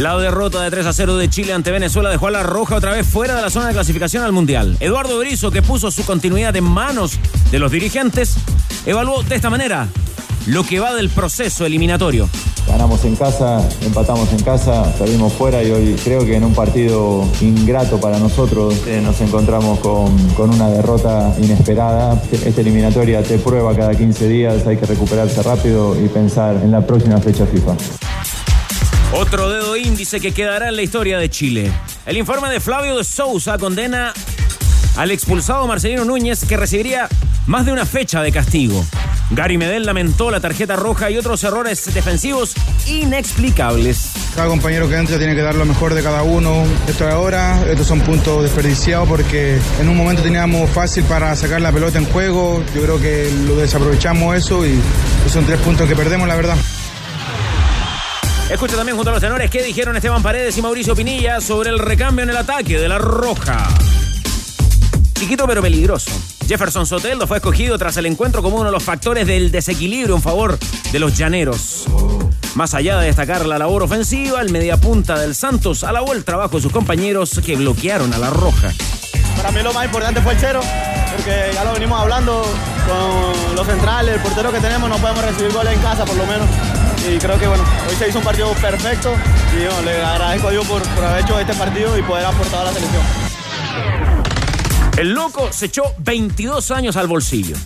[0.00, 2.92] La derrota de 3 a 0 de Chile ante Venezuela dejó a la Roja otra
[2.92, 4.78] vez fuera de la zona de clasificación al Mundial.
[4.80, 7.18] Eduardo Berizzo, que puso su continuidad en manos
[7.50, 8.36] de los dirigentes,
[8.86, 9.88] evaluó de esta manera
[10.46, 12.30] lo que va del proceso eliminatorio.
[12.66, 17.28] Ganamos en casa, empatamos en casa, salimos fuera y hoy creo que en un partido
[17.42, 22.18] ingrato para nosotros eh, nos encontramos con, con una derrota inesperada.
[22.32, 26.86] Esta eliminatoria te prueba cada 15 días, hay que recuperarse rápido y pensar en la
[26.86, 27.76] próxima fecha FIFA.
[29.12, 31.72] Otro dedo índice que quedará en la historia de Chile.
[32.06, 34.12] El informe de Flavio de Sousa condena
[34.96, 37.08] al expulsado Marcelino Núñez que recibiría
[37.46, 38.84] más de una fecha de castigo.
[39.30, 42.54] Gary Medel lamentó la tarjeta roja y otros errores defensivos
[42.86, 44.12] inexplicables.
[44.36, 46.64] Cada compañero que entra tiene que dar lo mejor de cada uno.
[46.86, 51.60] Esto es ahora, estos son puntos desperdiciados porque en un momento teníamos fácil para sacar
[51.60, 52.62] la pelota en juego.
[52.74, 54.80] Yo creo que lo desaprovechamos eso y
[55.28, 56.56] son tres puntos que perdemos, la verdad.
[58.50, 61.78] Escucha también junto a los tenores qué dijeron Esteban Paredes y Mauricio Pinilla sobre el
[61.78, 63.68] recambio en el ataque de la Roja.
[65.14, 66.10] Chiquito pero peligroso.
[66.48, 70.22] Jefferson Soteldo fue escogido tras el encuentro como uno de los factores del desequilibrio en
[70.22, 70.58] favor
[70.90, 71.86] de los llaneros.
[72.56, 76.62] Más allá de destacar la labor ofensiva, el mediapunta del Santos alabó el trabajo de
[76.62, 78.72] sus compañeros que bloquearon a la Roja.
[79.36, 80.60] Para mí lo más importante fue el cero,
[81.16, 82.44] porque ya lo venimos hablando
[82.84, 86.26] con los centrales, el portero que tenemos, no podemos recibir goles en casa por lo
[86.26, 86.48] menos.
[87.08, 89.12] Y creo que bueno, hoy se hizo un partido perfecto
[89.56, 92.60] y bueno, le agradezco a Dios por, por haber hecho este partido y poder aportar
[92.60, 93.02] a la selección.
[94.98, 97.56] El loco se echó 22 años al bolsillo.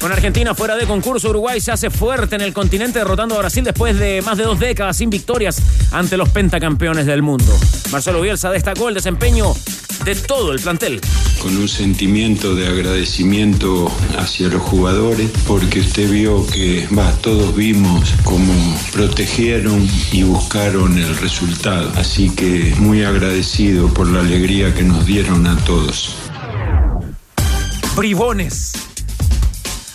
[0.00, 3.64] Con Argentina fuera de concurso, Uruguay se hace fuerte en el continente derrotando a Brasil
[3.64, 5.60] después de más de dos décadas sin victorias
[5.90, 7.52] ante los pentacampeones del mundo.
[7.90, 9.52] Marcelo Bielsa destacó el desempeño
[10.04, 11.00] de todo el plantel.
[11.40, 18.12] Con un sentimiento de agradecimiento hacia los jugadores, porque usted vio que, va, todos vimos
[18.24, 18.52] cómo
[18.92, 21.92] protegieron y buscaron el resultado.
[21.96, 26.14] Así que muy agradecido por la alegría que nos dieron a todos.
[27.96, 28.72] Bribones.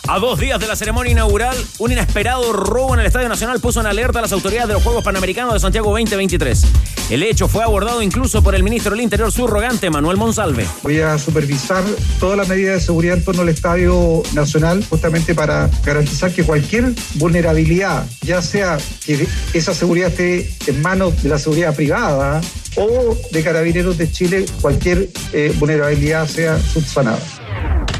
[0.05, 3.79] A dos días de la ceremonia inaugural, un inesperado robo en el Estadio Nacional puso
[3.79, 6.65] en alerta a las autoridades de los Juegos Panamericanos de Santiago 2023.
[7.09, 10.67] El hecho fue abordado incluso por el ministro del Interior subrogante, Manuel Monsalve.
[10.83, 11.85] Voy a supervisar
[12.19, 16.91] todas las medidas de seguridad en torno al Estadio Nacional, justamente para garantizar que cualquier
[17.15, 22.41] vulnerabilidad, ya sea que esa seguridad esté en manos de la seguridad privada
[22.75, 27.19] o de carabineros de Chile, cualquier eh, vulnerabilidad sea subsanada.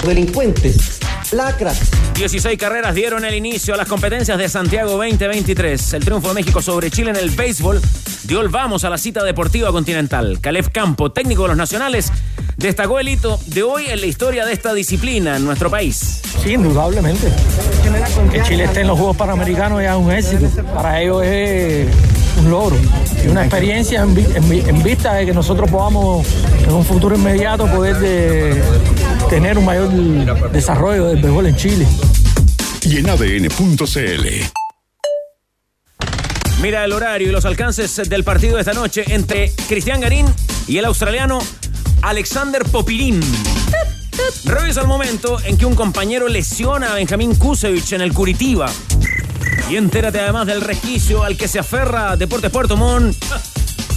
[0.05, 0.99] Delincuentes
[1.33, 1.79] lacras.
[2.15, 5.93] 16 carreras dieron el inicio a las competencias de Santiago 2023.
[5.93, 7.81] El triunfo de México sobre Chile en el béisbol
[8.23, 10.39] dio el vamos a la cita deportiva continental.
[10.39, 12.11] Caleb Campo, técnico de los nacionales,
[12.57, 16.21] destacó el hito de hoy en la historia de esta disciplina en nuestro país.
[16.43, 17.27] Sí, indudablemente.
[18.31, 20.63] Que Chile esté en los Juegos Panamericanos ya es un éxito.
[20.73, 21.87] Para ellos es
[22.39, 22.75] un logro
[23.23, 26.25] y una experiencia en, en, en, vista de que nosotros podamos
[26.65, 28.61] en un futuro inmediato poder de,
[29.33, 29.89] tener un mayor
[30.51, 31.87] desarrollo del béisbol en Chile.
[32.83, 34.27] Y en ADN.cl.
[36.61, 40.27] Mira el horario y los alcances del partido de esta noche entre Cristian Garín
[40.67, 41.39] y el australiano
[42.03, 43.21] Alexander Popirín.
[44.45, 48.69] Revisa el momento en que un compañero lesiona a Benjamín Kusevich en el Curitiba.
[49.67, 53.17] Y entérate además del resquicio al que se aferra Deportes Puerto Montt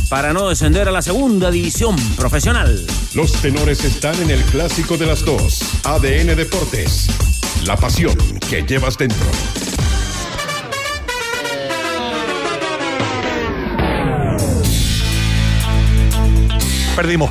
[0.09, 2.87] para no descender a la segunda división profesional.
[3.15, 5.61] Los tenores están en el clásico de las dos.
[5.85, 7.07] ADN Deportes.
[7.65, 8.17] La pasión
[8.49, 9.27] que llevas dentro.
[16.95, 17.31] Perdimos.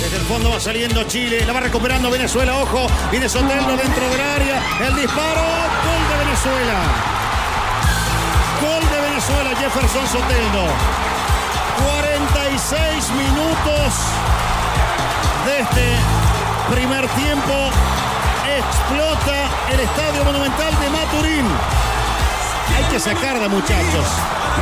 [0.00, 4.20] Desde el fondo va saliendo Chile, la va recuperando Venezuela, ojo, viene Soteldo dentro del
[4.20, 7.11] área, el disparo, gol de Venezuela.
[9.22, 10.66] Venezuela, Jefferson Soteldo.
[12.00, 13.94] 46 minutos
[15.46, 17.70] de este primer tiempo.
[18.58, 21.46] Explota el Estadio Monumental de Maturín.
[22.76, 24.06] Hay que sacarla, muchachos.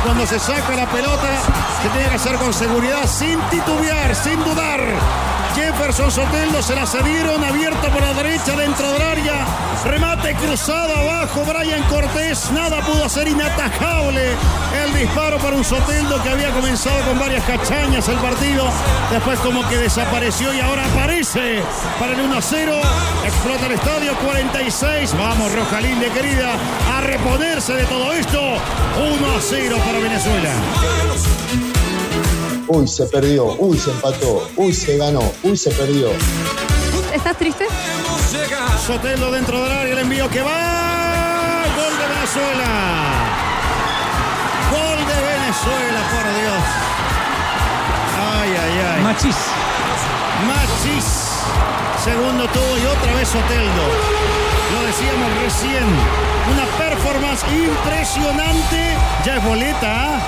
[0.03, 1.41] Cuando se saca la pelota,
[1.81, 4.81] se tiene que hacer con seguridad, sin titubear, sin dudar.
[5.55, 9.45] Jefferson Soteldo se la cedieron, abierto por la derecha dentro del área.
[9.83, 14.35] Remate cruzado abajo, Brian Cortés, nada pudo hacer inatajable
[14.83, 18.65] el disparo para un Soteldo que había comenzado con varias cachañas el partido,
[19.11, 21.61] después como que desapareció y ahora aparece
[21.99, 22.81] para el 1 a 0,
[23.25, 26.53] explota el estadio 46, vamos Rojalinde querida,
[26.95, 30.53] a reponerse de todo esto, 1 a 0 para Venezuela.
[32.67, 36.09] Uy, se perdió, uy, se empató, uy, se ganó, uy, se perdió.
[37.13, 37.65] ¿Estás triste?
[38.85, 41.63] Sotelo dentro del área, el envío que va.
[41.75, 42.69] Gol de Venezuela.
[44.71, 46.63] Gol de Venezuela, por Dios.
[48.33, 49.03] Ay, ay, ay.
[49.03, 49.35] Machis.
[50.47, 51.05] Machis.
[52.03, 53.83] Segundo tuvo y otra vez Soteldo.
[54.73, 56.30] Lo decíamos recién.
[56.49, 58.97] Una performance impresionante.
[59.25, 60.19] Ya es boleta, ¿ah?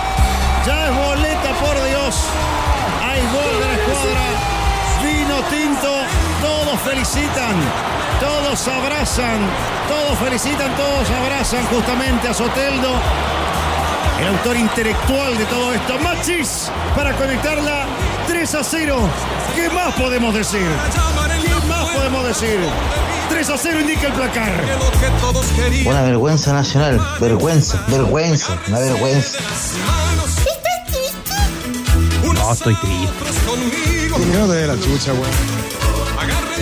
[0.65, 2.15] Ya es boleta, por Dios.
[3.03, 4.21] Hay gol de la escuadra.
[5.03, 5.91] Vino tinto.
[6.41, 7.55] Todos felicitan.
[8.19, 9.39] Todos abrazan.
[9.87, 10.75] Todos felicitan.
[10.75, 12.93] Todos abrazan justamente a Soteldo.
[14.19, 15.99] El autor intelectual de todo esto.
[15.99, 17.85] Machis para conectarla
[18.27, 19.09] 3 a 0.
[19.55, 20.67] ¿Qué más podemos decir?
[21.41, 22.59] ¿Qué más podemos decir?
[23.33, 24.51] 3 a 0 indica el placar.
[25.87, 27.01] Una vergüenza nacional.
[27.19, 29.39] Vergüenza, vergüenza, una vergüenza.
[32.21, 33.49] No, estoy triste.
[34.37, 35.31] No te dé la chucha, güey.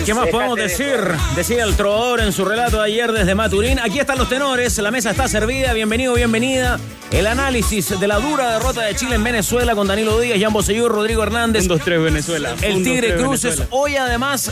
[0.06, 0.96] ¿Qué más podemos decir?
[1.36, 3.78] Decía el trovador en su relato de ayer desde Maturín.
[3.78, 5.74] Aquí están los tenores, la mesa está servida.
[5.74, 6.80] Bienvenido, bienvenida.
[7.10, 10.90] El análisis de la dura derrota de Chile en Venezuela con Danilo Díaz, Jan Bosellur,
[10.90, 11.68] Rodrigo Hernández.
[11.68, 12.54] 2-3 Venezuela.
[12.62, 13.58] El Tigre Cruces.
[13.58, 13.68] Venezuela.
[13.70, 14.50] Hoy además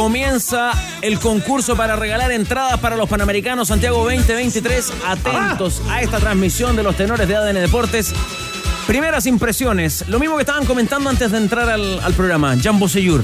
[0.00, 4.94] comienza el concurso para regalar entradas para los Panamericanos Santiago 2023.
[5.06, 8.14] Atentos a esta transmisión de los tenores de ADN Deportes.
[8.86, 13.22] Primeras impresiones, lo mismo que estaban comentando antes de entrar al, al programa, Jan Bosellur.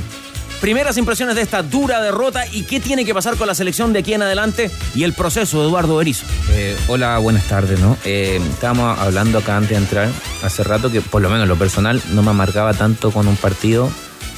[0.60, 4.00] Primeras impresiones de esta dura derrota y qué tiene que pasar con la selección de
[4.00, 6.26] aquí en adelante y el proceso de Eduardo Berizzo.
[6.50, 7.96] Eh, hola, buenas tardes, ¿no?
[8.04, 10.08] Eh, estábamos hablando acá antes de entrar,
[10.42, 13.90] hace rato que por lo menos lo personal no me marcaba tanto con un partido,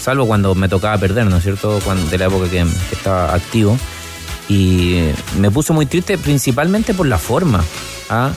[0.08, 1.81] salvo cuando me tocaba perder, ¿no es cierto?
[1.84, 3.76] Cuando, de la época que, que estaba activo.
[4.49, 5.02] Y
[5.38, 7.62] me puso muy triste principalmente por la forma.
[8.08, 8.31] ¿ah?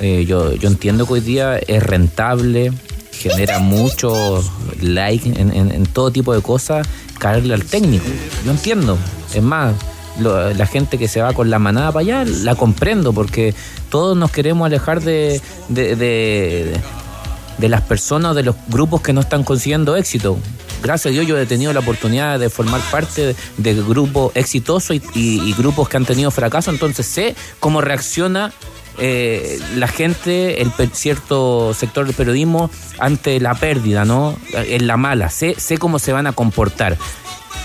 [0.00, 2.72] Eh, yo, yo entiendo que hoy día es rentable,
[3.12, 4.44] genera mucho
[4.82, 6.86] like en, en- todo tipo de cosas,
[7.18, 8.04] caerle al técnico.
[8.44, 8.98] Yo entiendo.
[9.32, 9.72] Es más,
[10.18, 13.54] la gente que se va con la manada para allá, la comprendo, porque
[13.88, 16.76] todos nos queremos alejar de, de, de-
[17.56, 20.36] de las personas de los grupos que no están consiguiendo éxito.
[20.84, 25.54] Gracias a Dios yo he tenido la oportunidad de formar parte de, grupos exitosos y,
[25.54, 28.52] grupos que han tenido fracaso, entonces sé cómo reacciona
[28.98, 34.36] eh, la gente, el cierto sector del periodismo ante la pérdida, ¿no?
[34.52, 36.98] En la mala, sé, sé cómo se van a comportar.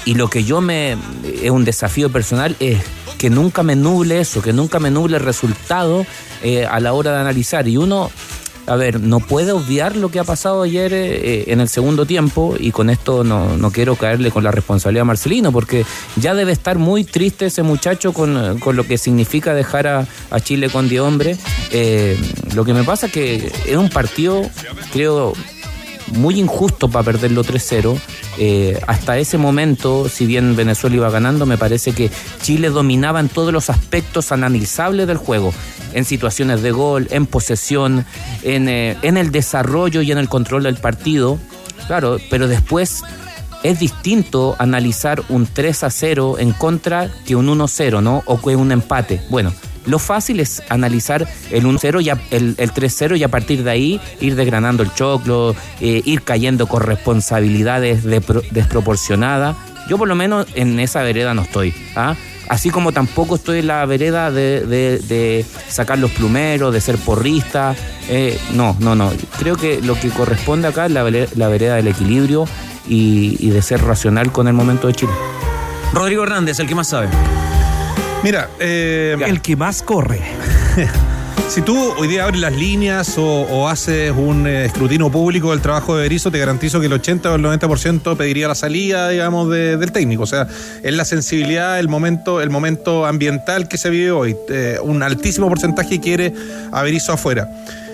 [0.06, 0.96] Y lo que yo me
[1.44, 2.82] es un desafío personal es
[3.18, 6.06] que nunca me nuble eso, que nunca me nuble el resultado
[6.42, 7.68] eh, a la hora de analizar.
[7.68, 8.12] Y uno,
[8.70, 12.56] a ver, no puede obviar lo que ha pasado ayer eh, en el segundo tiempo,
[12.58, 15.86] y con esto no, no quiero caerle con la responsabilidad a Marcelino, porque
[16.18, 20.40] ya debe estar muy triste ese muchacho con, con lo que significa dejar a, a
[20.40, 21.40] Chile con 10 hombres.
[21.72, 22.18] Eh,
[22.54, 24.42] lo que me pasa es que es un partido,
[24.94, 25.34] creo,
[26.14, 28.00] muy injusto para perderlo 3-0.
[28.38, 32.10] Eh, hasta ese momento, si bien Venezuela iba ganando, me parece que
[32.42, 35.54] Chile dominaba en todos los aspectos analizables del juego,
[35.94, 38.06] en situaciones de gol, en posesión,
[38.44, 41.40] en, eh, en el desarrollo y en el control del partido.
[41.88, 43.02] Claro, pero después
[43.64, 48.24] es distinto analizar un 3 a 0 en contra que un 1 0, ¿no?
[48.26, 49.22] O que un empate.
[49.30, 49.52] Bueno,
[49.86, 53.72] lo fácil es analizar el 1-0 y a- el, el 3-0 y a partir de
[53.72, 59.56] ahí ir desgranando el choclo, eh, ir cayendo con responsabilidades depro- desproporcionadas.
[59.90, 61.74] Yo por lo menos en esa vereda no estoy.
[61.96, 62.16] ¿ah?
[62.50, 66.98] Así como tampoco estoy en la vereda de, de- de sacar los plumeros, de ser
[66.98, 67.76] porrista.
[68.10, 69.12] Eh, no, no, no.
[69.38, 72.46] Creo que lo que corresponde acá es la, la vereda del equilibrio
[72.88, 75.12] y, y de ser racional con el momento de Chile.
[75.94, 77.08] Rodrigo Hernández, el que más sabe.
[78.24, 80.20] Mira, eh, el que más corre.
[81.50, 85.96] si tú hoy día abres las líneas o, haces un eh, escrutinio público del trabajo
[85.96, 89.76] de Berizzo, te garantizo que el 80 o el 90% pediría la salida, digamos, de-
[89.78, 90.24] del técnico.
[90.24, 90.48] O sea,
[90.84, 94.36] es la sensibilidad, el momento, el momento ambiental que se vive hoy.
[94.50, 96.34] Eh, un altísimo porcentaje quiere
[96.72, 97.50] a Berizzo afuera.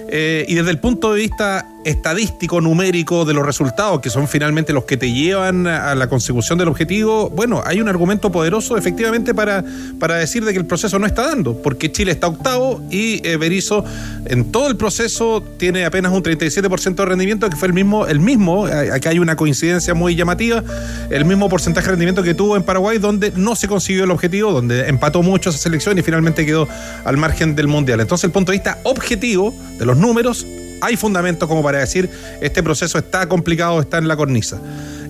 [0.07, 4.73] Eh, y desde el punto de vista estadístico, numérico de los resultados, que son finalmente
[4.73, 9.35] los que te llevan a la consecución del objetivo, bueno, hay un argumento poderoso efectivamente
[9.35, 9.63] para,
[9.99, 13.37] para decir de que el proceso no está dando, porque Chile está octavo y eh,
[13.37, 13.85] Berizzo
[14.25, 18.19] en todo el proceso tiene apenas un 37% de rendimiento, que fue el mismo, el
[18.19, 20.63] mismo, acá hay una coincidencia muy llamativa,
[21.11, 24.51] el mismo porcentaje de rendimiento que tuvo en Paraguay, donde no se consiguió el objetivo,
[24.51, 26.67] donde empató mucho esa selección y finalmente quedó
[27.03, 27.99] al margen del Mundial.
[27.99, 30.45] Entonces, el punto de vista objetivo de los números,
[30.81, 32.09] hay fundamentos como para decir
[32.41, 34.61] este proceso está complicado, está en la cornisa.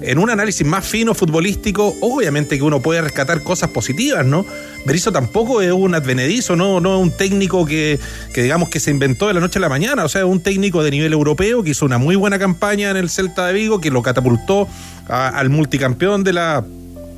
[0.01, 4.45] En un análisis más fino futbolístico, obviamente que uno puede rescatar cosas positivas, ¿no?
[4.85, 7.99] Berizzo tampoco es un advenedizo, no, no es un técnico que,
[8.33, 10.41] que, digamos que se inventó de la noche a la mañana, o sea, es un
[10.41, 13.81] técnico de nivel europeo que hizo una muy buena campaña en el Celta de Vigo,
[13.81, 14.67] que lo catapultó
[15.07, 16.63] al multicampeón de la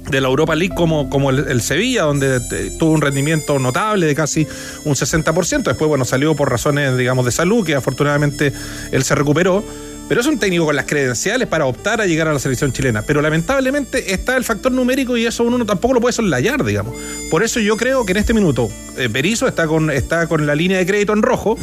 [0.09, 4.15] de la Europa League como, como el, Sevilla, donde eh, tuvo un rendimiento notable de
[4.15, 4.47] casi
[4.85, 5.63] un 60%.
[5.63, 8.53] Después, bueno, salió por razones, digamos, de salud, que afortunadamente
[8.91, 9.63] él se recuperó.
[10.07, 13.01] Pero es un técnico con las credenciales para optar a llegar a la selección chilena.
[13.01, 16.95] Pero lamentablemente está el factor numérico y eso uno tampoco lo puede soslayar, digamos.
[17.29, 20.55] Por eso yo creo que en este minuto eh, Berizzo está con, está con la
[20.55, 21.57] línea de crédito en rojo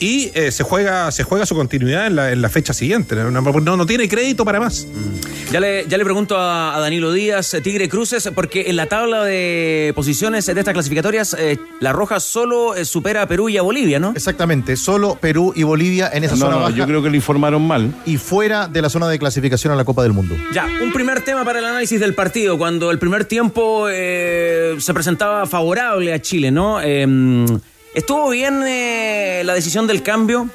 [0.00, 3.14] y eh, se juega se juega su continuidad en la, en la fecha siguiente.
[3.14, 4.88] No, no, tiene crédito para más.
[5.52, 9.92] Ya le, ya le pregunto a, Danilo Díaz, Tigre Cruces, porque en la tabla de
[9.94, 14.00] posiciones de estas clasificatorias, eh, la Roja solo eh, supera a Perú y a Bolivia,
[14.00, 14.14] ¿no?
[14.16, 16.74] Exactamente, solo Perú y Bolivia en esa zona baja.
[16.74, 17.94] Yo creo que lo informaron mal.
[18.06, 20.34] Y fuera de la zona de clasificación a la Copa del Mundo.
[20.54, 25.44] Ya, un primer tema para el análisis del partido, cuando el primer tiempo se presentaba
[25.44, 26.80] favorable a Chile, ¿no?
[26.80, 27.44] Em,
[27.94, 30.48] ¿Estuvo bien eh, la decisión del cambio?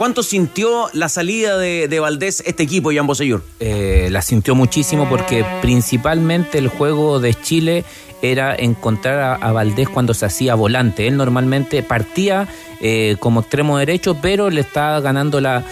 [0.00, 3.44] ¿Cuánto sintió la salida de, Valdés este equipo, Jan Bosellur?
[3.60, 7.84] Eh, la sintió muchísimo porque principalmente el juego de Chile
[8.22, 11.06] era encontrar a, Valdés cuando se hacía volante.
[11.06, 12.48] Él normalmente partía
[12.80, 15.62] eh, como extremo derecho, pero le estaba ganando la,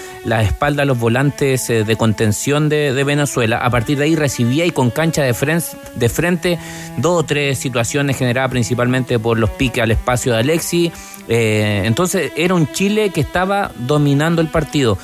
[0.43, 3.59] espalda a los volantes eh, de contención de, Venezuela.
[3.59, 6.59] A partir de ahí recibía y con cancha de frente, de frente
[6.99, 10.93] dos o tres situaciones generadas principalmente por los piques al espacio de Alexi.
[11.29, 14.99] Eh, entonces era un Chile que estaba dominando el partido.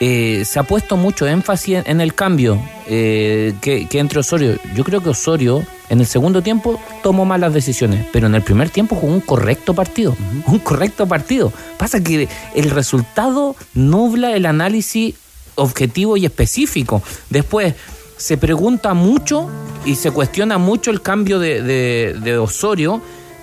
[0.00, 4.58] Se ha puesto mucho énfasis en, el cambio que, que, entre Osorio.
[4.74, 8.70] Yo creo que Osorio en el segundo tiempo tomó malas decisiones, pero en el primer
[8.70, 10.16] tiempo jugó un correcto partido.
[10.46, 11.52] Un correcto partido.
[11.76, 15.14] Pasa que el resultado nubla el análisis
[15.56, 17.02] objetivo y específico.
[17.28, 17.74] Después
[18.16, 19.48] se pregunta mucho
[19.84, 23.00] y se cuestiona mucho el cambio de, Osorio,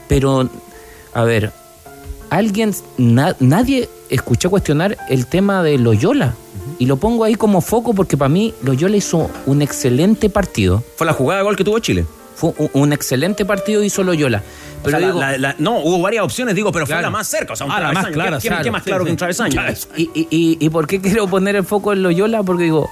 [0.07, 0.49] pero
[1.13, 1.51] a ver,
[2.29, 6.33] alguien, nadie escuchó cuestionar el tema de Loyola.
[6.79, 10.83] Y lo pongo ahí como foco porque para mí Loyola hizo un excelente partido.
[10.95, 12.05] Fue la jugada de gol que tuvo Chile.
[12.35, 14.43] Fue un, excelente partido hizo Loyola.
[14.83, 14.99] Pero
[15.57, 17.53] no, hubo varias opciones, digo, pero fue la más cerca.
[17.53, 18.37] O sea, un ah, la más clara.
[18.39, 19.59] ¿Qué, más claro que un travesaño?
[19.95, 22.43] Y, y, y, por qué quiero poner el foco en Loyola?
[22.43, 22.87] Porque digo,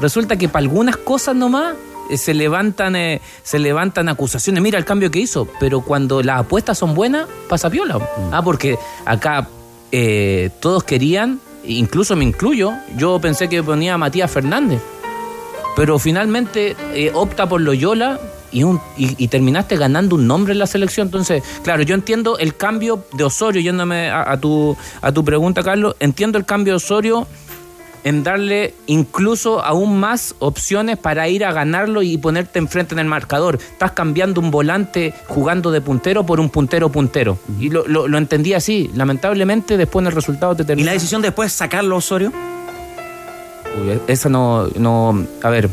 [0.00, 1.74] resulta que para algunas cosas nomás
[2.08, 4.62] eh, se levantan, eh, se levantan acusaciones.
[4.62, 7.98] Mira el cambio que hizo, pero cuando las apuestas son buenas, pasa piola.
[7.98, 8.32] Mm.
[8.32, 9.48] Ah, porque acá
[9.92, 14.80] eh, todos querían, incluso me incluyo, yo pensé que ponía a Matías Fernández.
[15.76, 16.74] Pero finalmente
[17.14, 18.18] opta por Loyola
[18.52, 21.08] y, un, y, terminaste ganando un nombre en la selección.
[21.08, 25.96] Entonces, claro, yo entiendo el cambio de Osorio, yéndome a, tu, a tu pregunta, Carlos,
[26.00, 27.26] entiendo el cambio de Osorio
[28.04, 33.06] en darle incluso aún más opciones para ir a ganarlo y ponerte enfrente en el
[33.06, 33.58] marcador.
[33.60, 37.38] Estás cambiando un volante jugando de puntero por un puntero puntero.
[37.58, 38.90] Y lo, lo, entendí así.
[38.94, 40.84] Lamentablemente, después en el resultado te terminó.
[40.84, 42.32] ¿Y la decisión después sacarlo Osorio?
[43.80, 45.26] Uy, esa no, no.
[45.42, 45.68] A ver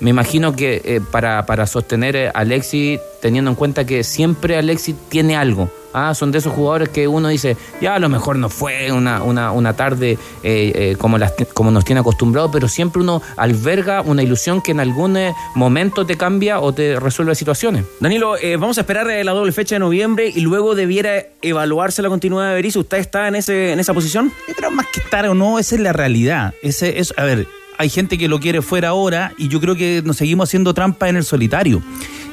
[0.00, 4.94] me imagino que eh, para, para sostener a Alexi, teniendo en cuenta que siempre Alexi
[5.10, 5.70] tiene algo.
[5.92, 9.22] Ah, son de esos jugadores que uno dice, ya a lo mejor no fue una,
[9.22, 14.02] una, una tarde eh, eh, como, las, como nos tiene acostumbrado, pero siempre uno alberga
[14.02, 15.18] una ilusión que en algún
[15.54, 17.84] momento te cambia o te resuelve situaciones.
[18.00, 22.48] Danilo, vamos a esperar la doble fecha de noviembre y luego debiera evaluarse la continuidad
[22.48, 22.80] de Berizzo.
[22.80, 24.32] ¿Usted está en, ese, en esa posición?
[24.48, 26.54] Yo creo más que estar o no, esa es la realidad.
[26.62, 27.46] Ese es, a ver,
[27.78, 31.08] hay gente que lo quiere fuera ahora y yo creo que nos seguimos haciendo trampa
[31.08, 31.82] en el solitario.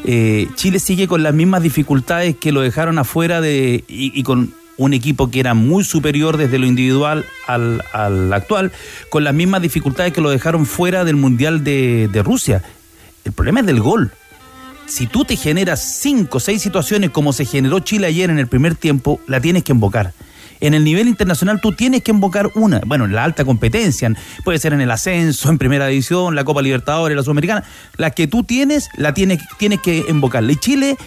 [0.04, 4.94] Eh, Chile sigue con las mismas dificultades que lo dejaron afuera de, y, con un
[4.94, 7.82] equipo que era muy superior desde lo individual al,
[8.32, 8.72] actual,
[9.10, 12.64] con las mismas dificultades que lo dejaron fuera del Mundial de, Rusia.
[13.26, 14.12] El problema es del gol.
[14.86, 18.48] Si tú te generas cinco o seis situaciones como se generó Chile ayer en el
[18.48, 20.14] primer tiempo, la tienes que invocar
[20.60, 24.12] en el nivel internacional tú tienes que invocar una, bueno, en la alta competencia,
[24.44, 27.64] puede ser en el ascenso, en primera división, la Copa Libertadores, la Sudamericana,
[27.98, 30.52] la que tú tienes, la tienes, tienes que invocarla.
[30.52, 30.98] Y Chile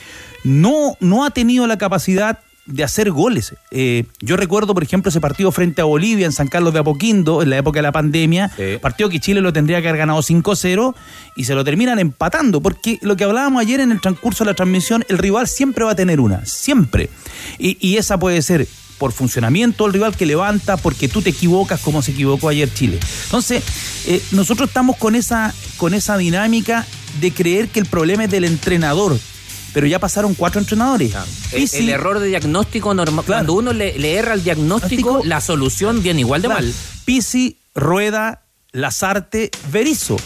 [0.44, 3.54] no, no ha tenido la capacidad de hacer goles.
[3.70, 7.42] Eh, yo recuerdo, por ejemplo, ese partido frente a Bolivia en San Carlos de Apoquindo,
[7.42, 10.94] en la época de la pandemia, partido que Chile lo tendría que haber ganado 5-0
[11.36, 14.54] y se lo terminan empatando, porque lo que hablábamos ayer en el transcurso de la
[14.54, 17.10] transmisión, el rival siempre va a tener una, siempre.
[17.58, 18.68] Y, y esa puede ser
[19.00, 23.00] por funcionamiento del rival que levanta, porque tú te equivocas como se equivocó ayer Chile.
[23.24, 23.64] Entonces,
[24.06, 26.86] eh, nosotros estamos con esa, con esa dinámica
[27.18, 29.18] de creer que el problema es del entrenador.
[29.72, 31.12] Pero ya pasaron cuatro entrenadores.
[31.52, 33.24] El, el error de diagnóstico normal.
[33.24, 36.62] Cuando uno le, le erra el diagnóstico, la solución viene igual de Claro.
[36.64, 36.74] mal.
[37.06, 38.42] Pisi, Rueda,
[38.72, 40.16] Lazarte, Berizo.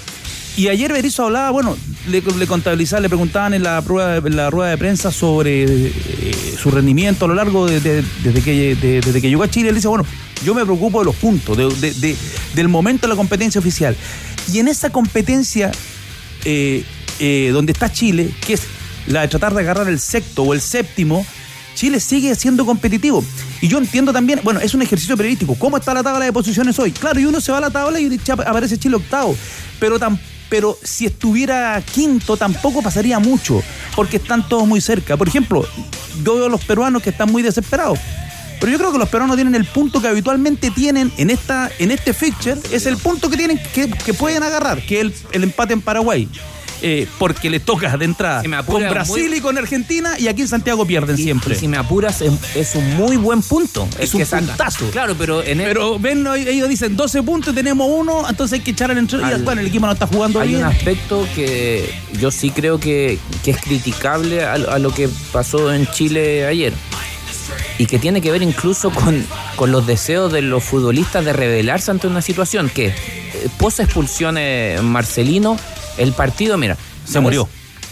[0.57, 1.77] Y ayer Berizzo hablaba, bueno,
[2.09, 2.37] le, le
[3.01, 7.29] le preguntaban en la, prueba, en la rueda de prensa sobre eh, su rendimiento a
[7.29, 9.71] lo largo de, de- desde, que, de- desde que llegó a Chile.
[9.71, 10.07] Él dice, bueno,
[10.45, 12.17] yo me preocupo de los puntos, de- de- de-
[12.55, 13.97] del momento de la competencia oficial.
[14.53, 15.73] Y en esa competencia
[16.45, 16.85] eh,
[17.19, 18.63] eh, donde está Chile, que es
[19.09, 21.27] la de tratar de agarrar el sexto o el séptimo,
[21.75, 23.25] Chile sigue siendo competitivo.
[23.61, 25.57] Y yo entiendo también, bueno, es un ejercicio periodístico.
[25.57, 26.93] ¿Cómo está la tabla de posiciones hoy?
[26.93, 29.37] Claro, y uno se va a la tabla y aparece Chile octavo.
[29.81, 30.19] Pero, tam-
[30.55, 33.61] pero si estuviera quinto tampoco pasaría mucho,
[33.97, 35.17] porque están todos muy cerca.
[35.17, 35.67] Por ejemplo,
[36.23, 37.99] yo veo a los peruanos que están muy desesperados.
[38.61, 41.91] Pero yo creo que los peruanos tienen el punto que habitualmente tienen en esta en
[41.91, 45.43] este fixture, es el punto que tienen que, que pueden agarrar, que es el, el
[45.43, 46.29] empate en Paraguay.
[46.87, 50.43] Eh, porque les toca de entrada Si con Brasil muy- y con Argentina y aquí
[50.43, 51.55] en Santiago pierden siempre.
[51.55, 53.89] Y si me apuras, es, un muy buen punto.
[53.99, 54.91] Es un puntazo.
[54.91, 58.73] Claro, pero en el- Pero ven, ellos dicen 12 puntos, tenemos uno, entonces hay que
[58.73, 59.41] echar al entrenador.
[59.41, 60.61] Bueno, el equipo no está jugando hay bien.
[60.61, 65.73] un aspecto que yo sí creo que, que es criticable a, a lo que pasó
[65.73, 66.75] en Chile ayer.
[67.79, 69.25] Y que tiene que ver incluso con,
[69.57, 72.95] con los deseos de los futbolistas de rebelarse ante una situación que, eh,
[73.59, 75.57] pos expulsión eh, Marcelino,
[75.99, 76.77] el partido, mira.
[77.07, 77.49] Se murió.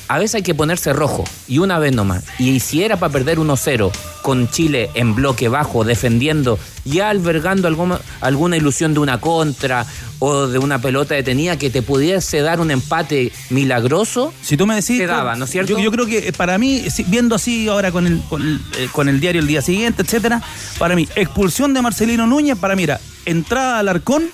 [0.09, 2.25] a veces hay que ponerse rojo, y una vez nomás.
[2.39, 3.91] Y si era para perder 1-0
[4.21, 9.87] con Chile en bloque bajo, defendiendo, ya albergando alguna, alguna ilusión de una contra
[10.19, 14.75] o de una pelota detenida que te pudiese dar un empate milagroso, Si tú me
[14.75, 14.99] decís.
[14.99, 15.73] se daba, ¿no es cierto?
[15.73, 18.61] Yo, yo creo que eh, para mí, si- viendo así ahora con el, con, el,
[18.79, 20.43] eh, con el diario el día siguiente, etcétera,
[20.79, 24.25] para mí, expulsión de Marcelino Núñez, para mí era entrada al arcón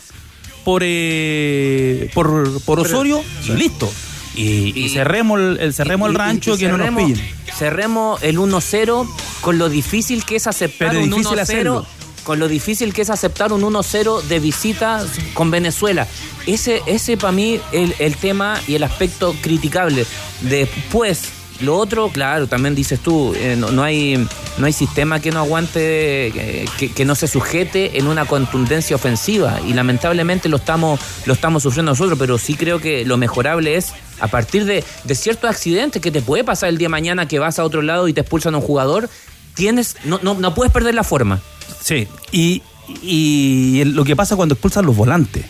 [0.64, 3.90] por, eh, por, por Osorio y listo.
[4.34, 7.06] Y, y cerremos el, el- cerremos el Y- y- rancho y que no nos cerremos-
[7.06, 7.28] pillen.
[7.58, 9.08] Cerremos el 1-0
[9.40, 11.40] con lo difícil que es aceptar Pero un difícil 1-0.
[11.40, 11.86] hacerlo.
[12.22, 15.04] Con lo difícil que es aceptar un 1-0 de visita
[15.34, 16.06] con Venezuela.
[16.46, 20.04] Ese, ese para mí el, el tema y el aspecto criticable.
[20.42, 21.22] Después,
[21.60, 24.16] lo otro, claro, también dices tú, eh, no, no hay,
[24.58, 28.94] no hay sistema que no aguante, eh, que, que no se sujete en una contundencia
[28.94, 29.58] ofensiva.
[29.66, 33.92] Y lamentablemente lo estamos, lo estamos sufriendo nosotros, pero sí creo que lo mejorable es
[34.20, 37.38] a partir de, de ciertos accidentes que te puede pasar el día de mañana que
[37.40, 39.10] vas a otro lado y te expulsan a un jugador,
[39.54, 41.40] tienes, no, no, no puedes perder la forma.
[41.80, 42.62] Sí, y,
[43.02, 45.44] y lo que pasa cuando expulsan los volantes.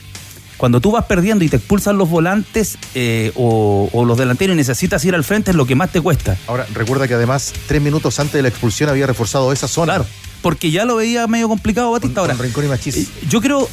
[0.58, 4.56] Cuando tú vas perdiendo y te expulsan los volantes eh, o, o los delanteros y
[4.58, 6.36] necesitas ir al frente es lo que más te cuesta.
[6.48, 9.94] Ahora, recuerda que además, tres minutos antes de la expulsión había reforzado esa zona.
[9.94, 10.06] Claro,
[10.42, 12.20] porque ya lo veía medio complicado Batista.
[12.20, 13.68] Ahora, Con y eh, yo creo,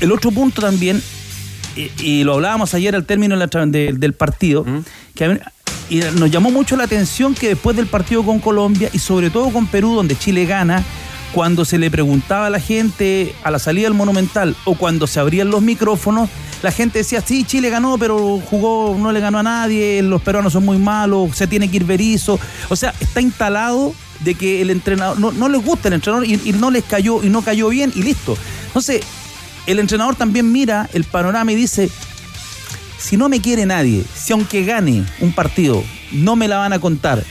[0.00, 1.00] el otro punto también,
[1.76, 4.66] y, y lo hablábamos ayer al término de del partido,
[5.14, 5.38] que a mí-
[5.88, 9.50] y nos llamó mucho la atención que después del partido con Colombia y sobre todo
[9.50, 10.82] con Perú, donde Chile gana,
[11.32, 15.20] cuando se le preguntaba a la gente a la salida del Monumental o cuando se
[15.20, 16.28] abrían los micrófonos,
[16.62, 20.52] la gente decía, sí, Chile ganó, pero jugó, no le ganó a nadie, los peruanos
[20.52, 22.40] son muy malos, se tiene que ir Berizzo.
[22.68, 26.40] O sea, está instalado de que el entrenador, no, no les gusta el entrenador y,
[26.44, 28.36] y no les cayó y no cayó bien y listo.
[28.68, 29.02] Entonces,
[29.66, 31.90] el entrenador también mira el panorama y dice,
[32.98, 36.78] si no me quiere nadie, si aunque gane un partido, no me la van a
[36.78, 37.22] contar,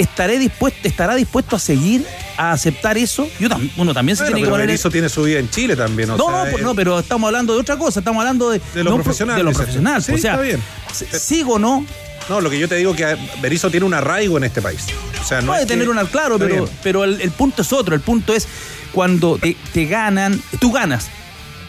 [0.00, 3.28] estaré dispuesto, estará dispuesto a seguir a aceptar eso.
[3.38, 5.76] Yo tam- uno también se Bueno, tiene que poner Berizzo tiene su vida en Chile
[5.76, 6.10] también.
[6.10, 8.60] o no, sea, no, eh, no, pero estamos hablando de otra cosa, estamos hablando de,
[8.74, 10.02] De lo no, profesional, De lo profesional.
[10.02, 10.62] Sí, o sea, está bien.
[11.18, 11.84] sigo o no,
[12.28, 14.86] No, lo que yo te digo que Berizzo tiene un arraigo en este país.
[15.20, 17.72] O sea, no puede es que- tener una, claro, pero, pero el, el punto es
[17.72, 17.94] otro.
[17.94, 18.46] El punto es
[18.92, 21.08] cuando te, te ganan, tú ganas.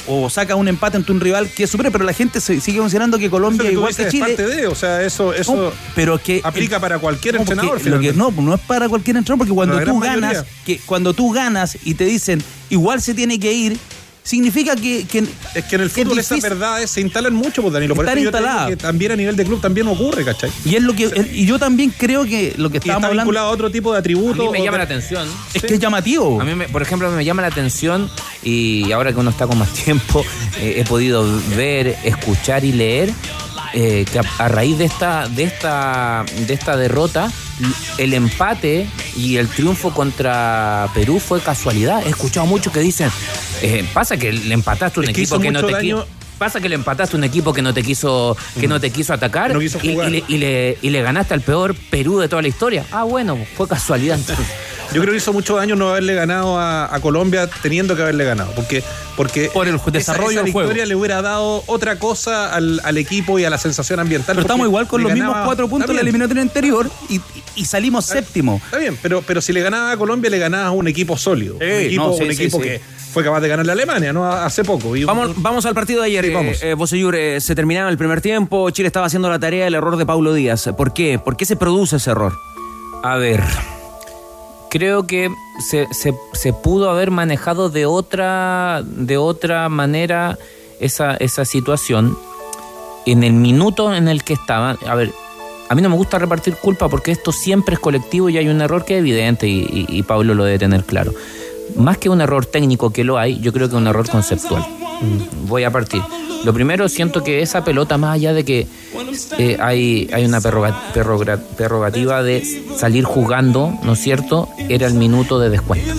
[0.08, 2.80] O sacas un empate ante un rival que es superior, pero la gente se- sigue
[2.80, 4.26] considerando que Colombia, tú igual que es Chile.
[4.26, 7.86] parte de, o sea, eso, eso No, pero que aplica para cualquier No, entrenador.
[7.86, 10.30] lo que- no, no es para cualquier entrenador, porque cuando tú mayoría.
[10.30, 13.78] ganas, que cuando tú ganas y te dicen igual se tiene que ir,
[14.24, 15.20] significa que, que
[15.56, 16.50] Es que en el fútbol esas difícil.
[16.58, 17.96] verdades se instalan mucho, pues Danilo.
[17.96, 18.70] Por Están eso yo te digo instaladas.
[18.70, 20.52] que también a nivel de club también ocurre, ¿cachai?
[20.66, 23.24] y es lo que y yo también creo que lo que Y está estábamos hablando
[23.24, 24.46] vinculado a otro tipo de A atributos.
[24.46, 25.28] mí me llama de- la atención.
[25.54, 26.40] es que es llamativo.
[26.40, 28.10] A mí, me- por ejemplo, me llama la atención
[28.44, 30.24] y ahora que uno está con más tiempo,
[30.60, 33.12] eh, he podido ver, escuchar y leer
[33.74, 37.32] eh, que a, a raíz de esta, de, esta, de esta derrota,
[37.98, 42.06] el empate y el triunfo contra Perú fue casualidad.
[42.06, 43.10] He escuchado mucho que dicen,
[43.62, 46.06] eh, pasa que le empataste a un Es equipo que no te daño.
[46.38, 49.14] Pasa que le empataste a un equipo que no te quiso, que no te quiso
[49.14, 52.28] atacar No quiso y- y, le, y le- y le ganaste al peor Perú de
[52.28, 52.84] toda la historia.
[52.92, 54.18] Ah, bueno, fue casualidad.
[54.94, 58.26] Yo creo que hizo muchos años no haberle ganado a, a Colombia teniendo que haberle
[58.26, 58.52] ganado.
[58.56, 58.84] Porque,
[59.16, 60.68] porque Por el esa- desarrollo esa del juego.
[60.70, 64.36] victoria le hubiera dado otra cosa al, al equipo y a la sensación ambiental.
[64.36, 67.22] Pero estamos igual con los mismos ganaba- cuatro puntos de la eliminatoria anterior y,
[67.56, 68.62] y salimos séptimo.
[68.66, 71.56] Está bien, pero, pero si le ganaba a Colombia, le ganabas a un equipo sólido.
[71.56, 72.64] un equipo, no, sí, un sí, equipo sí.
[72.64, 72.82] que
[73.14, 74.30] fue capaz de ganarle a Alemania, ¿no?
[74.30, 74.96] Hace poco.
[74.96, 76.26] Y- Vamos, vamos al partido de ayer.
[76.26, 76.62] Sí, vamos.
[76.64, 79.76] Eh, eh, Bosellur, eh, se terminaba el primer tiempo, Chile estaba haciendo la tarea del
[79.76, 80.70] error de Paulo Díaz.
[80.78, 81.18] ¿Por qué?
[81.18, 82.34] ¿Por qué se produce ese error?
[83.04, 83.42] A ver,
[84.72, 85.30] creo que
[85.60, 90.38] se, se- se pudo haber manejado de otra, de otra manera
[90.80, 92.18] esa, esa situación
[93.06, 94.78] en el minuto en el que estaba.
[94.88, 95.12] A ver,
[95.70, 98.62] a mí no me gusta repartir culpa porque esto siempre es colectivo y hay un
[98.62, 101.14] error que es evidente y, y- y Pablo lo debe tener claro.
[101.76, 104.66] Más que un error técnico que lo hay, yo creo que es un error conceptual.
[105.48, 106.02] Voy a partir.
[106.44, 108.68] Lo primero, siento que esa pelota, más allá de que
[109.38, 112.44] eh, hay, hay una prerroga- prerroga- prerrogativa de
[112.76, 114.50] salir jugando, ¿no es cierto?
[114.70, 115.94] Era el minuto de descuento.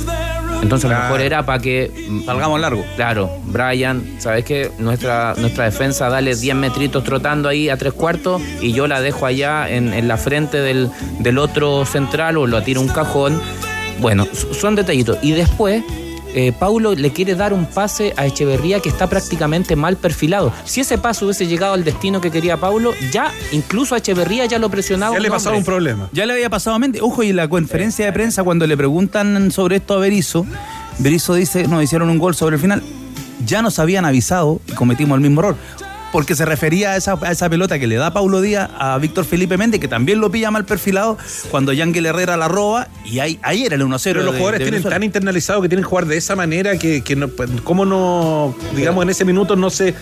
[0.62, 1.90] Entonces a lo mejor era para que...
[2.24, 2.84] Salgamos largo.
[2.94, 4.70] Claro, Brian, ¿sabes qué?
[4.78, 9.26] Nuestra, nuestra defensa, dale 10 metritos trotando ahí a tres cuartos y yo la dejo
[9.26, 13.40] allá en, en la frente del, del otro central o lo tiro a un cajón.
[14.00, 15.18] Bueno, son detallitos.
[15.22, 15.84] Y después,
[16.34, 20.52] eh, Paulo le quiere dar un pase a Echeverría que está prácticamente mal perfilado.
[20.64, 24.58] Si ese paso hubiese llegado al destino que quería Paulo, ya incluso a Echeverría ya
[24.58, 25.14] lo presionaba.
[25.14, 26.08] Ya le pasaba un problema.
[26.12, 27.00] Ya le había pasado a mente.
[27.02, 30.46] Ojo, y en la conferencia de prensa, cuando le preguntan sobre esto a Berizzo,
[30.98, 32.82] Berizzo dice, nos hicieron un gol sobre el final.
[33.44, 35.56] Ya nos habían avisado y cometimos el mismo error.
[36.12, 39.24] Porque se refería a esa, a esa pelota que le da Paulo Díaz a Víctor
[39.24, 41.16] Felipe Méndez, que también lo pilla mal perfilado,
[41.50, 44.00] cuando Yangel Herrera la roba, y ahí, ahí era el 1-0.
[44.04, 46.76] Pero los de- jugadores de tienen tan internalizado que tienen que jugar de esa manera
[46.78, 49.94] que, que no, pues, ¿cómo no, digamos, en ese minuto no se,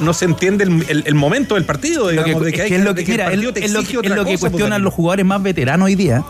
[0.00, 2.08] no se entiende el, el- el momento del partido?
[2.08, 3.52] Digamos, de es que hay que es lo que, de que el mira, es, partido
[3.52, 5.86] te es lo exige que, otra es lo que cosa, cuestionan los jugadores más veteranos
[5.86, 6.24] hoy día,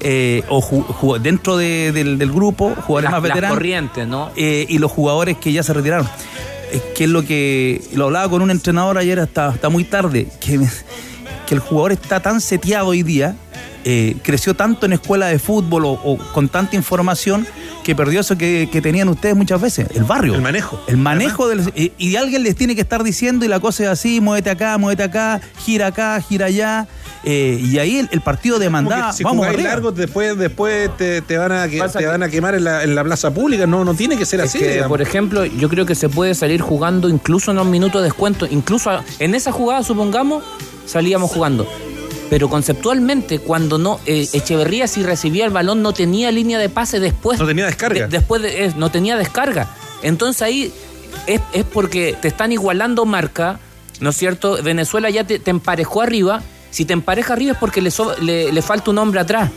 [0.00, 3.56] eh, o ju- ju- dentro de- del, del grupo, jugadores Las- más las veteranos.
[3.56, 4.30] corrientes, ¿no?
[4.36, 6.08] eh, y los jugadores que ya se retiraron.
[6.72, 10.26] Es que es lo que lo hablaba con un entrenador ayer hasta, hasta muy tarde,
[10.40, 10.60] que,
[11.46, 13.36] que el jugador está tan seteado hoy día,
[13.90, 17.46] eh, creció tanto en escuela de fútbol o, o con tanta información
[17.84, 20.34] que perdió eso que, que tenían ustedes muchas veces, el barrio.
[20.34, 20.78] El manejo.
[20.88, 23.88] El manejo del, y, y alguien les tiene que estar diciendo y la cosa es
[23.88, 26.86] así, muévete acá, muévete acá, gira acá, gira allá.
[27.24, 29.70] eh, y ahí el, el partido demandaba, si vamos arriba.
[29.70, 32.94] largo, después, después te, te van a, que- te van a quemar en la, en
[32.94, 33.66] la plaza pública.
[33.66, 34.58] No, no tiene que ser Es así.
[34.58, 38.04] que, por ejemplo, yo creo que se puede salir jugando incluso en un minuto de
[38.04, 38.46] descuento.
[38.50, 40.44] Incluso en esa jugada, supongamos,
[40.86, 41.66] salíamos jugando.
[42.30, 47.00] Pero conceptualmente, cuando no eh, Echeverría si recibía el balón no tenía línea de pase
[47.00, 47.38] después.
[47.38, 48.00] No tenía descarga.
[48.02, 49.74] de- después de, eh, no tenía descarga.
[50.02, 50.72] Entonces ahí
[51.26, 53.58] es, es porque te están igualando marca,
[54.00, 54.58] ¿no es cierto?
[54.62, 56.42] Venezuela ya te, te emparejó arriba.
[56.70, 59.50] Si te empareja arriba es porque le, so- le, le falta un hombre atrás.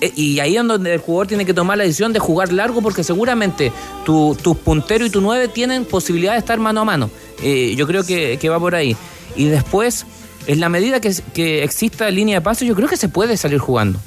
[0.00, 2.80] Eh, Y ahí es donde el jugador tiene que tomar la decisión de jugar largo
[2.80, 3.70] porque seguramente
[4.06, 7.10] tu, tu puntero y tu nueve tienen posibilidad de estar mano a mano.
[7.42, 8.96] Eh, yo creo que, que va por ahí.
[9.36, 10.06] Y después,
[10.46, 13.58] en la medida que, que exista línea de pase, yo creo que se puede salir
[13.58, 13.98] jugando.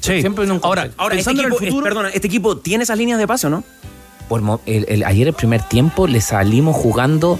[0.00, 2.56] Siempre en un Ahora, Ahora, este pensando en el equipo, es- futuro, perdona, este equipo
[2.58, 3.62] tiene esas líneas de paso, ¿no?
[4.28, 7.38] Por el- el- ayer el primer tiempo le salimos jugando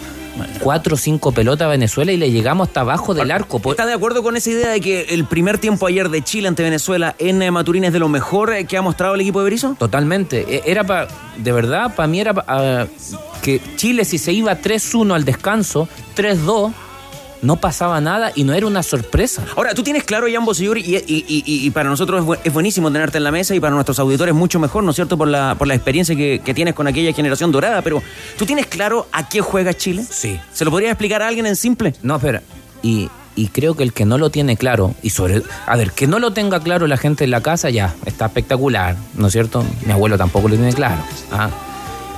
[0.61, 3.59] cuatro o cinco pelotas a Venezuela y le llegamos hasta abajo del arco.
[3.59, 6.49] Por- ¿Está de acuerdo con esa idea de que el primer tiempo ayer de Chile
[6.49, 9.41] ante Venezuela en eh, Maturín es de lo mejor eh, que ha mostrado el equipo
[9.41, 9.75] de Berizzo?
[9.79, 10.47] Totalmente.
[10.49, 12.87] E- Era para, de verdad, para mí era pa- ah,
[13.43, 16.73] que Chile si se iba 3-1 al descanso, 3-2,
[17.43, 19.45] no pasaba nada y no era una sorpresa.
[19.57, 23.25] Ahora, tú tienes claro, Bosellur, y, y- y- y para nosotros es buenísimo tenerte en
[23.25, 25.19] la mesa y para nuestros auditores mucho mejor, ¿no es cierto?
[25.19, 28.03] Por la, por la experiencia que, que tienes con aquella generación dorada, pero
[28.39, 30.05] ¿tú tienes claro a qué juega Chile?
[30.09, 30.41] Sí.
[30.53, 31.95] ¿Se lo podrías explicar a alguien en simple?
[32.03, 32.43] No, espera.
[32.83, 35.43] Y, y creo que el que no lo tiene claro, y sobre.
[35.67, 38.97] A ver, que no lo tenga claro la gente en la casa, ya, está espectacular,
[39.15, 39.65] ¿no es cierto?
[39.87, 41.03] Mi abuelo tampoco lo tiene claro.
[41.33, 41.49] ¿ah?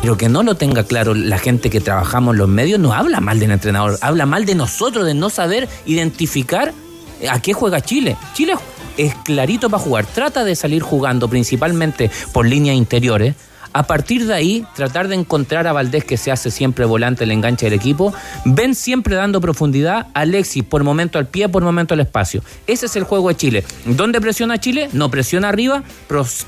[0.04, 3.20] Pero que no lo tenga claro la gente que trabajamos en los medios, no habla
[3.20, 6.74] mal del entrenador, habla mal de nosotros, de no saber identificar
[7.26, 8.14] a qué juega Chile.
[8.34, 8.52] Chile
[8.98, 13.34] es clarito para jugar, trata de salir jugando principalmente por líneas interiores.
[13.72, 17.32] A partir de ahí, tratar de encontrar a Valdés, que se hace siempre volante el
[17.32, 18.14] enganche del equipo.
[18.44, 20.08] Ven siempre dando profundidad.
[20.14, 22.42] Alexis, por momento al pie, por momento al espacio.
[22.68, 23.64] Ese es el juego de Chile.
[23.84, 24.90] ¿Dónde presiona Chile?
[24.92, 25.82] No presiona arriba,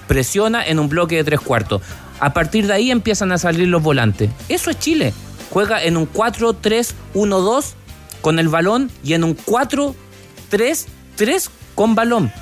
[0.07, 1.83] presiona en un bloque de tres cuartos.
[2.20, 4.31] A partir de ahí empiezan a salir los volantes.
[4.48, 5.12] Eso es Chile.
[5.50, 7.64] Juega en un 4-3-1-2
[8.20, 12.33] con el balón y en un 4-3-3 con balón.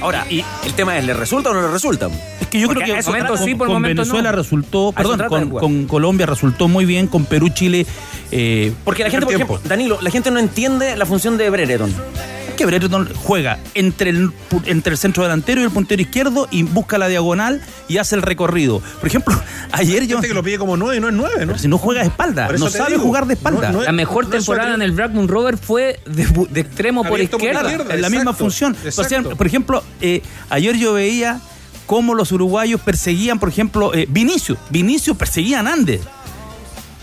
[0.00, 2.08] Ahora, y el tema es, ¿le resulta o no le resulta?
[2.40, 3.36] Es que yo Porque creo que eso con, trata.
[3.38, 7.50] con- con Venezuela resultó, A eso perdón, con, con Colombia resultó muy bien, con Perú,
[7.50, 7.86] Chile.
[8.32, 11.94] eh, Porque la gente, por ejemplo, Danilo, la gente no entiende la función de Brereton.
[12.62, 14.30] Que Brereton juega entre el,
[14.66, 18.22] entre el centro delantero y el puntero izquierdo y busca la diagonal y hace el
[18.22, 18.80] recorrido.
[19.00, 19.34] Por ejemplo,
[19.72, 20.16] ayer yo.
[20.16, 21.46] Gente que lo pide como nueve y no es nueve, ¿no?
[21.46, 23.68] Pero si no juega de espalda, no sabe digo, jugar de espalda.
[23.68, 26.22] no- no es- La mejor temporada en el Blackburn Rover fue de,
[26.60, 27.62] extremo por izquierda.
[27.62, 27.94] izquierda.
[27.94, 28.76] es la misma función.
[28.84, 29.02] exacto.
[29.02, 31.40] O sea, por ejemplo, eh, ayer yo veía
[31.86, 34.56] cómo los uruguayos perseguían, por ejemplo, eh, Vinicio.
[34.70, 36.00] Vinicio perseguía a Nández.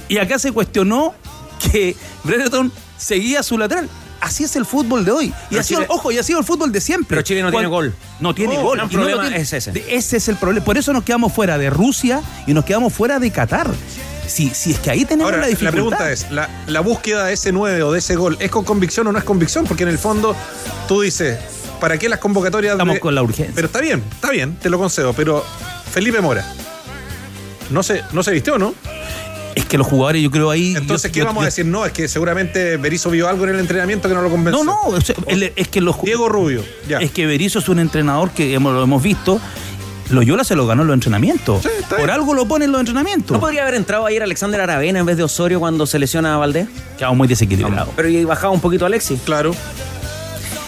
[0.07, 1.13] Y acá se cuestionó
[1.71, 3.87] que Brereton seguía a su lateral.
[4.29, 5.25] Así es el fútbol de hoy.
[5.25, 7.07] Y Pero ha sido, Chile- ojo, y ha sido el fútbol de siempre.
[7.09, 7.93] Pero Chile no tiene gol.
[8.19, 8.79] No tiene No, gol.
[8.79, 9.37] el Y no problema tiene.
[9.37, 9.83] es ese.
[9.89, 10.63] Ese es el problema.
[10.63, 13.67] Por eso nos quedamos fuera de Rusia y nos quedamos fuera de Qatar.
[14.27, 15.71] Si, si es que ahí tenemos Ahora, la la, dificultad.
[15.73, 19.07] pregunta es, la, la búsqueda de ese 9 o de ese gol, ¿es con convicción
[19.07, 19.65] o no es convicción?
[19.65, 20.35] Porque en el fondo
[20.87, 21.39] tú dices,
[21.81, 23.51] ¿para qué las convocatorias Estamos de- con la urgencia.
[23.55, 25.43] Pero está bien, está bien, te lo concedo, pero
[25.91, 26.45] Felipe Mora,
[27.71, 28.75] no se, no se vistió, ¿no?
[29.55, 30.75] Es que los jugadores, yo creo ahí.
[30.75, 31.65] Entonces, yo- ¿qué yo- vamos a decir?
[31.65, 34.63] No, es que seguramente Berizzo vio algo en el entrenamiento que no lo convenció.
[34.63, 36.99] No, no, el- es que los Diego Rubio, ya.
[36.99, 39.39] Es que Berizzo es un entrenador que hemos, lo hemos visto.
[40.09, 41.61] Loyola se lo ganó en los entrenamientos.
[41.87, 43.31] Por algo lo pone en los entrenamientos.
[43.31, 46.37] ¿No podría haber entrado ayer Alexander Aravena en vez de Osorio cuando se lesiona a
[46.37, 46.67] Valdés?
[46.97, 47.89] Quedamos muy desequilibrados.
[47.95, 49.19] Pero y bajaba un poquito Alexis.
[49.23, 49.53] Claro.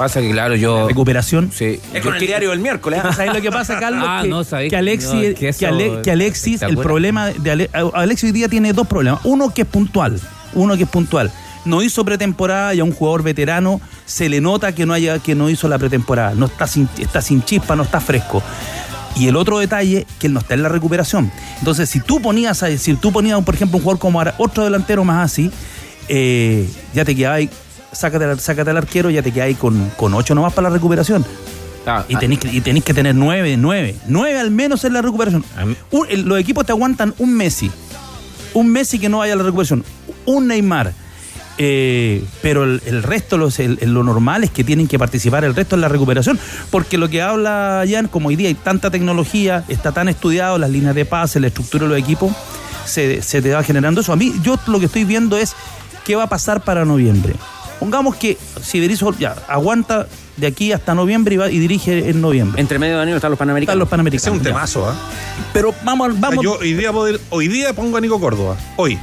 [0.01, 0.87] Pasa que, claro, yo.
[0.87, 1.51] Recuperación.
[1.53, 1.79] Sí.
[1.93, 3.01] Es yo con el diario del miércoles.
[3.03, 3.13] ¿ah?
[3.13, 4.03] ¿Sabes lo que pasa, Carlos?
[4.07, 6.75] Ah, que, no, sabéis que Alexis, no, es que que eso- Ale- que Alexis, el
[6.77, 9.21] problema de Ale- Alexis hoy día tiene dos problemas.
[9.25, 10.19] Uno que es puntual.
[10.55, 11.31] Uno que es puntual.
[11.65, 15.35] No hizo pretemporada y a un jugador veterano se le nota que no haya, que
[15.35, 16.33] no hizo la pretemporada.
[16.33, 18.41] No está sin, está sin chispa, no está fresco.
[19.15, 21.31] Y el otro detalle, que él no está en la recuperación.
[21.59, 24.63] Entonces, si tú ponías, a- si tú ponías, por ejemplo, un jugador como Ara- otro
[24.63, 25.51] delantero más así,
[26.09, 27.49] eh, ya te quedabas ahí,
[27.91, 31.25] sácate, al- sácate al arquero, ya te ahí con, con ocho nomás para la recuperación.
[31.86, 33.95] Ah, Y tenéis, que, y tenéis que tener nueve, nueve.
[34.08, 35.43] Nueve al menos en la recuperación.
[35.91, 37.71] Un- el- los equipos te aguantan un Messi.
[38.54, 39.84] Un Messi que no vaya a la recuperación.
[40.25, 40.93] Un Neymar.
[41.58, 45.56] Eh, pero el, el resto, los- el- lo normal es que tienen que participar el
[45.56, 46.39] resto en la recuperación.
[46.69, 50.69] Porque lo que habla Jan, como hoy día hay tanta tecnología, está tan estudiado, las
[50.69, 52.32] líneas de pase, la estructura de los equipos,
[52.86, 54.13] se, se te va generando eso.
[54.13, 55.54] A mí, yo lo que estoy viendo es
[56.06, 57.34] qué va a pasar para noviembre.
[57.82, 60.06] Pongamos que si Berizzo ya aguanta
[60.38, 62.62] de aquí hasta noviembre y, va- y dirige en noviembre.
[62.62, 63.80] Entre medio de Danilo están los Están panamericanos.
[63.80, 64.38] los Ese es panamericanos.
[64.38, 64.96] un temazo, ¿ah?
[65.52, 66.44] Pero vamos, vamos.
[66.44, 68.56] Yo hoy día, ir- hoy día pongo a Nico Córdoba.
[68.78, 69.00] Hoy.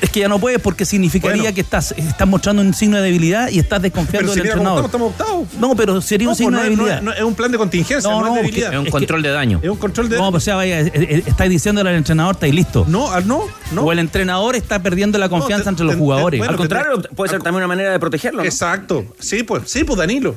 [0.00, 1.54] Es que ya no puedes porque significaría Bueno.
[1.54, 4.84] que estás, estás mostrando un signo de debilidad y estás desconfiando Pero del entrenador.
[4.84, 5.60] estamos, estamos octavos.
[5.60, 6.98] No, pero sería No, un signo pues, de no es- no debilidad.
[6.98, 8.72] es- no es un plan de contingencia, No, no, no, es debilidad.
[8.72, 9.60] Es un Es control de daño.
[9.62, 10.16] Es un control de.
[10.18, 12.84] No, pues o sea, vaya, eh, eh, estáis diciéndole al entrenador, estáis listo.
[12.88, 13.82] No, ah, no, no.
[13.82, 16.38] O el entrenador está perdiendo la confianza te- entre los te- jugadores.
[16.38, 18.42] bueno, Al contrario, puede ser también una manera de protegerlo.
[18.42, 18.48] ¿no?
[18.48, 19.04] Exacto.
[19.18, 20.36] Sí, pues, sí, pues Danilo.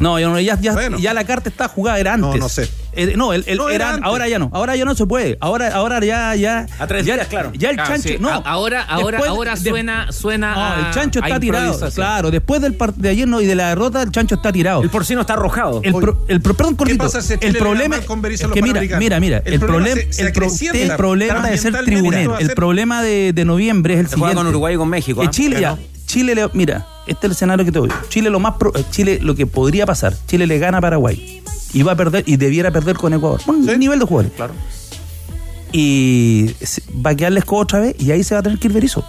[0.00, 0.98] No, yo no, ya, ya, Bueno.
[0.98, 2.40] ya la carta está jugada, era No, antes.
[2.40, 2.68] no sé.
[2.92, 4.50] Eh, no, el, el- No, era ahora ya no.
[4.52, 5.36] Ahora ya no se puede.
[5.40, 6.66] Ahora, ahora ya, ya.
[6.80, 7.52] A tres ya, días, claro.
[7.54, 8.08] Ya el Ah, chancho.
[8.08, 8.16] sí.
[8.18, 8.28] No.
[8.30, 10.54] A- ahora, ahora, Después ahora de- suena, suena.
[10.54, 11.90] No, a- el chancho a está tirado.
[11.94, 14.82] Claro, después del de ayer no, y de la derrota, el chancho está tirado.
[14.82, 15.80] El porcino está arrojado.
[15.84, 17.04] El, pro- el pro- perdón, cortito.
[17.04, 19.54] pasa si a Chile el problema mal con Berizzo es que mira, mira, mira, El
[19.54, 24.16] el, problema el, problema de ser tribunero, el problema de, de noviembre es el Se
[24.16, 24.36] juega siguiente.
[24.38, 25.22] con Uruguay y con México.
[25.24, 25.30] ¿ah?
[25.30, 27.90] Chile, ya, Chile le, mira, este es el escenario que te doy.
[28.08, 31.42] Chile lo más pro- eh, Chile lo que podría pasar, Chile le gana a Paraguay
[31.72, 33.40] y va a perder y debiera perder con Ecuador.
[33.46, 34.32] Bueno, el nivel de jugadores.
[34.36, 34.54] Claro.
[35.72, 36.54] Y
[37.04, 39.04] va a quedarles con otra vez y ahí se va a tener que ir Berizzo.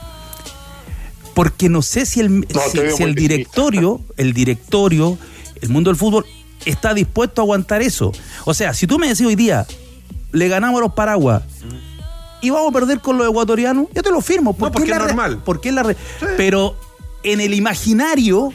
[1.34, 5.18] Porque no sé si el, si, el directorio, el directorio,
[5.62, 6.26] el mundo del fútbol
[6.66, 8.12] está dispuesto a aguantar eso.
[8.46, 9.66] O sea, si tú me decís hoy día,
[10.34, 11.44] le ganamos a los Paraguas
[12.42, 14.54] y vamos a perder con los ecuatorianos, yo te lo firmo.
[14.54, 15.42] porque la es normal.
[15.46, 15.96] Porque es la
[16.36, 16.76] Pero
[17.24, 18.54] en el imaginario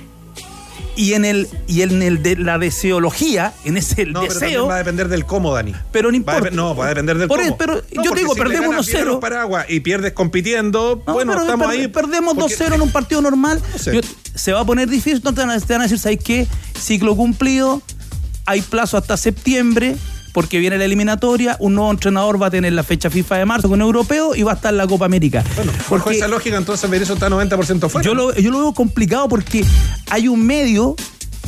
[0.96, 4.68] y en el y en el de la deseología, en ese No, pero deseo, también
[4.68, 5.74] va a depender del cómo, Dani.
[5.90, 6.54] pero no Va a importa.
[6.56, 7.56] no, va a depender del Por cómo.
[7.58, 9.04] pero No, yo te digo, si perdemos ganas bien a 1-0.
[9.06, 11.88] los Paraguas y pierdes compitiendo, No, bueno, pero estamos per- ahí.
[11.88, 13.60] Perdemos porque- 2-0 en un partido normal.
[13.78, 13.94] sé.
[13.94, 14.00] Yo-
[14.34, 15.20] se va a poner difícil.
[15.24, 16.46] No te van a, te van a decir, ¿sabes qué?
[16.78, 17.82] Ciclo cumplido.
[18.46, 19.96] Hay plazo hasta septiembre.
[20.34, 23.68] Porque viene la eliminatoria, un nuevo entrenador va a tener la fecha FIFA de marzo
[23.68, 25.44] con europeo y va a estar la Copa América.
[25.54, 28.04] Bueno, bajo esa lógica, entonces Berizzo está 90% fuera.
[28.04, 29.64] yo, lo, yo lo veo complicado porque
[30.10, 30.96] hay un medio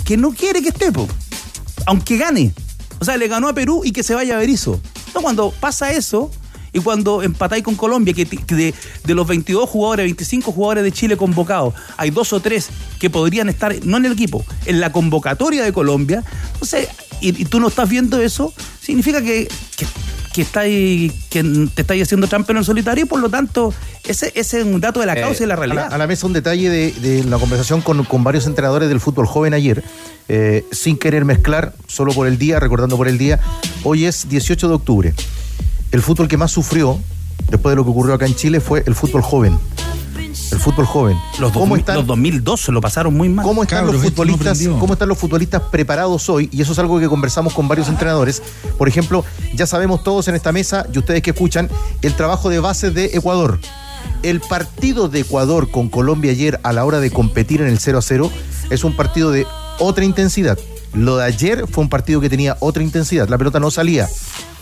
[0.04, 1.08] que no quiere que esté, po,
[1.84, 2.54] aunque gane.
[3.00, 4.80] O sea, le ganó a Perú y que se vaya a Berizzo.
[5.14, 6.30] No, cuando pasa eso
[6.76, 10.92] y cuando empatáis con Colombia, que, que de, de los 22 jugadores, 25 jugadores de
[10.92, 14.92] Chile convocados, hay dos o tres que podrían estar, no en el equipo, en la
[14.92, 16.22] convocatoria de Colombia.
[16.52, 16.88] Entonces,
[17.20, 19.86] y, y tú no estás viendo eso, significa que, que-
[20.36, 21.42] que estáis que
[21.74, 23.72] te estáis haciendo trampa en el solitario y por lo tanto
[24.04, 25.84] ese, ese es un dato de la causa y la Eh, realidad.
[25.86, 28.90] A la, a la mesa un detalle de, de la conversación con, con varios entrenadores
[28.90, 29.82] del fútbol joven ayer,
[30.28, 33.40] eh, sin querer mezclar, solo por el día, recordando por el día.
[33.82, 35.14] Hoy es 18 de octubre.
[35.96, 36.98] El fútbol que más sufrió,
[37.48, 39.58] después de lo que ocurrió acá en Chile, fue el fútbol joven.
[40.52, 41.16] El fútbol joven.
[41.38, 43.46] Los, ¿Cómo 2000 están- los 2002 se lo pasaron muy mal.
[43.46, 46.50] ¿Cómo están, los futbolistas, ¿Cómo están los futbolistas preparados hoy?
[46.52, 48.42] Y eso es algo que conversamos con varios entrenadores.
[48.76, 51.70] Por ejemplo, ya sabemos todos en esta mesa, y ustedes que escuchan,
[52.02, 53.58] el trabajo de bases de Ecuador.
[54.22, 57.96] El partido de Ecuador con Colombia ayer a la hora de competir en el 0
[57.96, 58.30] a 0
[58.68, 59.46] es un partido de
[59.78, 60.58] otra intensidad.
[60.92, 63.30] Lo de ayer fue un partido que tenía otra intensidad.
[63.30, 64.06] La pelota no salía.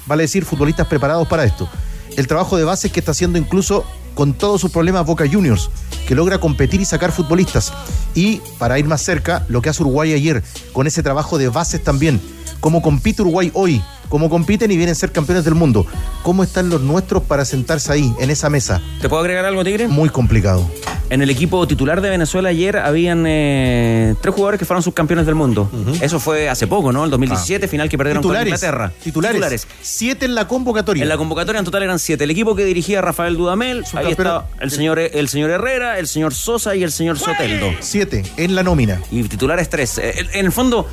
[0.07, 1.69] Vale decir, futbolistas preparados para esto.
[2.17, 5.71] El trabajo de bases que está haciendo incluso con todos sus problemas Boca Juniors,
[6.07, 7.73] que logra competir y sacar futbolistas.
[8.15, 11.83] Y para ir más cerca, lo que hace Uruguay ayer, con ese trabajo de bases
[11.83, 12.21] también.
[12.61, 15.87] Cómo compite Uruguay hoy, cómo compiten y vienen a ser campeones del mundo.
[16.23, 18.81] ¿Cómo están los nuestros para sentarse ahí, en esa mesa?
[19.01, 19.89] ¿Te puedo agregar algo, Tigre?
[19.89, 20.71] Muy complicado.
[21.15, 25.37] En el equipo titular de Venezuela ayer habían eh, tres jugadores que fueron subcampeones del
[25.37, 25.71] mundo.
[26.01, 27.05] Eso fue hace poco, ¿no?
[27.05, 28.93] El 2017, final que perdieron Titulares, con Inglaterra.
[29.01, 29.69] titulares.
[29.81, 31.05] Siete en la convocatoria.
[31.05, 32.25] En la convocatoria en total eran siete.
[32.25, 36.35] El equipo que dirigía Rafael Dudamel, ahí estaba el señor, el señor Herrera, el señor
[36.35, 37.71] Sosa y el señor Soteldo.
[37.79, 39.01] Siete en la nómina.
[39.13, 39.99] Y titulares tres.
[39.99, 40.89] Eh, en el fondo,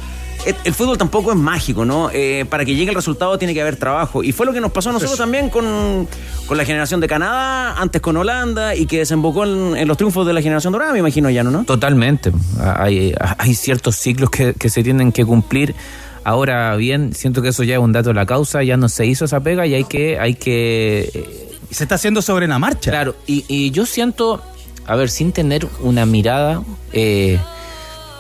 [0.46, 2.10] el, el fútbol tampoco es mágico, ¿no?
[2.14, 4.24] Eh, para que llegue el resultado tiene que haber trabajo.
[4.24, 6.08] Y fue lo que nos pasó a nosotros también con,
[6.48, 10.26] con la generación de Canadá, antes con Holanda, y que desembocó en, en los triunfos
[10.28, 11.64] de la generación dorada, me imagino ya, ¿no?
[11.64, 12.32] Totalmente.
[12.60, 15.76] Hay, hay ciertos ciclos que, que se tienen que cumplir.
[16.24, 19.06] Ahora bien, siento que eso ya es un dato de la causa, ya no se
[19.06, 20.20] hizo esa pega y hay que...
[20.20, 22.92] Hay que se está haciendo sobre la marcha.
[22.92, 24.42] Claro, y, y yo siento,
[24.86, 27.40] a ver, sin tener una mirada eh,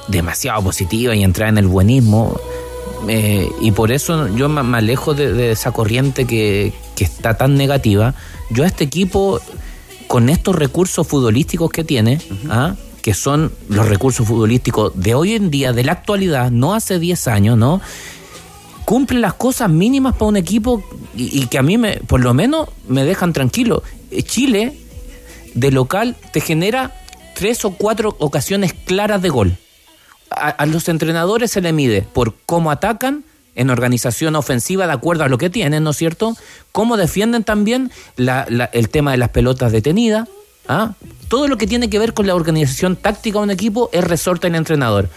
[0.08, 2.40] demasiado positiva y entrar en el buenismo,
[3.08, 7.56] eh, y por eso yo me, alejo de, de esa corriente que, que está tan
[7.56, 8.14] negativa.
[8.50, 9.40] Yo a este equipo,
[10.08, 12.76] con estos recursos futbolísticos que tiene, ¿ah?
[13.02, 17.28] que son los recursos futbolísticos de hoy en día, de la actualidad, no hace 10
[17.28, 17.82] años, ¿no?
[18.86, 20.84] Cumple las cosas mínimas para un equipo
[21.16, 23.84] y, y que a mí, me, por lo menos, me dejan tranquilo.
[24.12, 24.78] Eh, Chile,
[25.56, 26.94] de local, te genera
[27.36, 29.58] tres o cuatro ocasiones claras de gol.
[30.32, 33.24] A, a los entrenadores se le mide por cómo atacan
[33.56, 36.36] en organización ofensiva de acuerdo a lo que tienen, ¿no es cierto?
[36.72, 40.28] Cómo defienden también la- la- el tema de las pelotas detenidas.
[40.70, 40.94] ¿ah?
[41.28, 44.48] Todo lo que tiene que ver con la organización táctica de un equipo es resorte
[44.48, 45.10] el entrenador.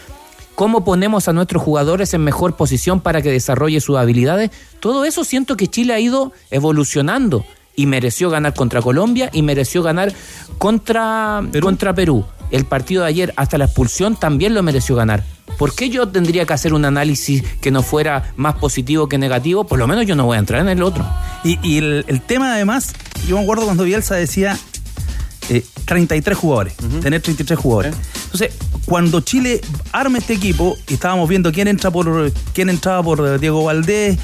[0.56, 4.50] Cómo ponemos a nuestros jugadores en mejor posición para que desarrolle sus habilidades.
[4.80, 7.44] Todo eso siento que Chile ha ido evolucionando
[7.76, 10.12] y mereció ganar contra Colombia y mereció ganar
[10.58, 11.64] contra Perú.
[11.66, 12.24] contra Perú.
[12.50, 15.24] El partido de ayer hasta la expulsión también lo mereció ganar.
[15.58, 19.64] ¿Por qué yo tendría que hacer un análisis que no fuera más positivo que negativo?
[19.64, 21.04] Por lo menos yo no voy a entrar en el otro.
[21.44, 22.94] Y, y el, el tema además,
[23.28, 24.58] yo me acuerdo cuando Bielsa decía
[25.50, 27.94] eh, 33 jugadores, tener 33 jugadores.
[28.24, 28.54] Entonces,
[28.86, 29.60] cuando Chile
[29.92, 34.18] arma este equipo, y estábamos viendo quién entra por quién entraba por eh, Diego Valdés,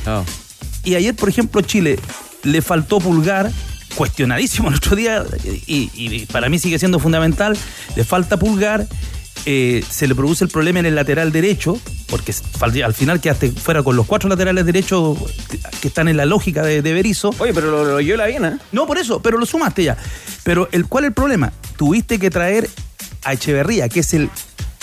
[0.85, 1.99] y ayer, por ejemplo, Chile
[2.43, 3.53] le faltó pulgar,
[3.95, 5.25] cuestionadísimo el otro día,
[5.67, 7.57] y, y para mí sigue siendo fundamental,
[7.97, 8.87] le falta pulgar.
[9.47, 12.35] eh, se le produce el problema en el lateral derecho, porque
[12.83, 15.19] al final quedaste fuera con los cuatro laterales derechos
[15.81, 17.35] que están en la lógica de, de Berizzo.
[17.39, 18.59] Oye, pero lo, lo la bien, ¿eh?
[18.73, 19.97] No, por eso, pero lo sumaste ya.
[20.43, 21.53] Pero el, ¿cuál es el problema?
[21.77, 22.69] Tuviste que traer
[23.25, 24.31] a Echeverría, que es el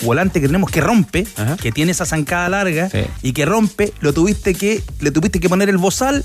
[0.02, 1.26] volante que tenemos que rompe,
[1.60, 2.88] que tiene esa zancada larga
[3.22, 6.24] y que rompe, lo tuviste que, le tuviste que poner el bozal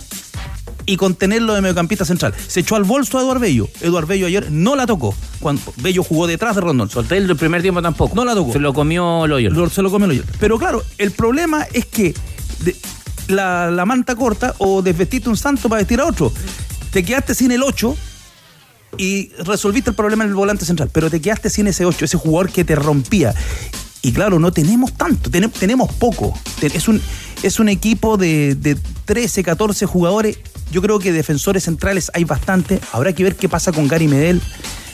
[0.85, 2.33] y contenerlo de mediocampista central.
[2.47, 3.67] Se echó al bolso a Eduard Bello.
[3.81, 5.15] Eduard Bello ayer no la tocó.
[5.39, 6.89] Cuando Bello jugó detrás de Rondón.
[6.89, 8.15] Solté el primer tiempo tampoco.
[8.15, 8.53] No la tocó.
[8.53, 9.55] Se lo comió Loyola.
[9.55, 10.27] Lo- se lo comió Loyola.
[10.39, 12.13] Pero claro, el problema es que
[12.63, 12.75] de-
[13.27, 16.31] la, la manta corta o desvestiste un santo para vestir a otro.
[16.91, 17.95] Te quedaste sin el 8
[18.97, 22.17] y resolviste el problema en el volante central, pero te quedaste sin ese 8, ese
[22.17, 23.33] jugador que te rompía.
[24.05, 26.37] Y claro, no tenemos tanto, tenem- tenemos poco.
[26.61, 27.01] Es un,
[27.41, 30.37] es un equipo de, de 13, 14 jugadores.
[30.71, 32.79] Yo creo que defensores centrales hay bastante.
[32.91, 34.41] Habrá que ver qué pasa con Gary Medel.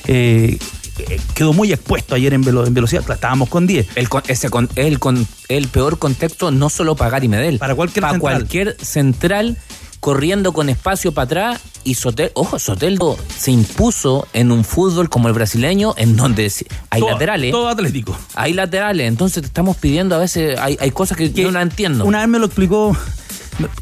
[0.06, 0.60] Eh,
[1.00, 3.04] eh, quedó muy expuesto ayer en, velo- en velocidad.
[3.10, 3.88] Estábamos con 10.
[3.96, 7.58] El, ese con, el, con, el peor contexto no solo para Gary Medel.
[7.58, 8.34] Para cualquier para central.
[8.36, 9.58] cualquier central
[10.00, 15.28] corriendo con espacio para atrás y Sotel, ojo, Soteldo se impuso en un fútbol como
[15.28, 16.52] el brasileño en donde
[16.90, 17.52] hay Todo- laterales.
[17.52, 18.18] Todo atlético.
[18.36, 22.06] Hay laterales, entonces te estamos pidiendo a veces, hay, hay cosas que, yo no entiendo.
[22.06, 22.96] Una vez me lo explicó,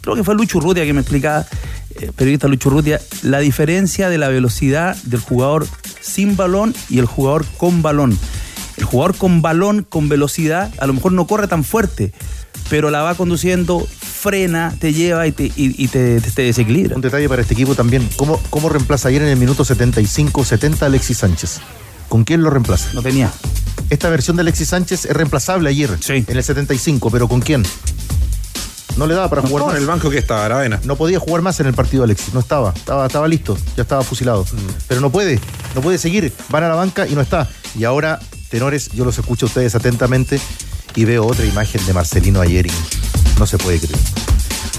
[0.02, 1.46] creo que fue Lucho Urrutia que me explicaba,
[2.00, 5.68] eh, periodista Lucho Urrutia, la diferencia de la velocidad del jugador
[6.02, 8.18] sin balón y el jugador con balón.
[8.78, 12.14] El jugador con balón, con velocidad, a lo mejor no corre tan fuerte,
[12.70, 13.88] pero la va conduciendo
[14.18, 16.96] frena, te lleva y te, y, te, desequilibra.
[16.96, 18.08] Un detalle para este equipo también.
[18.18, 21.60] ¿Cómo, ¿Cómo reemplaza ayer en el minuto 75-70 Alexis Sánchez?
[22.10, 22.90] ¿Con quién lo reemplaza?
[22.94, 23.32] No tenía.
[23.90, 27.64] Esta versión de Alexis Sánchez es reemplazable ayer, en el 75, pero ¿con quién?
[28.98, 29.76] No le daba para jugar más.
[29.76, 30.82] en el banco que estaba, Aravena.
[30.84, 34.02] No podía jugar más en el partido Alexis, no estaba, estaba, estaba listo, ya estaba
[34.02, 34.44] fusilado.
[34.44, 34.72] Mm.
[34.88, 35.40] Pero no puede,
[35.76, 36.34] no puede seguir.
[36.50, 37.48] Van a la banca y no está.
[37.78, 40.40] Y ahora, tenores, yo los escucho a ustedes atentamente
[40.96, 42.72] y veo otra imagen de Marcelino ayer y
[43.40, 44.00] no se puede creer.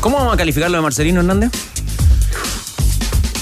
[0.01, 1.51] ¿Cómo vamos a calificarlo de Marcelino Hernández?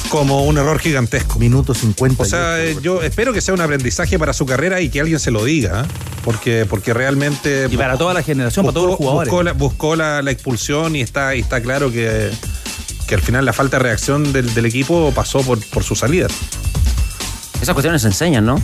[0.08, 1.38] como un error gigantesco.
[1.38, 2.22] Minuto 50.
[2.22, 5.18] O sea, eh, yo espero que sea un aprendizaje para su carrera y que alguien
[5.18, 5.84] se lo diga, ¿eh?
[6.24, 7.68] porque, porque realmente...
[7.70, 9.56] Y para toda la generación, para todos los jugadores.
[9.56, 12.30] Buscó la, expulsión y está, y está claro que,
[13.06, 16.28] que al final la falta de reacción del, equipo pasó por, por su salida.
[17.60, 18.60] Esas cuestiones se enseñan, ¿no?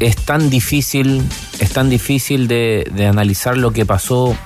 [0.00, 1.22] Es, tan difícil,
[1.60, 4.36] es tan difícil de, analizar lo que pasó.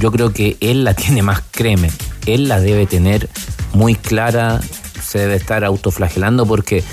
[0.00, 1.90] Yo creo que él la tiene más, créeme,
[2.26, 3.28] él la debe tener
[3.72, 4.60] muy clara,
[5.02, 6.84] se debe estar autoflagelando porque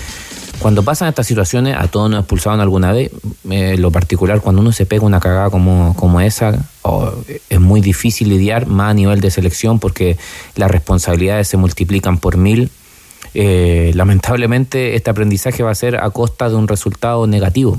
[0.60, 3.12] cuando pasan estas situaciones, a todos nos expulsaron alguna vez,
[3.50, 6.58] eh, lo particular, cuando uno se pega una cagada como, como esa,
[7.50, 10.18] es muy difícil lidiar, más a nivel de selección, porque
[10.56, 12.72] las responsabilidades se multiplican por mil.
[13.34, 17.78] Eh, lamentablemente, este aprendizaje va a ser a costa de un resultado negativo.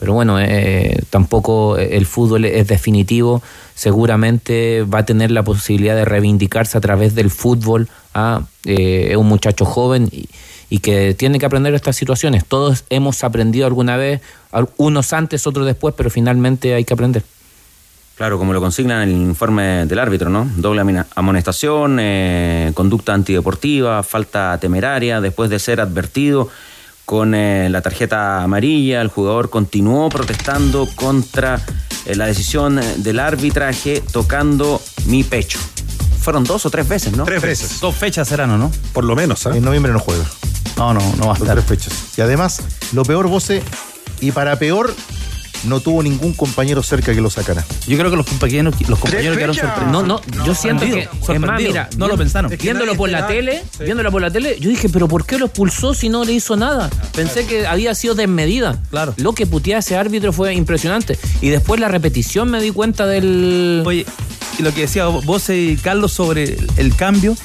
[0.00, 3.42] Pero bueno, eh, tampoco el fútbol es definitivo.
[3.74, 7.88] Seguramente va a tener la posibilidad de reivindicarse a través del fútbol.
[8.14, 8.42] ¿ah?
[8.64, 12.44] Eh, un muchacho joven y, que tiene que aprender estas situaciones.
[12.44, 14.20] Todos hemos aprendido alguna vez,
[14.76, 17.22] unos antes, otros después, pero finalmente hay que aprender.
[18.18, 20.50] Claro, como lo consigna en el informe del árbitro, ¿no?
[20.56, 20.82] Doble
[21.14, 26.48] amonestación, eh, conducta antideportiva, falta temeraria, después de ser advertido
[27.04, 29.02] con eh, la tarjeta amarilla.
[29.02, 31.60] El jugador continuó protestando contra
[32.06, 35.60] eh, la decisión del arbitraje tocando mi pecho.
[36.20, 37.22] Fueron dos o tres veces, ¿no?
[37.22, 37.78] Tres veces.
[37.78, 38.72] Dos fechas serán, ¿o no?
[38.92, 39.50] Por lo menos, ¿eh?
[39.54, 40.24] En noviembre no juega.
[40.76, 41.54] No, no, no va a estar.
[41.54, 42.18] Tres fechas.
[42.18, 42.62] Y además,
[42.92, 43.62] lo peor, Voce,
[44.20, 44.92] y para peor,
[45.64, 47.64] no tuvo ningún compañero cerca que lo sacara.
[47.86, 49.92] Yo creo que los compañeros, los compañeros quedaron sorprendidos.
[49.92, 52.50] No, no, yo siento que es más, mira, no lo pensaron.
[52.60, 55.94] Viéndolo por la tele, viéndolo por la tele, yo dije, pero ¿por qué lo expulsó
[55.94, 56.90] si no le hizo nada?
[57.14, 58.80] Pensé que había sido desmedida.
[58.90, 59.14] Claro.
[59.16, 61.18] Lo que putea ese árbitro fue impresionante.
[61.40, 63.82] Y después la repetición me di cuenta del.
[63.86, 64.06] Oye,
[64.58, 67.36] y lo que decía vos y Carlos sobre el cambio.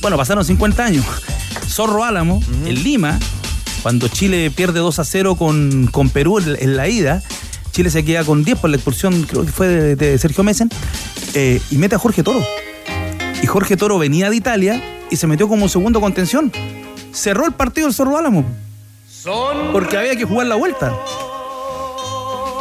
[0.00, 1.04] Bueno, pasaron 50 años.
[1.68, 3.18] Zorro Álamo, en Lima,
[3.86, 7.22] cuando Chile pierde 2 a 0 con, con Perú en la ida,
[7.70, 10.70] Chile se queda con 10 por la expulsión, creo que fue de, Sergio Messen,
[11.34, 12.44] eh, y mete a Jorge Toro.
[13.40, 16.50] Y Jorge Toro venía de Italia y se metió como segundo contención.
[17.12, 18.44] Cerró el partido el Zorro Álamo.
[19.70, 20.92] Porque había que jugar la vuelta.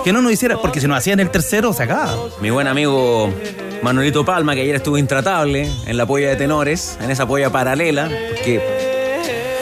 [0.03, 2.15] Que no nos hiciera, porque si nos hacían el tercero, se acaba.
[2.39, 3.33] Mi buen amigo
[3.81, 8.11] Manuelito Palma, que ayer estuvo intratable en la polla de tenores, en esa polla paralela,
[8.29, 8.84] porque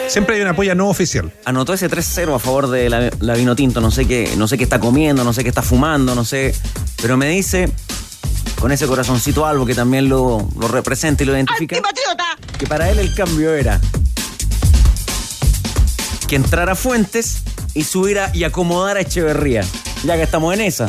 [0.08, 1.32] Siempre hay una polla no oficial.
[1.44, 3.80] Anotó ese 3-0 a favor de la, vino tinto.
[3.80, 6.54] No sé qué, no sé qué está comiendo, no sé qué está fumando, no sé.
[7.00, 7.70] Pero me dice,
[8.60, 11.76] con ese corazoncito algo que también lo, representa y lo identifica.
[12.58, 13.80] Que para él el cambio era
[16.28, 17.42] que entrara Fuentes
[17.74, 19.64] y subiera y acomodara a Echeverría.
[20.04, 20.88] Ya que estamos en esa.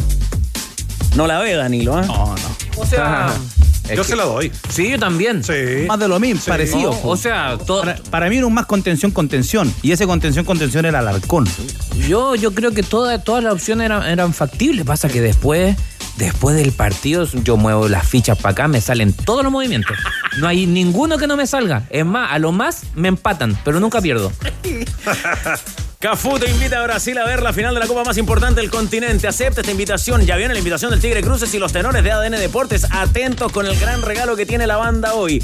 [1.16, 2.06] No la ve, Danilo, ¿eh?
[2.06, 2.82] No, no.
[2.82, 3.34] O sea.
[3.94, 4.52] yo se la doy.
[4.70, 5.44] Sí, yo también.
[5.44, 5.86] Sí.
[5.88, 6.98] Más de lo mismo, parecido.
[7.04, 7.58] o sea,
[8.10, 9.74] para, mí era un más contención, contención.
[9.82, 11.48] Y ese contención, contención era Alarcón.
[12.08, 14.86] Yo, yo creo que todas todas las opciones eran, eran factibles.
[14.86, 15.76] Pasa que después,
[16.18, 19.98] después del partido, yo muevo las fichas para acá, me salen todos los movimientos.
[20.38, 21.84] No hay ninguno que no me salga.
[21.90, 24.32] Es más, a lo más me empatan, pero nunca pierdo.
[26.06, 28.70] Cafú te invita a Brasil a ver la final de la Copa más importante del
[28.70, 29.28] continente.
[29.28, 30.24] Acepta esta invitación.
[30.24, 32.86] Ya viene la invitación del Tigre Cruces y los tenores de ADN Deportes.
[32.92, 35.44] Atentos con el gran regalo que tiene la banda hoy.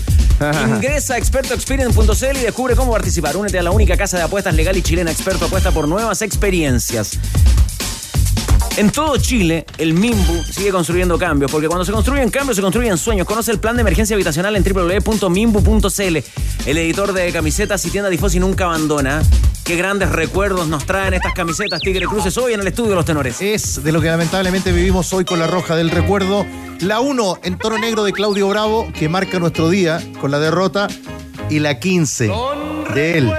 [0.68, 3.38] Ingresa a expertoexperience.cl y descubre cómo participar.
[3.38, 7.18] Únete a la única casa de apuestas legal y chilena experto apuesta por nuevas experiencias.
[8.78, 12.98] En todo Chile, el MIMBU sigue construyendo cambios, porque cuando se construyen cambios, se construyen
[12.98, 13.28] sueños.
[13.28, 16.18] Conoce el plan de emergencia habitacional en www.mimbu.cl.
[16.66, 19.22] El editor de camisetas y tienda Difosi nunca abandona.
[19.66, 23.06] Qué grandes recuerdos nos traen estas camisetas Tigre Cruces hoy en el estudio de los
[23.06, 23.42] tenores.
[23.42, 26.46] Es de lo que lamentablemente vivimos hoy con la roja del recuerdo.
[26.80, 30.88] La 1 en tono negro de Claudio Bravo, que marca nuestro día con la derrota.
[31.50, 32.32] Y la 15
[32.94, 33.34] de él,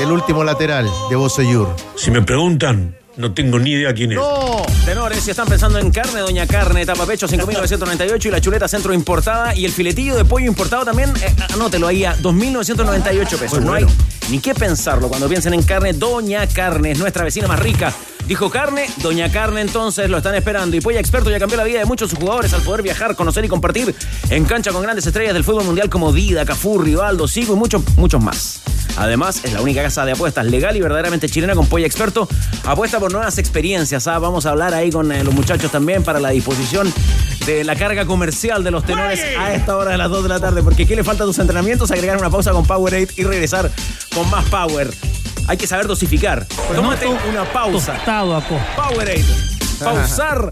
[0.00, 1.76] el último lateral de Boseyur.
[1.96, 4.18] Si me preguntan, no tengo ni idea quién es.
[4.18, 4.62] ¡No!
[4.84, 8.92] Tenores, si están pensando en carne, Doña Carne, tapa pecho 5.998 y la chuleta centro
[8.92, 13.60] importada y el filetillo de pollo importado también, eh, anótelo ahí a 2.998 pesos.
[13.60, 13.86] No hay
[14.30, 15.92] ni qué pensarlo cuando piensen en carne.
[15.92, 17.92] Doña Carne es nuestra vecina más rica.
[18.26, 20.76] Dijo Carne, Doña Carne entonces lo están esperando.
[20.76, 23.48] Y Polla Experto ya cambió la vida de muchos jugadores al poder viajar, conocer y
[23.48, 23.94] compartir
[24.30, 27.82] en cancha con grandes estrellas del fútbol mundial como Dida, Cafú, Rivaldo, Sigo y muchos,
[27.96, 28.62] muchos más.
[28.96, 32.28] Además, es la única casa de apuestas legal y verdaderamente chilena con Polla Experto.
[32.64, 34.06] Apuesta por nuevas experiencias.
[34.06, 34.18] ¿ah?
[34.18, 36.92] Vamos a hablar ahí con eh, los muchachos también para la disposición
[37.46, 40.40] de la carga comercial de los tenores a esta hora de las 2 de la
[40.40, 40.62] tarde.
[40.62, 41.90] Porque ¿qué le falta a tus entrenamientos?
[41.90, 43.70] Agregar una pausa con Powerade y regresar
[44.14, 44.92] con más power.
[45.48, 46.46] Hay que saber dosificar.
[46.74, 47.94] Tómate una pausa.
[47.96, 48.58] Tostado, aco.
[48.76, 49.24] Powerade.
[49.82, 50.48] Pausar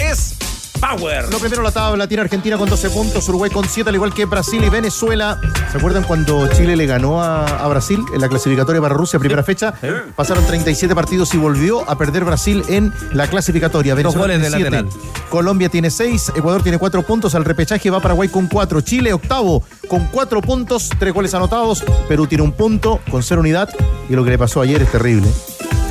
[0.00, 0.34] es
[0.82, 1.30] power.
[1.30, 4.24] Lo primero la tabla tiene Argentina con 12 puntos, Uruguay con 7, al igual que
[4.24, 5.40] Brasil y Venezuela.
[5.70, 9.44] ¿Se acuerdan cuando Chile le ganó a, a Brasil en la clasificatoria para Rusia, primera
[9.44, 9.74] fecha?
[10.16, 13.94] Pasaron 37 partidos y volvió a perder Brasil en la clasificatoria.
[13.94, 14.88] Venezuela goles tiene de lateral.
[15.30, 19.62] Colombia tiene 6, Ecuador tiene 4 puntos, al repechaje va Paraguay con 4, Chile octavo
[19.88, 23.68] con 4 puntos, 3 goles anotados, Perú tiene un punto con 0 unidad
[24.08, 25.28] y lo que le pasó ayer es terrible.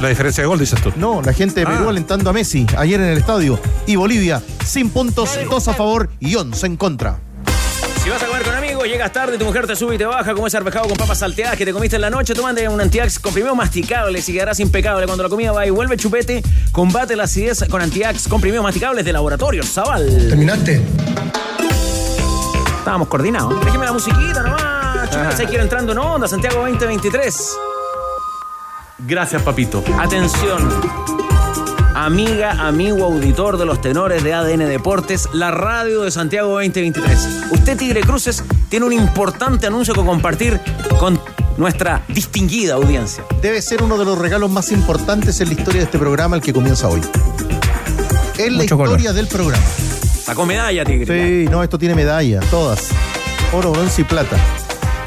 [0.01, 0.91] La diferencia de gol, dices tú.
[0.95, 1.89] No, la gente de Perú Ah.
[1.89, 3.59] alentando a Messi ayer en el estadio.
[3.85, 7.19] Y Bolivia, sin puntos, dos a favor y 11 en contra.
[8.03, 10.33] Si vas a comer con amigos, llegas tarde, tu mujer te sube y te baja,
[10.33, 13.19] como ese arvejado con papas salteadas que te comiste en la noche, tómate un Antiax
[13.19, 15.05] comprimido masticable y quedarás impecable.
[15.05, 16.41] Cuando la comida va y vuelve chupete,
[16.71, 20.07] combate la acidez con Antiax comprimidos masticables de Laboratorio Zaval.
[20.29, 20.81] ¿Terminaste?
[22.79, 23.63] Estábamos coordinados.
[23.63, 25.09] Déjeme la musiquita nomás.
[25.11, 27.51] Chupete, se quiere entrando en onda, Santiago 2023.
[29.07, 29.83] Gracias, papito.
[29.99, 30.69] Atención.
[31.95, 37.27] Amiga, amigo, auditor de los tenores de ADN Deportes, la radio de Santiago 2023.
[37.51, 40.59] Usted, Tigre Cruces, tiene un importante anuncio que compartir
[40.99, 41.19] con
[41.57, 43.23] nuestra distinguida audiencia.
[43.41, 46.41] Debe ser uno de los regalos más importantes en la historia de este programa, el
[46.41, 47.01] que comienza hoy.
[48.37, 48.91] Es la Mucho color.
[48.99, 49.63] historia del programa.
[50.23, 51.43] Sacó medalla, Tigre.
[51.43, 52.87] Sí, no, esto tiene medalla, todas.
[53.51, 54.37] Oro, bronce y plata.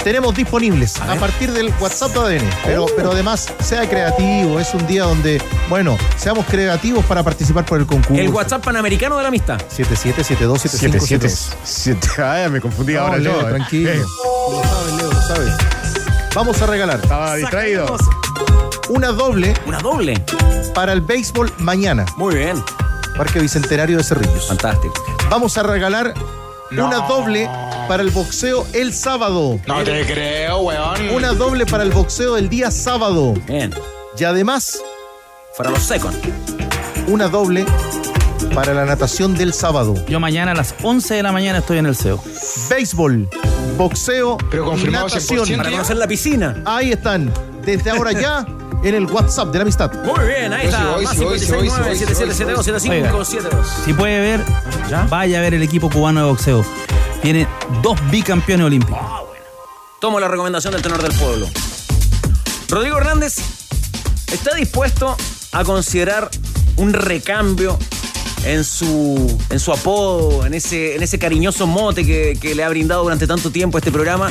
[0.05, 2.51] Tenemos disponibles a, partir del WhatsApp de ADN.
[2.67, 4.61] Pero, pero además, sea creativo.
[4.61, 5.41] Es un día donde,
[5.71, 8.15] bueno, seamos creativos para participar por el concurso.
[8.21, 9.59] El WhatsApp Panamericano de la Amistad.
[9.75, 11.55] 77727572.
[11.65, 13.49] 7, Ay, me confundí No, ahora Leo, yo.
[13.49, 13.51] eh.
[13.51, 13.91] tranquilo.
[13.91, 14.03] Eh,
[14.51, 15.55] Lo sabes, Leo, lo sabes.
[16.35, 17.97] Vamos a regalar Estaba distraído.
[18.91, 20.23] una doble Una doble.
[20.75, 22.05] para el béisbol mañana.
[22.17, 22.63] Muy bien.
[23.17, 24.49] Parque Bicentenario de Cerrillos.
[24.49, 24.93] Fantástico.
[25.31, 26.13] Vamos a regalar
[26.73, 27.49] una doble
[27.89, 29.59] para el boxeo el sábado.
[29.67, 31.11] No te creo, weón.
[31.11, 33.35] Una doble para el boxeo el día sábado.
[33.47, 33.75] Bien.
[34.19, 34.79] Y además,
[35.57, 36.15] Para los second.
[37.09, 37.67] una doble
[38.55, 39.95] para la natación del sábado.
[40.09, 42.23] Yo mañana a las 11 de la mañana estoy en el CEO.
[42.71, 43.29] Béisbol,
[43.77, 45.41] boxeo Pero y confirmado natación.
[45.47, 45.57] 100%.
[45.57, 46.63] Para conocer la piscina.
[46.65, 47.33] Ahí están,
[47.65, 48.47] desde ahora ya,
[48.83, 49.93] en el WhatsApp de la amistad.
[50.05, 50.79] Muy bien, ahí está.
[50.81, 53.67] Más voy, voy, 569 voy, 7772 7572.
[53.85, 54.41] Si puede ver,
[55.09, 56.65] vaya a ver el equipo cubano de boxeo.
[57.25, 57.49] Tiene
[57.81, 59.01] dos bicampeones olímpicos.
[59.99, 61.49] Tomo la recomendación del tenor del pueblo.
[62.69, 63.37] Rodrigo Hernández
[64.31, 65.17] está dispuesto
[65.53, 66.29] a considerar
[66.77, 67.79] un recambio
[68.45, 72.69] en su, en su apodo, en ese, en ese cariñoso mote que, que le ha
[72.69, 74.31] brindado durante tanto tiempo este programa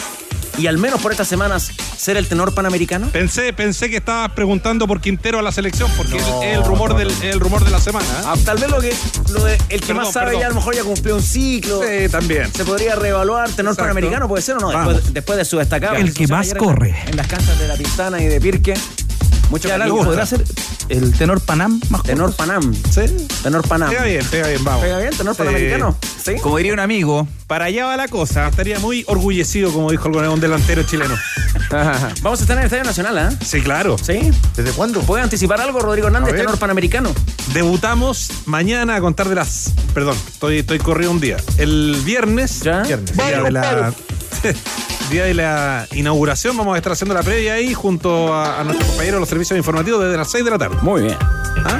[0.58, 3.08] y al menos por estas semanas ser el tenor panamericano?
[3.10, 7.12] Pensé, pensé que estabas preguntando por Quintero a la selección, porque es el rumor del
[7.24, 8.06] el rumor de la semana.
[8.06, 8.24] ¿eh?
[8.26, 8.94] Ah, tal vez lo que
[9.32, 10.42] lo de el que Perdón, más sabe perdón.
[10.42, 11.82] ya a lo mejor ya cumplió un ciclo.
[11.82, 12.54] Sí, también.
[12.54, 13.84] Se podría reevaluar tenor Exacto.
[13.84, 15.96] panamericano, puede ser o no, después, después de su destacado.
[15.96, 16.96] El que más corre.
[17.08, 18.76] En las canchas de la Pistana y de Pirque.
[19.50, 20.44] Mucho Ya, ¿Podrá ser
[20.94, 22.38] el tenor Panam más Tenor corto?
[22.38, 22.74] Panam.
[22.74, 23.02] Sí.
[23.42, 23.90] Tenor Panam.
[23.90, 24.84] Pega bien, pega bien, vamos.
[24.84, 25.12] ¿Pega bien?
[25.16, 25.38] ¿Tenor Sí.
[25.40, 25.98] panamericano?
[26.24, 26.36] ¿Sí?
[26.42, 28.48] Como diría un amigo, para allá va la cosa.
[28.48, 31.16] Estaría muy orgullecido, como dijo el un delantero chileno.
[32.22, 33.34] Vamos a estar en el Estadio Nacional, ¿ah?
[33.44, 33.98] Sí, claro.
[33.98, 34.32] ¿Sí?
[34.56, 35.02] ¿Desde cuándo?
[35.02, 37.12] ¿Puede anticipar algo, Rodrigo Hernández, tenor panamericano?
[37.54, 39.72] Debutamos mañana a contar de las.
[39.94, 41.38] Perdón, estoy, estoy corrido un día.
[41.58, 42.62] El viernes.
[42.62, 42.84] ¿Ya?
[42.84, 43.16] Viernes.
[43.16, 43.94] Día de la.
[45.10, 48.88] Día de la inauguración, vamos a estar haciendo la previa ahí junto a, a nuestros
[48.90, 50.78] compañeros de los servicios informativos desde las 6 de la tarde.
[50.82, 51.18] Muy bien.
[51.66, 51.80] ¿Ah?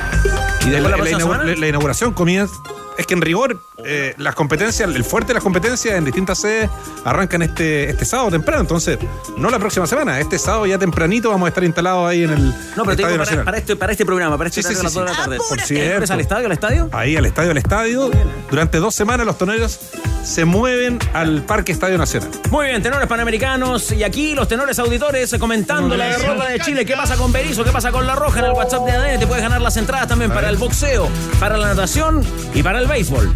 [0.66, 1.12] Y después de
[1.46, 2.54] la- la inauguración comienza.
[2.98, 6.70] Es que en rigor, eh, las competencias, el fuerte de las competencias en distintas sedes
[7.04, 8.62] arrancan este, este sábado temprano.
[8.62, 8.98] Entonces,
[9.38, 12.50] no la próxima semana, este sábado ya tempranito vamos a estar instalados ahí en el
[12.76, 15.00] No, pero te digo para, para este, para este programa, para este Sí, sí, sí,
[15.00, 15.38] de la tarde.
[15.50, 15.94] Por ¿El cierto.
[15.96, 16.90] lunes al estadio, al estadio?
[16.92, 18.12] Ahí al estadio, al estadio.
[18.50, 19.80] Durante dos semanas los toneros
[20.24, 22.30] se mueven al Parque Estadio Nacional.
[22.50, 26.86] Muy bien, tenores panamericanos y aquí los tenores auditores comentando la derrota de Chile.
[26.86, 27.64] ¿Qué pasa con Berizzo?
[27.64, 29.20] ¿Qué pasa con La Roja en el WhatsApp de ADN?
[29.20, 32.24] Te puedes ganar las entradas también para el boxeo, para la natación
[32.54, 33.34] y para el béisbol.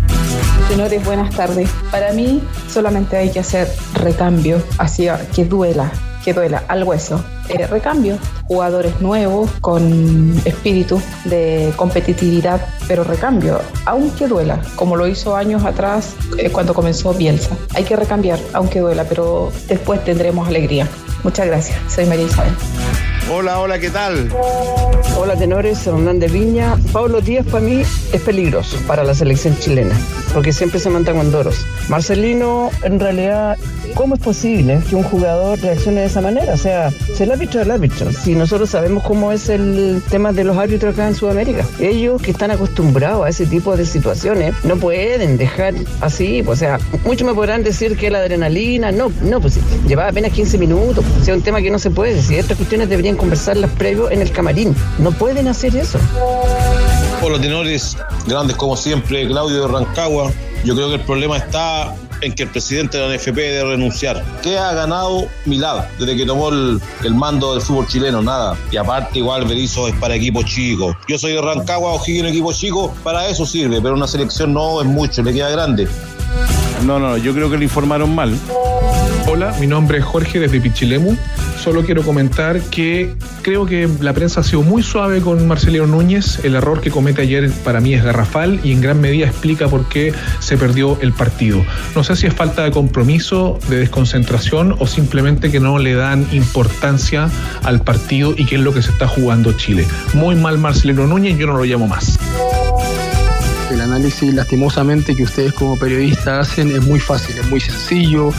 [0.70, 1.70] Señores, buenas tardes.
[1.92, 5.92] Para mí solamente hay que hacer recambio hacia que duela,
[6.24, 7.24] que duela al hueso.
[7.50, 8.18] Eh, recambio,
[8.48, 16.16] jugadores nuevos con espíritu de competitividad, pero recambio, aunque duela, como lo hizo años atrás
[16.38, 17.56] eh, cuando comenzó Bielsa.
[17.74, 20.88] Hay que recambiar, aunque duela, pero después tendremos alegría.
[21.24, 21.80] Muchas gracias.
[21.88, 22.54] Soy María Isabel.
[23.30, 24.30] Hola, hola, ¿qué tal?
[25.18, 26.78] Hola, tenores, Hernández Viña.
[26.94, 29.96] Pablo Díaz para mí es peligroso para la selección chilena,
[30.34, 31.66] porque siempre se manda con doros.
[31.90, 33.58] Marcelino, en realidad,
[33.96, 36.54] ¿cómo es posible que un jugador reaccione de esa manera?
[36.54, 38.12] O sea, si el árbitro es el árbitro.
[38.14, 41.66] Si nosotros sabemos cómo es el tema de los árbitros acá en Sudamérica.
[41.80, 46.44] Ellos que están acostumbrados a ese tipo de situaciones no pueden dejar así.
[46.48, 50.58] O sea, muchos me podrán decir que la adrenalina, no, no, pues llevaba apenas 15
[50.58, 51.04] minutos.
[51.20, 52.22] O sea, un tema que no se puede.
[52.22, 54.76] Si estas cuestiones deberían conversarlas previo en el camarín.
[55.00, 56.00] No pueden hacer eso.
[57.22, 57.98] Hola, tenores,
[58.28, 60.32] grandes como siempre, Claudio de Rancagua.
[60.64, 64.24] Yo creo que el problema está en que el presidente de la NFP debe renunciar.
[64.42, 66.82] ¿Qué ha ganado Milad desde que tomó el,
[67.14, 68.22] mando del fútbol chileno?
[68.22, 68.58] Nada.
[68.72, 70.96] Y aparte, igual Berizzo es para equipos chicos.
[71.08, 74.88] Yo soy de Rancagua, O'Higgins, equipo chico, para eso sirve, pero una selección no es
[74.88, 75.88] mucho, le queda grande.
[76.86, 78.34] No, no, yo creo que le informaron mal.
[79.30, 81.16] Hola, mi nombre es Jorge desde Pichilemu.
[81.62, 86.40] Solo quiero comentar que creo que la prensa ha sido muy suave con Marcelino Núñez.
[86.46, 89.90] El error que comete ayer para mí es garrafal y en gran medida explica por
[89.90, 91.62] qué se perdió el partido.
[91.94, 96.26] No sé si es falta de compromiso, de desconcentración o simplemente que no le dan
[96.32, 97.30] importancia
[97.64, 99.86] al partido y qué es lo que se está jugando Chile.
[100.14, 102.18] Muy mal Marcelino Núñez, yo no lo llamo más.
[103.72, 108.32] El análisis lastimosamente que ustedes como periodistas hacen es muy fácil, es muy sencillo.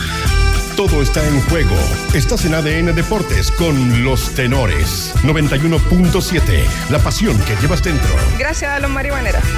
[0.74, 1.74] Todo está en juego.
[2.14, 5.12] Estás en ADN Deportes con los tenores.
[5.24, 6.64] 91.7.
[6.89, 8.09] La pasión que llevas dentro.
[8.39, 9.43] Gracias a los marihuaneras.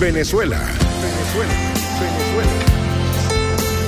[0.00, 0.58] Venezuela.
[1.00, 1.52] Venezuela.
[2.00, 2.50] Venezuela.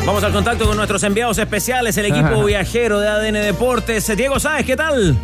[0.06, 4.16] Vamos al contacto con nuestros enviados especiales, el equipo viajero de ADN Deportes.
[4.16, 5.18] Diego Sáez, ¿qué tal?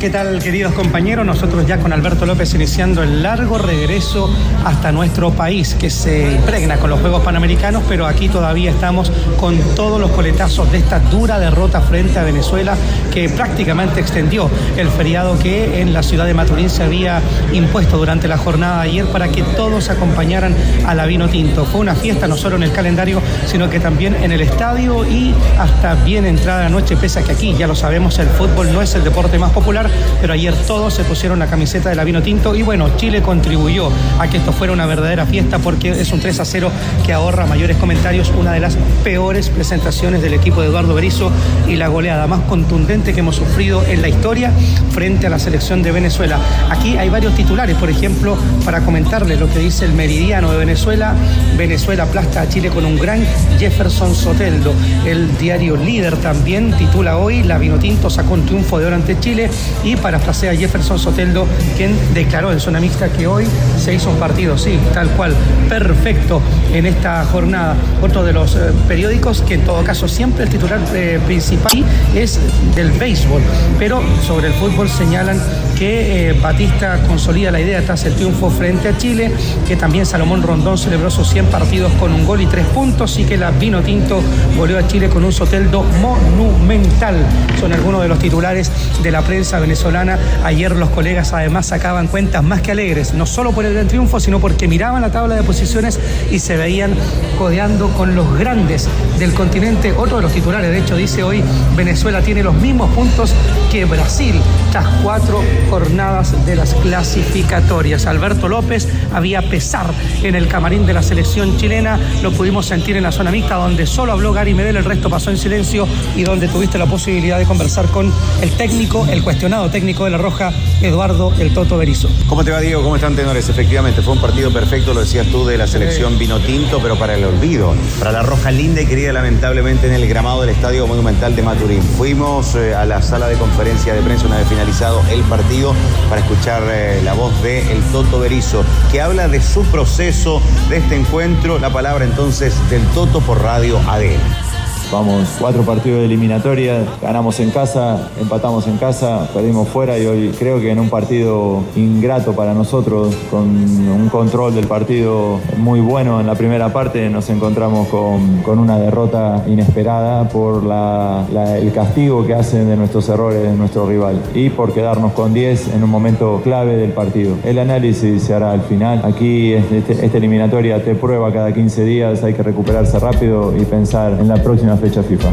[0.00, 1.24] ¿Qué tal, queridos compañeros?
[1.24, 4.30] Nosotros ya con Alberto López iniciando el largo regreso
[4.62, 9.58] hasta nuestro país, que se impregna con los Juegos Panamericanos, pero aquí todavía estamos con
[9.74, 12.76] todos los coletazos de esta dura derrota frente a Venezuela,
[13.10, 17.22] que prácticamente extendió el feriado que en la ciudad de Maturín se había
[17.54, 20.54] impuesto durante la jornada de ayer para que todos acompañaran
[20.86, 21.64] a la Vino Tinto.
[21.64, 25.34] Fue una fiesta no solo en el calendario, sino que también en el estadio y
[25.58, 28.82] hasta bien entrada la noche, pese a que aquí, ya lo sabemos, el fútbol no
[28.82, 29.85] es el deporte más popular,
[30.20, 33.90] pero ayer todos se pusieron la camiseta de la Vino Tinto y bueno, Chile contribuyó
[34.18, 36.70] a que esto fuera una verdadera fiesta porque es un 3 a 0
[37.04, 41.30] que ahorra mayores comentarios, una de las peores presentaciones del equipo de Eduardo Berizzo
[41.68, 44.50] y la goleada más contundente que hemos sufrido en la historia
[44.90, 46.38] frente a la selección de Venezuela.
[46.70, 51.14] Aquí hay varios titulares, por ejemplo, para comentarles lo que dice el meridiano de Venezuela.
[51.56, 53.24] Venezuela aplasta a Chile con un gran
[53.58, 54.72] Jefferson Soteldo.
[55.04, 59.50] El diario líder también titula hoy, la Vinotinto sacó un triunfo de oro ante Chile
[59.84, 61.46] y parafrasea a Jefferson Soteldo,
[61.76, 63.46] quien declaró en zona mixta que hoy
[63.78, 65.34] se hizo un partido, sí, tal cual,
[65.68, 66.40] perfecto
[66.72, 67.76] en esta jornada.
[68.02, 72.38] Otro de los eh, periódicos que en todo caso siempre el titular eh, principal es
[72.74, 73.42] del béisbol,
[73.78, 75.40] pero sobre el fútbol señalan
[75.78, 79.30] que eh, Batista consolida la idea tras el triunfo frente a Chile,
[79.68, 83.24] que también Salomón Rondón celebró sus 100 partidos con un gol y tres puntos y
[83.24, 84.22] que la Vino Tinto
[84.56, 87.16] goleó a Chile con un Soteldo monumental.
[87.60, 88.70] Son algunos de los titulares
[89.02, 90.16] de la prensa venezolana.
[90.44, 94.20] Ayer los colegas además sacaban cuentas más que alegres, no solo por el gran triunfo,
[94.20, 95.98] sino porque miraban la tabla de posiciones
[96.30, 96.94] y se veían
[97.36, 98.88] codeando con los grandes
[99.18, 99.92] del continente.
[99.92, 101.42] Otro de los titulares, de hecho, dice hoy
[101.76, 103.34] Venezuela tiene los mismos puntos
[103.72, 104.40] que Brasil
[104.70, 108.06] tras cuatro jornadas de las clasificatorias.
[108.06, 109.86] Alberto López había pesar
[110.22, 113.86] en el camarín de la selección chilena, lo pudimos sentir en la zona mixta donde
[113.86, 117.44] solo habló Gary Medel, el resto pasó en silencio y donde tuviste la posibilidad de
[117.46, 120.52] conversar con el técnico, el cuestionado técnico de la Roja,
[120.82, 122.08] Eduardo El Toto Berizo.
[122.28, 122.82] ¿Cómo te va, Diego?
[122.82, 123.48] ¿Cómo están, tenores?
[123.48, 127.14] Efectivamente, fue un partido perfecto, lo decías tú, de la selección vino tinto, pero para
[127.14, 127.74] el olvido.
[127.98, 131.82] Para la Roja linda y querida, lamentablemente, en el gramado del Estadio Monumental de Maturín.
[131.82, 135.74] Fuimos eh, a la sala de conferencia de prensa una vez finalizado el partido
[136.10, 140.76] para escuchar eh, la voz de El Toto Berizo, que habla de su proceso, de
[140.76, 141.58] este encuentro.
[141.58, 144.45] La palabra entonces del Toto por Radio ADN.
[144.92, 150.32] Vamos, cuatro partidos de eliminatoria, ganamos en casa, empatamos en casa, perdimos fuera y hoy
[150.38, 156.20] creo que en un partido ingrato para nosotros, con un control del partido muy bueno
[156.20, 161.26] en la primera parte, nos encontramos con, con una derrota inesperada por la-
[161.58, 165.74] el castigo que hacen de nuestros errores de nuestro rival y por quedarnos con 10
[165.74, 167.34] en un momento clave del partido.
[167.44, 169.00] El análisis se hará al final.
[169.04, 174.12] Aquí este- esta eliminatoria te prueba cada 15 días, hay que recuperarse rápido y pensar
[174.20, 175.28] en la próxima fecha FIFA.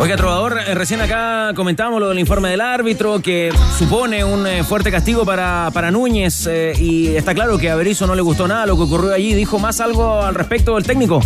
[0.00, 4.62] Oiga, Trovador, eh, recién acá comentábamos lo del informe del árbitro que supone un eh,
[4.62, 8.46] fuerte castigo para, para Núñez eh, y está claro que a Berizzo no le gustó
[8.46, 9.34] nada lo que ocurrió allí.
[9.34, 11.20] ¿Dijo más algo al respecto del técnico?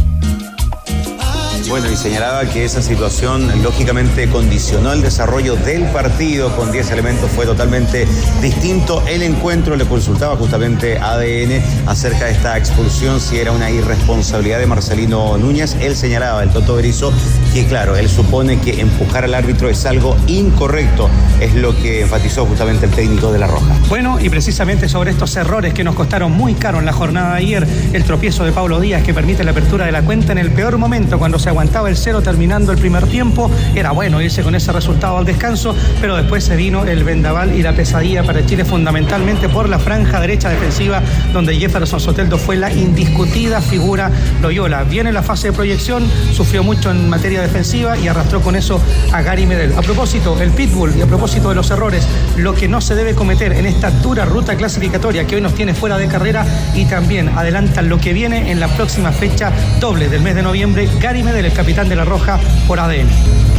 [1.73, 6.55] Bueno, y señalaba que esa situación lógicamente condicionó el desarrollo del partido.
[6.55, 8.07] Con 10 elementos, fue totalmente
[8.43, 14.59] distinto el encuentro, le consultaba justamente ADN acerca de esta expulsión, si era una irresponsabilidad
[14.59, 17.11] de Marcelino Núñez, él señalaba, el Toto Berizzo,
[17.55, 21.09] que claro, él supone que empujar al árbitro es algo incorrecto,
[21.41, 23.75] es lo que enfatizó justamente el técnico de La Roja.
[23.89, 27.39] Bueno, y precisamente sobre estos errores que nos costaron muy caro en la jornada de
[27.39, 30.51] ayer, el tropiezo de Pablo Díaz que permite la apertura de la cuenta en el
[30.51, 34.57] peor momento cuando se aguantaba el cero terminando el primer tiempo, era bueno irse con
[34.57, 38.65] ese resultado al descanso, pero después se vino el vendaval y la pesadilla para Chile
[38.65, 41.01] fundamentalmente por la franja derecha defensiva
[41.33, 44.11] donde Jefferson Soteldo fue la indiscutida figura
[44.41, 44.83] Loyola.
[44.83, 46.03] Viene la fase de proyección,
[46.33, 48.81] sufrió mucho en materia defensiva y arrastró con eso
[49.13, 49.73] a Gary Medel.
[49.79, 52.05] A propósito, el pitbull y a propósito de los errores,
[52.37, 55.75] lo que no se debe cometer en esta dura ruta clasificatoria que hoy nos tiene
[55.75, 56.45] fuera de carrera
[56.75, 60.89] y también adelantan lo que viene en la próxima fecha doble del mes de noviembre,
[61.01, 63.09] Gary Medel, capitán de la Roja, por ADN.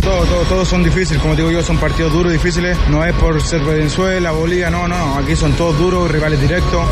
[0.02, 2.78] Todos, todos, todos son difíciles, como digo yo, son partidos duros, difíciles.
[2.90, 6.86] No es por ser Venezuela, Bolivia, no, no, aquí son todos duros, rivales directos.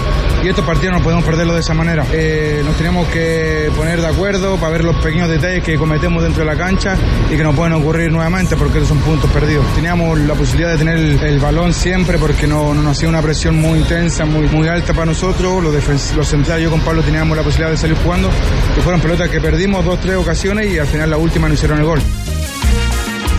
[0.44, 2.06] Y estos partidos no podemos perderlos de esa manera.
[2.14, 6.46] Eh, nos tenemos que poner de acuerdo para ver los pequeños detalles que cometemos dentro
[6.46, 6.96] de la cancha
[7.30, 9.66] y que no pueden ocurrir nuevamente porque esos son puntos perdidos.
[9.76, 13.56] Teníamos la posibilidad de tener el, balón siempre porque no, no nos hacía una presión
[13.56, 15.64] muy intensa, muy, muy alta para nosotros.
[15.64, 18.30] Los, los centrales, yo con Pablo teníamos la posibilidad de salir jugando,
[18.74, 21.80] que fueron pelotas que perdimos dos, tres ocasiones y al final la última no hicieron
[21.80, 22.02] el gol.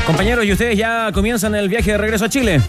[0.07, 2.61] Compañeros, ¿y ustedes ya comienzan el viaje de regreso a Chile?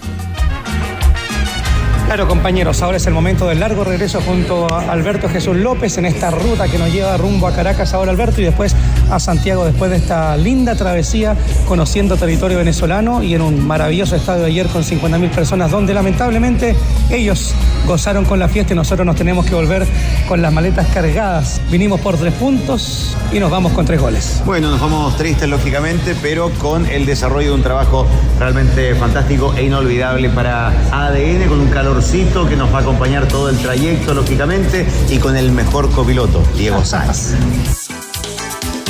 [2.05, 6.05] Claro, compañeros, ahora es el momento del largo regreso junto a Alberto Jesús López en
[6.05, 8.75] esta ruta que nos lleva rumbo a Caracas ahora Alberto y después
[9.13, 11.35] a Santiago después de esta linda travesía
[11.67, 16.75] conociendo territorio venezolano y en un maravilloso estadio ayer con 50.000 personas donde lamentablemente
[17.11, 17.53] ellos
[17.85, 19.85] gozaron con la fiesta y nosotros nos tenemos que volver
[20.27, 21.61] con las maletas cargadas.
[21.69, 24.41] Vinimos por tres puntos y nos vamos con tres goles.
[24.45, 28.07] Bueno, nos vamos tristes lógicamente, pero con el desarrollo de un trabajo
[28.39, 33.49] realmente fantástico e inolvidable para ADN, con un calorcito que nos va a acompañar todo
[33.49, 37.35] el trayecto lógicamente y con el mejor copiloto, Diego Sáenz.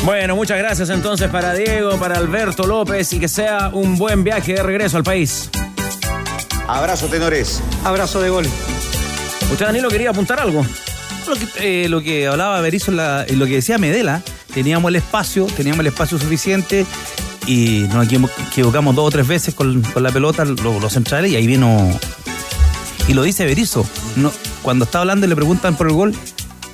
[0.03, 4.53] Bueno, muchas gracias entonces para Diego, para Alberto López y que sea un buen viaje
[4.53, 5.49] de regreso al país.
[6.67, 7.61] Abrazo, tenores.
[7.85, 8.45] Abrazo de gol.
[9.51, 10.65] ¿Usted, Danilo, quería apuntar algo?
[11.27, 11.47] Lo que,
[11.85, 14.21] eh, lo que hablaba Berizzo en la- en lo que decía Medela,
[14.53, 16.85] teníamos el espacio, teníamos el espacio suficiente
[17.47, 21.31] y nos equivo- equivocamos dos o tres veces con, con la pelota, lo- los, centrales,
[21.31, 21.89] y ahí vino.
[23.07, 23.85] Y lo dice Berizzo.
[24.17, 24.31] No,
[24.63, 26.13] cuando está hablando y le preguntan por el gol,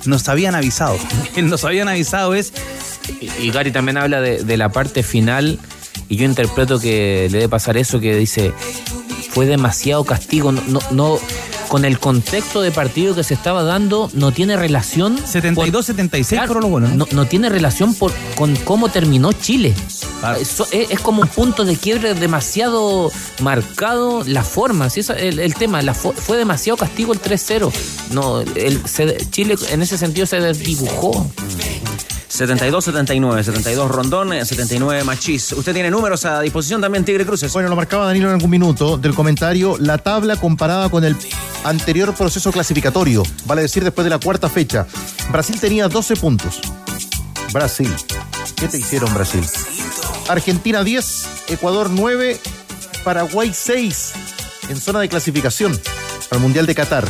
[0.04, 0.96] nos habían avisado.
[1.36, 2.52] nos habían avisado es.
[3.20, 5.58] Y, y Gary también habla de, de la parte final
[6.08, 8.52] y yo interpreto que le debe pasar eso que dice
[9.30, 11.18] fue demasiado castigo, no, no, no-
[11.68, 16.70] con el contexto de partido que se estaba dando no tiene relación 72-76 fueron los
[16.72, 19.72] goles, no, no tiene relación por, con cómo terminó Chile.
[20.40, 24.98] Eso es, es como un punto de quiebre demasiado marcado la forma, ¿sí?
[25.00, 27.70] Eso el, el tema, la fo- fue demasiado castigo el 3-0.
[28.10, 31.30] No, el, se- Chile en ese sentido se desdibujó.
[32.46, 35.52] 72-79, 72 Rondón, eh, 79 Machís.
[35.52, 37.52] Usted tiene números a disposición también, Tigre Cruces.
[37.52, 41.16] Bueno, lo marcaba Danilo en algún minuto del comentario, la tabla comparada con el
[41.64, 44.86] anterior proceso clasificatorio, vale decir después de la cuarta fecha.
[45.30, 46.62] Brasil tenía 12 puntos.
[47.52, 47.94] Brasil.
[48.56, 49.44] ¿Qué te hicieron Brasil?
[50.28, 52.40] Argentina 10, Ecuador 9,
[53.04, 54.12] Paraguay 6
[54.70, 55.78] en zona de clasificación
[56.30, 57.06] al Mundial de Qatar.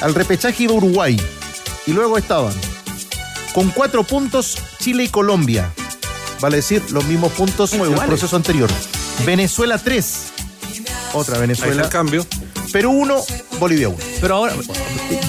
[0.00, 1.20] Al repechaje iba Uruguay
[1.86, 2.54] y luego estaban
[3.54, 5.70] con cuatro puntos Chile y Colombia.
[6.40, 8.06] Vale decir, los mismos puntos del iguales.
[8.06, 8.68] proceso anterior.
[9.24, 10.16] Venezuela 3.
[11.12, 11.72] Otra Ahí Venezuela.
[11.74, 12.26] está el cambio.
[12.72, 13.22] Perú 1,
[13.60, 13.98] Bolivia 1.
[14.20, 14.54] Pero ahora.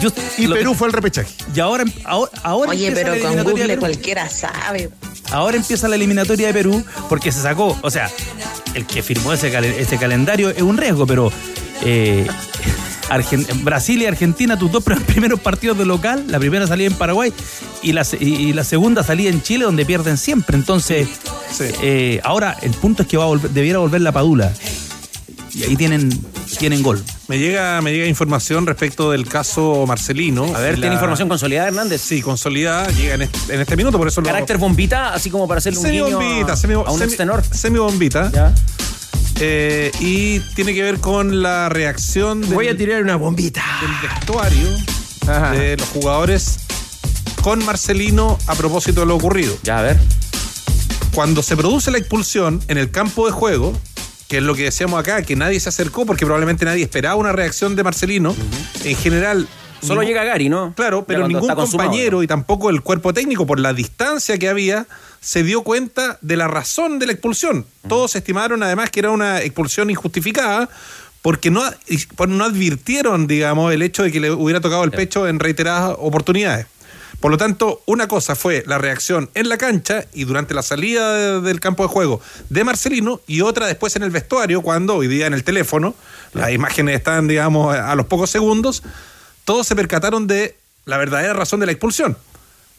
[0.01, 1.29] yo- y Perú fue el repechaje.
[1.53, 3.79] Y ahora, ahora, ahora Oye, empieza pero la con eliminatoria de Google Perú.
[3.81, 4.89] cualquiera sabe.
[5.31, 8.09] Ahora empieza la eliminatoria de Perú porque se sacó, o sea,
[8.73, 11.31] el que firmó ese, cal- ese calendario es un riesgo, pero
[11.81, 12.27] eh,
[13.09, 16.93] Argen- Brasil y Argentina, tus dos pr- primeros partidos de local, la primera salida en
[16.93, 17.31] Paraguay
[17.81, 20.57] y la, y, segunda salida en Chile, donde pierden siempre.
[20.57, 21.07] Entonces,
[21.81, 24.53] eh, ahora el punto es que va a volver- debiera volver la Padula.
[25.55, 26.09] Y ahí tienen,
[26.57, 27.03] tienen gol.
[27.27, 30.45] Me llega, me llega información respecto del caso Marcelino.
[30.55, 32.01] A ver, La- ¿tiene información consolidada, Hernández?
[32.01, 35.47] Sí, consolidada, llega en este, en este minuto, por eso lo- Carácter bombita, así como
[35.47, 38.53] para hacerle un guiño Semi-bombita, a, semi, a un semi- semi-bombita.
[39.45, 43.61] Eh, y tiene que ver con la reacción del, Voy a tirar una bombita.
[43.81, 44.69] del vestuario
[45.51, 46.59] de los jugadores
[47.41, 49.53] con Marcelino a propósito de lo ocurrido.
[49.63, 49.99] Ya, a ver.
[51.13, 53.77] Cuando se produce la expulsión en el campo de juego,
[54.29, 57.33] que es lo que decíamos acá, que nadie se acercó porque probablemente nadie esperaba una
[57.33, 58.33] reacción de Marcelino,
[58.85, 59.49] en general...
[59.83, 60.73] Solo ningún- llega Gary, ¿no?
[60.75, 64.87] Claro, pero ningún compañero y tampoco el cuerpo técnico, por la distancia que había,
[65.21, 67.65] se dio cuenta de la razón de la expulsión.
[67.87, 70.69] Todos estimaron además que era una expulsión injustificada
[71.21, 71.63] porque no,
[72.27, 76.67] no advirtieron, digamos, el hecho de que le hubiera tocado el pecho en reiteradas oportunidades.
[77.21, 81.39] Por lo tanto, una cosa fue la reacción en la cancha y durante la salida
[81.39, 82.19] del campo de juego
[82.49, 85.95] de Marcelino y otra después en el vestuario, cuando hoy día en el teléfono,
[86.33, 88.83] las imágenes están, digamos, a los pocos segundos,
[89.45, 92.17] todos se percataron de la verdadera razón de la expulsión.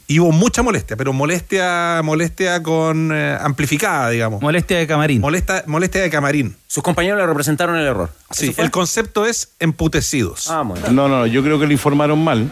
[0.06, 4.42] Y hubo mucha molestia, pero molestia, molestia con eh, amplificada, digamos.
[4.42, 5.22] Molestia de camarín.
[5.22, 6.56] Molesta, molestia de camarín.
[6.66, 8.10] Sus compañeros le representaron el error.
[8.30, 10.50] Sí, el concepto es emputecidos.
[10.50, 10.88] Ah, bueno.
[10.90, 12.50] No, no, yo creo que le informaron mal.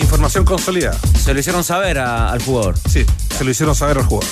[0.00, 0.98] Información consolidada.
[1.22, 2.76] Se lo hicieron saber al jugador.
[2.88, 3.06] Sí,
[3.36, 4.28] se lo hicieron saber al jugador.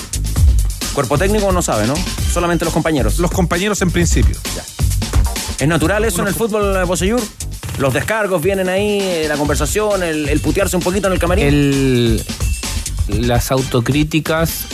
[0.93, 1.93] Cuerpo técnico no sabe, ¿no?
[2.33, 3.17] Solamente los compañeros.
[3.19, 4.35] Los compañeros en principio.
[4.55, 4.63] Ya.
[5.59, 7.21] ¿Es natural eso en el fútbol, Bosellur?
[7.77, 12.19] Los descargos vienen ahí, eh, la conversación, el, putearse un poquito en el camarín.
[13.07, 14.65] las autocríticas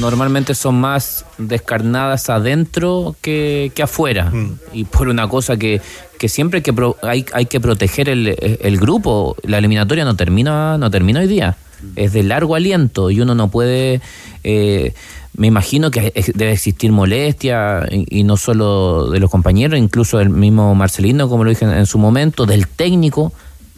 [0.00, 4.30] normalmente son más descarnadas adentro que, afuera.
[4.30, 4.58] Mm.
[4.72, 5.80] Y por una cosa que,
[6.26, 9.36] siempre que hay, hay que proteger el, grupo.
[9.44, 11.56] La eliminatoria no termina, no termina hoy día.
[11.94, 14.00] Es de largo aliento y uno no puede
[14.42, 14.94] eh,
[15.36, 20.74] me imagino que debe existir molestia, y, no solo de los compañeros, incluso del mismo
[20.74, 23.32] Marcelino, como lo dije en, su momento, del técnico,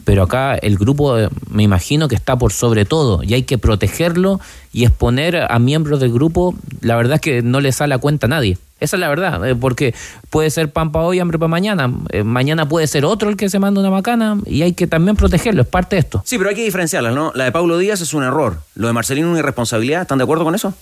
[0.05, 3.59] pero acá el grupo eh, me imagino que está por sobre todo y hay que
[3.59, 4.41] protegerlo
[4.73, 8.27] y exponer a miembros del grupo, la verdad es que no le sale a cuenta
[8.27, 8.59] a nadie.
[8.81, 9.95] Esa es la verdad, eh, porque
[10.31, 11.93] puede ser pan para hoy, hambre para mañana.
[12.09, 15.17] Eh, mañana puede ser otro el que se manda una macana y hay que también
[15.17, 16.23] protegerlo, es parte de esto.
[16.25, 17.33] Sí, pero hay que diferenciarlas, ¿no?
[17.35, 20.25] La de Pablo Díaz es un error, lo de Marcelino es una irresponsabilidad, ¿están de
[20.25, 20.73] acuerdo con eso?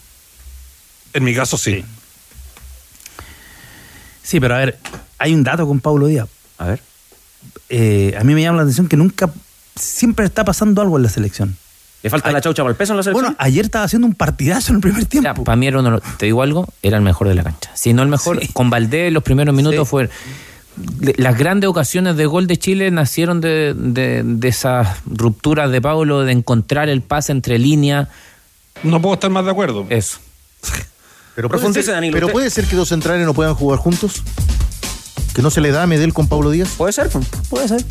[1.13, 1.85] En mi caso, sí.
[4.23, 4.79] Sí, pero a ver,
[5.19, 6.29] hay un dato con Paulo Díaz.
[6.59, 6.83] A ver.
[7.71, 9.31] Eh, a mí me llama la atención que nunca,
[9.75, 11.57] siempre está pasando algo en la selección.
[12.03, 13.25] ¿Le falta la chaucha para el peso en la selección?
[13.25, 15.45] Bueno, ayer estaba haciendo un partidazo en el primer tiempo.
[15.45, 17.71] para mí era uno, te digo algo, era el mejor de la cancha.
[17.75, 20.09] Si no el mejor, con Valdés los primeros minutos fue...
[21.17, 26.23] Las grandes ocasiones de gol de Chile nacieron de, de, de esas rupturas de Paulo,
[26.23, 28.07] de encontrar el pase entre líneas.
[28.85, 29.87] No puedo estar más de acuerdo.
[29.89, 30.19] Eso.
[31.39, 34.25] Pero, puede ser, pero puede ser que dos centrales no puedan jugar juntos.
[35.37, 36.71] Que no se le da a Medel con Pablo Díaz.
[36.77, 37.29] Puede ser, pues.
[37.49, 37.85] puede ser.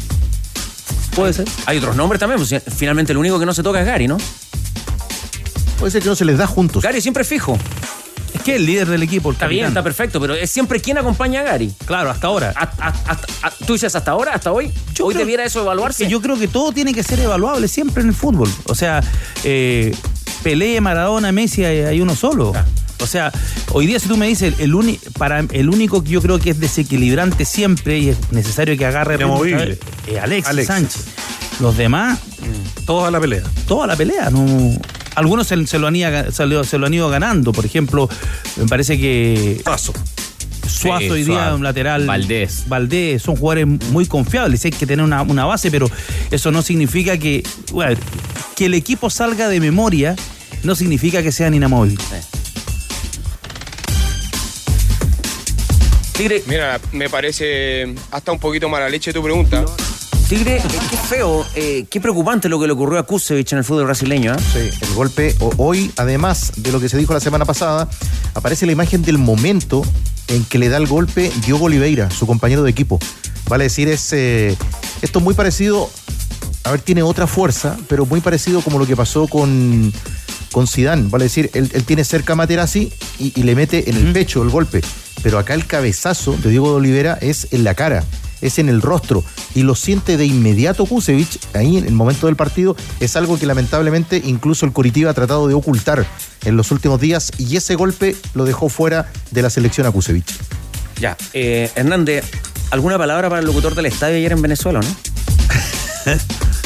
[1.15, 1.47] Puede ser.
[1.65, 2.45] Hay otros nombres también.
[2.45, 4.17] Pues, finalmente el único que no se toca es Gary, ¿no?
[5.79, 6.83] Puede ser que no se les da juntos.
[6.83, 7.57] Gary siempre es fijo.
[8.33, 9.31] Es que es el líder del equipo.
[9.31, 11.73] está bien, está perfecto, pero es siempre quien acompaña a Gary.
[11.85, 12.53] Claro, hasta ahora.
[13.65, 14.73] ¿Tú dices hasta ahora, hasta hoy?
[15.01, 16.09] ¿Hoy debiera eso evaluarse?
[16.09, 18.49] yo creo que todo tiene que ser evaluable siempre en el fútbol.
[18.65, 19.01] O sea,
[19.45, 19.95] eh,
[20.47, 22.53] Pelé, Maradona, Messi, hay, uno solo.
[23.01, 23.33] O sea,
[23.73, 24.73] hoy día si tú me dices, el,
[25.17, 29.15] para, el único que yo creo que es desequilibrante siempre y es necesario que agarre
[29.15, 31.05] es Alexis, Sánchez.
[31.59, 32.19] Los demás...
[32.85, 33.43] Todos a la pelea.
[33.67, 34.29] Todos a la pelea.
[34.29, 34.71] No,
[35.15, 37.51] algunos se, lo han ido, se, lo han ido ganando.
[37.51, 38.07] Por ejemplo,
[38.55, 39.59] me parece que...
[39.65, 39.91] Paso.
[40.65, 42.05] Suazo hoy día, un lateral.
[42.05, 42.63] Valdés.
[42.69, 44.63] Valdés, son jugadores muy confiables.
[44.63, 45.91] Hay que tener una, base, pero
[46.31, 47.43] eso no significa que.
[48.55, 50.15] que el equipo salga de memoria
[50.63, 52.27] no significa que sean inamovibles.
[56.13, 56.43] Tigre.
[56.47, 59.63] Mira, me parece hasta un poquito mala leche tu pregunta.
[60.27, 63.85] Tigre, qué feo, eh, qué preocupante lo que le ocurrió a Kusevich en el fútbol
[63.85, 64.33] brasileño.
[64.33, 64.37] ¿eh?
[64.51, 65.35] Sí, el golpe.
[65.57, 67.87] Hoy, además de lo que se dijo la semana pasada,
[68.33, 69.83] aparece la imagen del momento
[70.27, 72.99] en que le da el golpe Diogo Oliveira, su compañero de equipo.
[73.47, 74.57] Vale decir, es, eh,
[75.01, 75.89] esto es muy parecido,
[76.63, 79.93] a ver, tiene otra fuerza, pero muy parecido como lo que pasó con,
[80.51, 81.09] con Zidane.
[81.09, 84.81] Vale decir, él, tiene cerca a Materazzi y, le mete en el pecho el golpe.
[85.23, 88.03] Pero acá el cabezazo de Diego de Olivera es en la cara
[88.41, 89.23] es en el rostro
[89.55, 92.75] y lo siente de inmediato Kusevich ahí en el momento del partido.
[92.99, 96.05] Es algo que lamentablemente incluso el Curitiba ha tratado de ocultar
[96.45, 100.35] en los últimos días y ese golpe lo dejó fuera de la selección a Kusevich.
[100.99, 102.25] Ya, eh, Hernández,
[102.71, 104.95] ¿alguna palabra para el locutor del estadio ayer en Venezuela, no?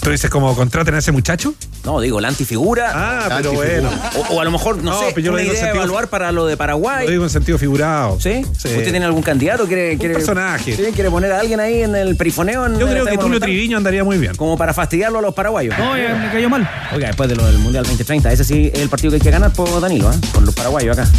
[0.00, 1.54] ¿Tú dices como contraten a ese muchacho?
[1.84, 2.90] No, digo, la antifigura.
[2.94, 3.90] Ah, pero bueno.
[4.30, 7.04] O, a lo mejor, no, sé, yo una idea de evaluar para lo de Paraguay.
[7.04, 8.18] Lo digo en sentido figurado.
[8.18, 8.42] ¿Sí?
[8.44, 9.66] ¿Usted tiene algún candidato?
[9.66, 10.74] ¿Quiere, quiere, Un personaje.
[10.74, 12.78] ¿Quiere poner a alguien ahí en el perifoneo?
[12.78, 14.34] yo creo que Tulio Triviño andaría muy bien.
[14.36, 15.76] Como para fastidiarlo a los paraguayos.
[15.78, 16.68] No, ya me cayó mal.
[16.94, 19.30] Oiga, después de lo del Mundial 2030, ese sí es el partido que hay que
[19.30, 20.16] ganar por Danilo, ¿eh?
[20.32, 21.10] Con los paraguayos acá.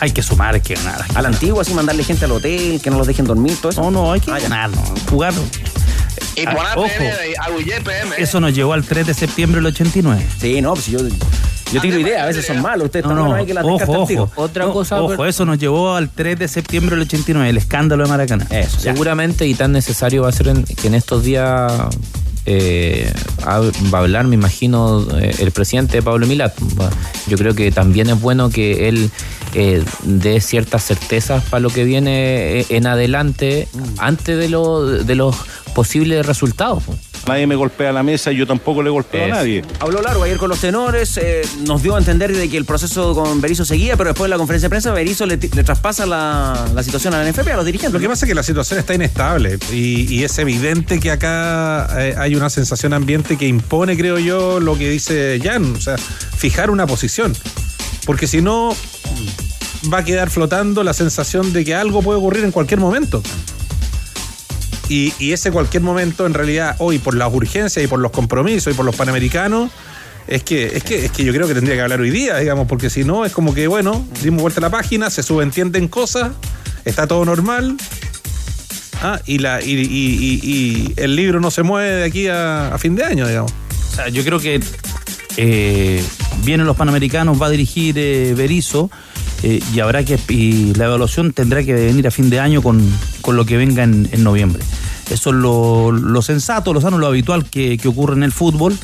[0.00, 1.04] Hay que sumar, hay que ganar.
[1.14, 3.82] a la antigua, así mandarle gente al hotel, que no los dejen dormir, todo eso.
[3.82, 4.82] No, no, hay que ah, ganar, no.
[5.10, 5.32] Jugar
[6.36, 8.14] y ah, poner ojo, PM.
[8.18, 10.22] Eso nos llevó al 3 de septiembre del 89.
[10.38, 10.98] Sí, no, pues yo,
[11.72, 12.86] yo tengo idea, a veces son malos.
[12.86, 14.30] Ustedes no, no, hay que la ojo, ojo.
[14.36, 15.00] Otra cosa.
[15.00, 18.46] Ojo, eso nos llevó al 3 de septiembre del 89, el escándalo de Maracaná.
[18.50, 18.78] Eso.
[18.78, 21.72] Seguramente y tan necesario va a ser que en estos días
[22.46, 23.12] eh,
[23.44, 26.54] va a hablar, me imagino, eh, el presidente Pablo Milat.
[27.26, 29.10] Yo creo que también es bueno que él
[29.54, 33.68] eh, dé ciertas certezas para lo que viene eh, en adelante,
[33.98, 35.34] antes de, lo- de los
[35.74, 36.82] posibles resultados.
[37.26, 39.64] Nadie me golpea la mesa y yo tampoco le golpeo a nadie.
[39.80, 43.14] Habló largo ayer con los tenores, eh, nos dio a entender de que el proceso
[43.14, 46.68] con Berizzo seguía, pero después de la conferencia de prensa Berizzo le, le traspasa la,
[46.74, 47.92] la situación a la NFP, a los dirigentes.
[47.92, 51.88] Lo que pasa es que la situación está inestable y, y es evidente que acá
[51.98, 55.96] eh, hay una sensación ambiente que impone, creo yo, lo que dice Jan, o sea,
[55.98, 57.34] fijar una posición.
[58.04, 58.74] Porque si no,
[59.92, 63.22] va a quedar flotando la sensación de que algo puede ocurrir en cualquier momento.
[64.88, 68.76] Y, ese cualquier momento, en realidad, hoy por las urgencias y por los compromisos y
[68.76, 69.70] por los panamericanos,
[70.28, 72.66] es que, es que, es que yo creo que tendría que hablar hoy día, digamos,
[72.68, 76.32] porque si no, es como que, bueno, dimos vuelta a la página, se subentienden cosas,
[76.84, 77.76] está todo normal.
[79.02, 82.78] Ah, y, la, y, y- y- el libro no se mueve de aquí a, a
[82.78, 83.52] fin de año, digamos.
[83.92, 84.60] O sea, yo creo que
[85.36, 86.02] eh,
[86.44, 88.90] vienen los Panamericanos, va a dirigir eh, Berizzo
[89.46, 92.82] eh, y habrá que y la evaluación tendrá que venir a fin de año con,
[93.20, 94.62] con lo que venga en, en noviembre.
[95.08, 98.76] Eso es lo, lo sensato, lo sano, lo habitual que, que ocurre en el fútbol.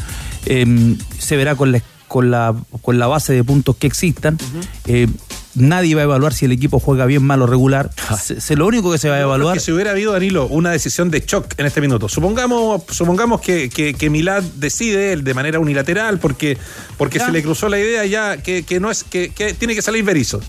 [0.47, 4.39] Eh, se verá con la, con, la, con la base de puntos que existan.
[4.87, 5.09] Eh,
[5.55, 7.90] nadie va a evaluar si el equipo juega bien, mal o regular.
[8.22, 10.70] Se- se- lo único que se va a evaluar que si hubiera habido, Danilo, una
[10.70, 15.34] decisión de shock en este minuto, supongamos, supongamos que, que, que Milad decide él de
[15.34, 16.59] manera unilateral porque,
[16.96, 17.26] porque Ya.
[17.26, 20.05] se le cruzó la idea ya que, que no es que, que tiene que salir
[20.05, 20.40] Berizzo.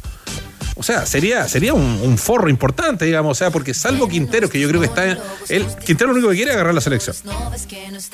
[0.75, 4.59] O sea, sería, sería un, un forro importante, digamos, o sea, porque salvo Quintero, que
[4.59, 5.19] yo creo que está en.
[5.49, 7.15] Él, Quintero lo único que quiere es agarrar la selección.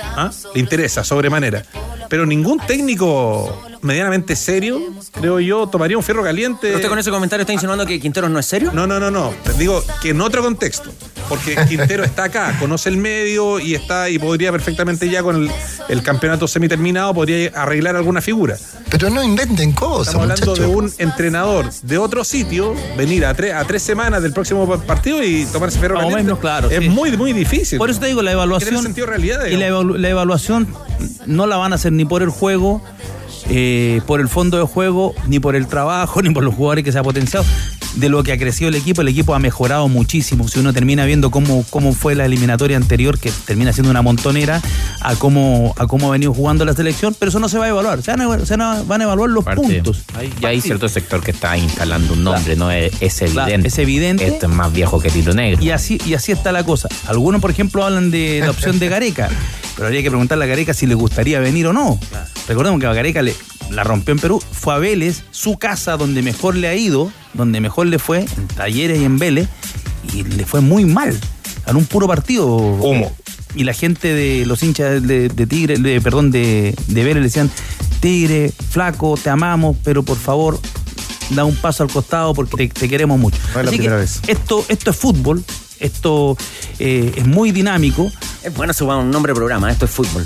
[0.02, 0.30] ¿Ah?
[0.54, 1.64] Le interesa, sobremanera.
[2.10, 6.60] Pero ningún técnico medianamente serio, creo yo, tomaría un fierro caliente.
[6.62, 8.72] ¿Pero usted con ese comentario está insinuando que Quinteros no es serio?
[8.74, 9.34] No, no, no, no.
[9.58, 10.92] Digo que en otro contexto.
[11.28, 15.52] Porque Quintero está acá, conoce el medio y está y podría perfectamente ya con el,
[15.88, 18.58] el campeonato semiterminado, podría arreglar alguna figura.
[18.90, 23.54] Pero no inventen cosas, Estamos hablando de un entrenador de otro sitio, venir a, tres
[23.54, 26.24] a tres semanas del próximo pa- partido y tomarse ferro Más o caliente.
[26.24, 26.90] menos, claro, Es sí.
[26.90, 27.78] muy, muy difícil.
[27.78, 28.70] Por eso te digo, la evaluación.
[28.72, 30.68] Tiene sentido de realidad, y la, evalu- la evaluación
[31.28, 32.82] no la van a hacer ni por el juego,
[33.50, 36.92] eh, por el fondo de juego, ni por el trabajo, ni por los jugadores que
[36.92, 37.46] se ha potenciado.
[38.00, 40.48] De lo que ha crecido el equipo, el equipo ha mejorado muchísimo.
[40.48, 44.62] Si uno termina viendo cómo, cómo fue la eliminatoria anterior, que termina siendo una montonera,
[45.02, 47.70] a cómo, a cómo ha venido jugando la selección, pero eso no se va a
[47.70, 48.02] evaluar.
[48.02, 50.04] Se van a, se van a- evaluar los puntos.
[50.40, 52.72] Ya hay cierto sector que está instalando un nombre, ¿no?
[52.72, 53.68] Es, es evidente.
[53.68, 54.28] es evidente.
[54.28, 55.62] Esto es más viejo que Tiro Negro.
[55.62, 56.88] Y así, y así está la cosa.
[57.08, 59.30] Algunos, por ejemplo, hablan de la opción de Gareca,
[59.76, 62.00] pero habría que preguntarle a Gareca si le gustaría venir o no.
[62.48, 63.36] Recordemos que a Gareca le,
[63.70, 67.62] la rompió en Perú, fue a Vélez, su casa donde mejor le ha ido, donde
[67.62, 69.48] mejor le fue, en Talleres y en Vélez,
[70.14, 71.18] y le fue muy mal.
[71.68, 72.48] En un puro partido.
[72.48, 73.16] Humo.
[73.56, 77.22] Y la gente de los hinchas de, de Tigre, de- perdón, de, de Vélez le
[77.24, 77.50] decían,
[78.00, 80.60] Tigre, flaco, te amamos, pero por favor,
[81.32, 83.38] da un paso al costado porque te, te queremos mucho.
[83.54, 84.22] No es la Así que primera vez.
[84.28, 85.44] Esto, esto es fútbol,
[85.80, 86.38] esto
[86.80, 88.12] eh, es muy dinámico.
[88.44, 90.26] Es bueno su un nombre de programa, esto es fútbol.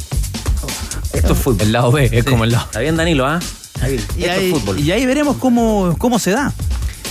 [1.14, 1.62] Esto es fútbol.
[1.62, 2.66] El lado B, es como el lado.
[2.66, 3.40] Está bien, Danilo, ¿ah?
[3.76, 4.02] Está bien.
[4.18, 4.80] Y Esto ahí, es fútbol.
[4.80, 6.52] y ahí veremos cómo, cómo se da.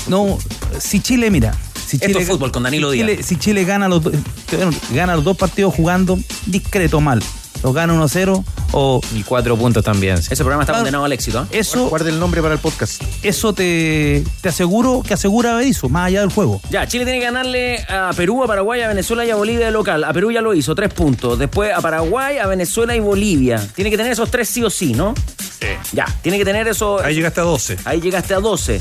[0.08, 0.38] No,
[0.80, 1.54] si Chile, mira.
[1.86, 3.08] Si Esto Chile, es fútbol con Danilo si Díaz.
[3.10, 4.12] Chile, si Chile gana los, do-
[4.52, 7.22] bueno, gana los dos partidos jugando discreto mal,
[7.62, 9.00] los gana 1-0 o.
[9.14, 10.16] Y cuatro puntos también.
[10.18, 10.82] Ese programa está Claro.
[10.84, 11.40] condenado al éxito.
[11.40, 11.46] ¿ah?
[11.50, 13.02] Eso, Guarde el nombre para el podcast.
[13.22, 16.60] eso te, te aseguro que asegura Berizzo, más allá del juego.
[16.70, 19.72] Ya, Chile tiene que ganarle a Perú, a Paraguay, a Venezuela y a Bolivia de
[19.72, 20.04] local.
[20.04, 21.38] A Perú ya lo hizo, tres puntos.
[21.38, 23.64] Después a Paraguay, a Venezuela y Bolivia.
[23.74, 25.14] Tiene que tener esos tres sí o sí, ¿no?
[25.38, 25.66] Sí.
[25.92, 27.00] Ya, tiene que tener eso.
[27.02, 27.76] Ahí llegaste a 12.
[27.84, 28.80] Ahí llegaste a 12.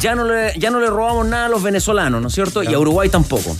[0.00, 2.62] Ya no le, ya no le robamos nada a los venezolanos, ¿no es cierto?
[2.62, 3.54] Y a Uruguay tampoco.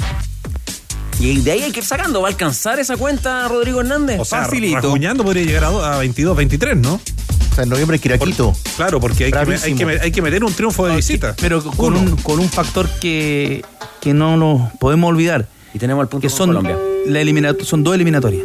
[1.22, 2.20] Y de ahí hay que ir sacando.
[2.20, 4.18] ¿Va a alcanzar esa cuenta Rodrigo Hernández?
[4.20, 4.92] O sea, Facilito.
[5.22, 6.94] podría llegar a, do- a 22, 23, ¿no?
[6.94, 8.54] O sea, en noviembre Quiraquito.
[8.76, 11.34] Claro, porque hay que, hay, que, hay que meter un triunfo de visita.
[11.40, 13.64] Pero con un, con un factor que,
[14.00, 15.46] que no nos podemos olvidar.
[15.74, 16.76] Y tenemos el punto que con son, Colombia.
[17.06, 18.44] la eliminato- son dos eliminatorias.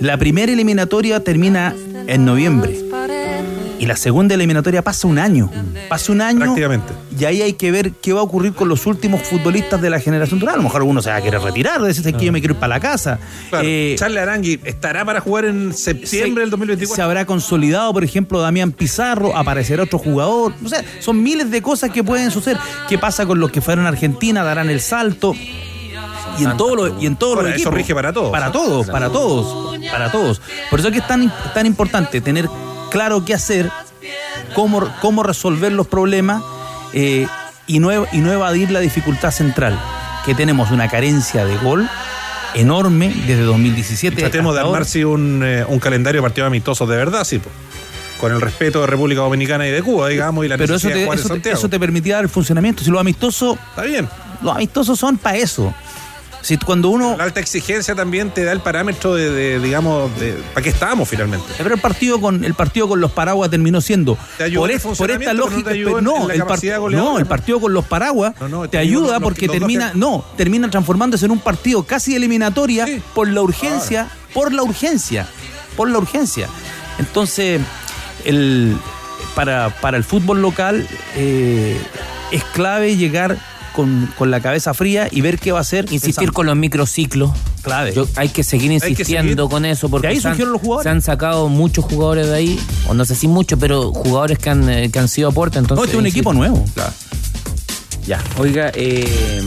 [0.00, 1.74] La primera eliminatoria termina
[2.06, 2.78] en noviembre.
[3.84, 5.50] Y la segunda eliminatoria pasa un año.
[5.90, 6.38] Pasa un año.
[6.38, 6.90] Prácticamente.
[7.18, 10.00] Y ahí hay que ver qué va a ocurrir con los últimos futbolistas de la
[10.00, 10.54] generación dorada.
[10.54, 12.60] A lo mejor alguno se va a querer retirar, decir que yo me quiero ir
[12.60, 13.18] para la casa.
[13.50, 13.68] Claro.
[13.68, 16.96] Eh, Charles Arangui estará para jugar en septiembre del 2024.
[16.96, 20.54] se habrá consolidado, por ejemplo, Damián Pizarro, aparecerá otro jugador.
[20.64, 22.56] O sea, son miles de cosas que pueden suceder.
[22.88, 24.42] ¿Qué pasa con los que fueron a Argentina?
[24.42, 25.34] ¿Darán el salto?
[26.38, 27.74] Y en todos los y en todos los eso equipos.
[27.74, 28.30] rige para todos.
[28.30, 30.40] Para todos, para todos, para todos.
[30.70, 32.48] Por eso es que es tan, tan importante tener
[32.94, 33.68] claro qué hacer,
[34.54, 36.44] cómo, cómo resolver los problemas
[36.92, 37.26] eh,
[37.66, 39.76] y, no, y no evadir la dificultad central,
[40.24, 41.90] que tenemos una carencia de gol
[42.54, 44.20] enorme desde 2017.
[44.20, 47.50] Tratemos de armarse un, eh, un calendario de partidos amistosos de verdad, sí, po.
[48.20, 50.94] con el respeto de República Dominicana y de Cuba, digamos, y la Pero eso de
[50.94, 52.84] te, en eso, te, eso te permitía dar el funcionamiento.
[52.84, 53.58] Si los amistosos.
[53.70, 54.08] Está bien.
[54.40, 55.74] Los amistosos son para eso.
[56.44, 57.16] Si cuando uno.
[57.16, 61.08] La alta exigencia también te da el parámetro de, de, digamos, de, ¿para qué estábamos
[61.08, 61.46] finalmente?
[61.56, 64.78] Pero el partido con el partido con los paraguas terminó siendo Te ayudó por, el
[64.80, 65.70] por esta no lógica
[66.02, 67.28] no, el par- capacidad goleadora, no, el ¿no?
[67.30, 71.30] partido con los paraguas no, te ayuda los- porque los termina no termina transformándose en
[71.30, 75.26] un partido casi eliminatoria por la urgencia por la urgencia
[75.76, 76.46] por la urgencia
[76.98, 77.60] entonces
[78.24, 78.76] el
[79.34, 80.86] para, para el fútbol local
[81.16, 81.76] eh,
[82.30, 83.38] es clave llegar
[83.74, 87.30] con, con la cabeza fría y ver qué va a hacer Insistir con los microciclos.
[87.62, 87.92] Clave.
[87.94, 89.50] Yo- hay que seguir que insistiendo seguir.
[89.50, 90.84] con eso porque De ahí se han- surgieron los jugadores.
[90.84, 94.50] se han sacado muchos jugadores de ahí, o no sé si muchos, pero jugadores que
[94.50, 95.58] han, eh, que han sido aporte.
[95.58, 96.30] Entonces, No, este es un insisto.
[96.30, 96.64] equipo nuevo.
[98.06, 99.42] Ya, oiga, eh,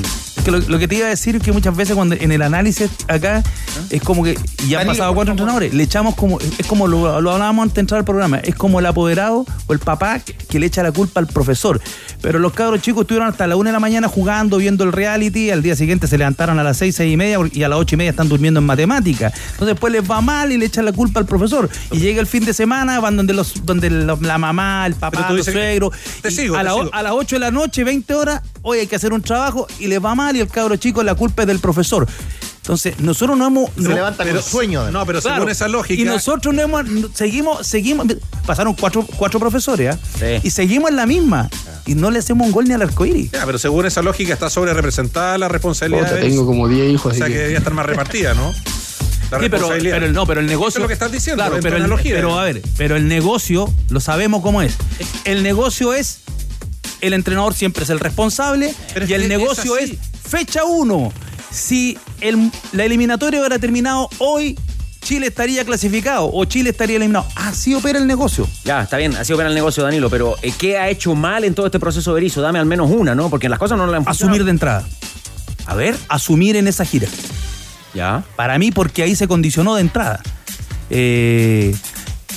[0.51, 2.89] Lo, lo que te iba a decir es que muchas veces cuando en el análisis
[3.07, 3.43] acá
[3.89, 4.37] es como que
[4.67, 7.81] ya han pasado cuatro entrenadores, le echamos como, es como lo, lo hablábamos antes de
[7.81, 11.19] entrar al programa, es como el apoderado o el papá que, le echa la culpa
[11.19, 11.79] al profesor.
[12.21, 15.51] Pero los cabros chicos estuvieron hasta la una de la mañana jugando, viendo el reality,
[15.51, 17.93] al día siguiente se levantaron a las seis, seis y media y a las ocho
[17.95, 19.33] y media están durmiendo en matemáticas.
[19.51, 21.69] Entonces después les va mal y le echan la culpa al profesor.
[21.91, 25.19] Y llega el fin de semana, van donde los, donde los- la mamá, el papá,
[25.37, 25.93] los suegros.
[26.57, 29.87] A, las 8 de la noche, 20 horas, hoy hay que hacer un trabajo y
[29.87, 32.07] les va mal y el cabro chico la culpa es del profesor.
[32.57, 33.69] Entonces, nosotros no hemos...
[33.75, 34.91] Se no- levanta con pero- sueño.
[34.91, 35.37] No, pero Claro.
[35.37, 36.01] según esa lógica.
[36.01, 36.83] Y nosotros no hemos,
[37.13, 38.07] seguimos, seguimos,
[38.45, 40.25] pasaron cuatro, cuatro profesores, ¿ah?
[40.43, 41.49] Y seguimos en la misma.
[41.85, 43.31] Y no le hacemos un gol ni al arcoíris.
[43.31, 46.11] Ya, pero según esa lógica está sobre representada la responsabilidad.
[46.15, 48.47] De tengo como 10 hijos, O sea que que- debería estar más repartida, ¿no?
[48.51, 49.97] La Sí, pero, responsabilidad.
[50.01, 50.79] pero no, pero el negocio.
[50.79, 53.99] Es lo que estás diciendo, Claro, pero, el, pero a ver, pero el negocio lo
[54.01, 54.75] sabemos cómo es.
[55.23, 56.19] El negocio es
[57.01, 59.99] el entrenador siempre es el responsable Pero y el es negocio es, así.
[60.27, 61.11] fecha uno.
[61.51, 64.57] Si el- la eliminatoria hubiera terminado hoy,
[65.01, 67.25] Chile estaría clasificado o Chile estaría eliminado.
[67.35, 68.47] Así opera el negocio.
[68.65, 71.45] Ya, está bien, ha sido pena el negocio, Danilo, pero eh, ¿qué ha hecho mal
[71.45, 72.41] en todo este proceso de Berizzo?
[72.41, 73.29] Dame al menos una, ¿no?
[73.29, 74.33] Porque las cosas no le han funcionado.
[74.33, 74.83] Asumir de entrada.
[75.65, 75.95] A ver.
[76.09, 77.07] Asumir en esa gira.
[77.93, 78.23] Ya.
[78.35, 80.21] Para mí, porque ahí se condicionó de entrada.
[80.89, 81.73] Eh,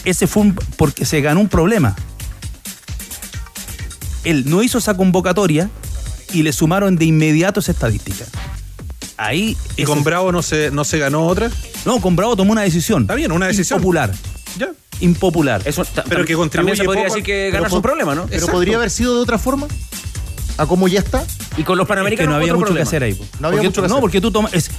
[0.04, 1.96] ese fue un- porque se ganó un problema.
[4.24, 5.70] Él no hizo esa convocatoria
[6.32, 8.24] y le sumaron de inmediato esa estadística.
[9.16, 9.56] Ahí.
[9.76, 11.50] ¿Y ese- con Bravo no se, no se ganó otra?
[11.84, 13.02] No, con Bravo tomó una decisión.
[13.02, 13.78] Está bien, una decisión.
[13.78, 14.12] Impopular.
[14.58, 14.70] Ya.
[15.00, 15.62] Impopular.
[15.64, 18.22] Eso Pero que contribuye También se podría poco decir que po- un problema, ¿no?
[18.24, 18.52] Pero Exacto.
[18.52, 19.66] podría haber sido de otra forma.
[20.58, 21.24] A como ya está.
[21.56, 22.84] Y con los Es que panamericanos no había otro mucho problema.
[22.84, 23.14] que hacer ahí.
[23.14, 23.24] po.
[23.40, 24.00] No había porque mucho tú- que no, hacer.
[24.00, 24.52] porque tú tomas.
[24.54, 24.70] es-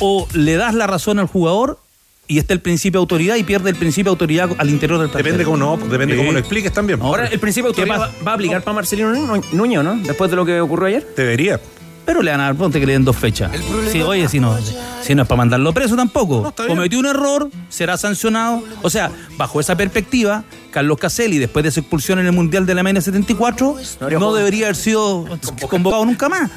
[0.00, 1.80] o le das la razón al jugador
[2.28, 5.08] y está el principio de autoridad y pierde el principio de autoridad al interior del
[5.08, 5.46] Depende plantel.
[5.46, 6.18] cómo no, depende Sí.
[6.20, 7.00] cómo lo expliques también.
[7.02, 9.96] Ahora, el principio de ¿Qué autoridad va, va a aplicar para Marcelino Nu- Nuño, ¿no?
[9.96, 11.06] Después de lo que ocurrió ayer.
[11.16, 11.58] Debería.
[12.04, 13.50] Pero le van a dar, ponte que le den dos fechas.
[13.92, 14.56] Sí, oye, si no,
[15.02, 16.54] si no es para mandarlo preso tampoco.
[16.66, 18.62] Cometió un error, será sancionado.
[18.80, 22.74] O sea, bajo esa perspectiva, Carlos Caselli, después de su expulsión en el Mundial de
[22.74, 25.26] la MN74, no debería haber sido
[25.68, 26.50] convocado nunca más.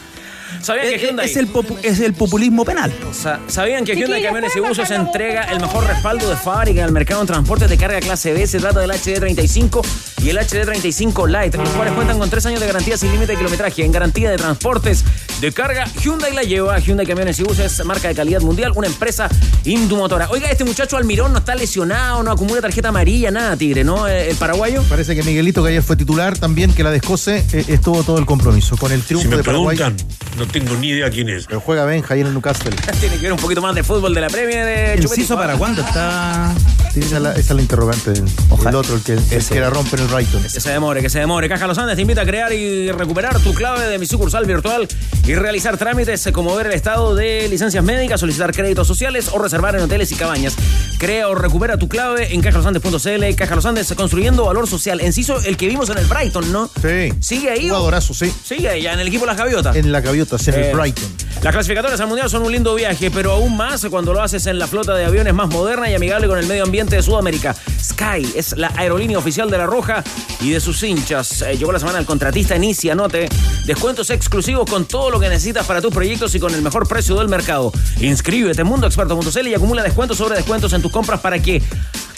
[0.62, 1.50] ¿Sabían que Es, Hyundai, es el,
[1.84, 2.94] es el populismo penal.
[3.14, 6.92] sa- ¿Sabían que Hyundai Camiones y Buses entrega el mejor respaldo de fábrica en el
[6.92, 8.46] mercado en transportes de carga clase B?
[8.48, 9.82] Se trata del HD35
[10.24, 13.38] y el HD35 Lite, los cuales cuentan con tres años de garantía sin límite de
[13.38, 13.84] kilometraje.
[13.84, 15.04] En garantía de transportes
[15.42, 16.78] de carga, Hyundai la lleva.
[16.80, 19.28] Hyundai Camiones y Buses, marca de calidad mundial, una empresa
[19.66, 20.30] indumotora.
[20.30, 24.08] Oiga, este muchacho Almirón no está lesionado, no acumula tarjeta amarilla, nada, Tigre, ¿no?
[24.08, 24.84] Eh, El paraguayo.
[24.90, 28.26] Parece que Miguelito, que ayer fue titular, también que la descose, eh, estuvo todo el
[28.26, 28.78] compromiso.
[28.78, 29.78] Con el triunfo Si me de Paraguay.
[29.78, 30.08] preguntan,
[30.38, 31.46] no tengo ni idea quién es.
[31.48, 32.72] Pero juega Benja ahí en el Newcastle.
[33.00, 35.36] Tiene que ver un poquito más de fútbol de la premia de ¿El Chupetito, CISO
[35.36, 36.54] para cuándo está?
[36.94, 38.12] Sí, esa, es la, esa es la interrogante.
[38.12, 38.26] del-
[38.68, 40.44] El otro, el que, el que la rompe en el Brighton.
[40.44, 41.48] Que se demore, que se demore.
[41.48, 44.88] Caja Los Andes te invita a crear y recuperar tu clave de mi sucursal virtual
[45.26, 49.76] y realizar trámites como ver el estado de licencias médicas, solicitar créditos sociales o reservar
[49.76, 50.54] en hoteles y cabañas.
[51.00, 53.36] Crea o recupera tu clave en cajalosandes.cl.
[53.36, 55.00] Caja Los Andes construyendo valor social.
[55.00, 56.70] Enciso, el que vimos en el Brighton, ¿no?
[56.82, 57.14] Sí.
[57.22, 57.70] ¿Sigue ahí?
[57.70, 58.32] o- Jugadorazo, sí.
[58.44, 59.76] Sigue ahí, ya en el equipo Las Gaviotas.
[59.78, 61.04] En la gaviota, Eh, Brighton.
[61.44, 64.60] Las clasificatorias al Mundial son un lindo viaje, pero aún más cuando lo haces en
[64.60, 67.56] la flota de aviones más moderna y amigable con el medio ambiente de Sudamérica.
[67.82, 70.04] Sky es la aerolínea oficial de La Roja
[70.40, 71.42] y de sus hinchas.
[71.42, 73.28] Eh, llegó la semana el contratista Inicia, anote.
[73.66, 77.16] Descuentos exclusivos con todo lo que necesitas para tus proyectos y con el mejor precio
[77.16, 77.72] del mercado.
[78.00, 81.62] Inscríbete en mundoexperto.cl y acumula descuentos sobre descuentos en tus compras para que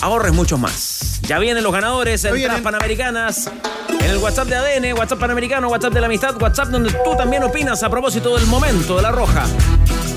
[0.01, 1.19] ahorres mucho más.
[1.23, 2.63] Ya vienen los ganadores, entradas vienen.
[2.63, 3.49] panamericanas.
[3.89, 7.43] En el WhatsApp de ADN, WhatsApp Panamericano, WhatsApp de la Amistad, WhatsApp donde tú también
[7.43, 9.45] opinas a propósito del momento de la roja.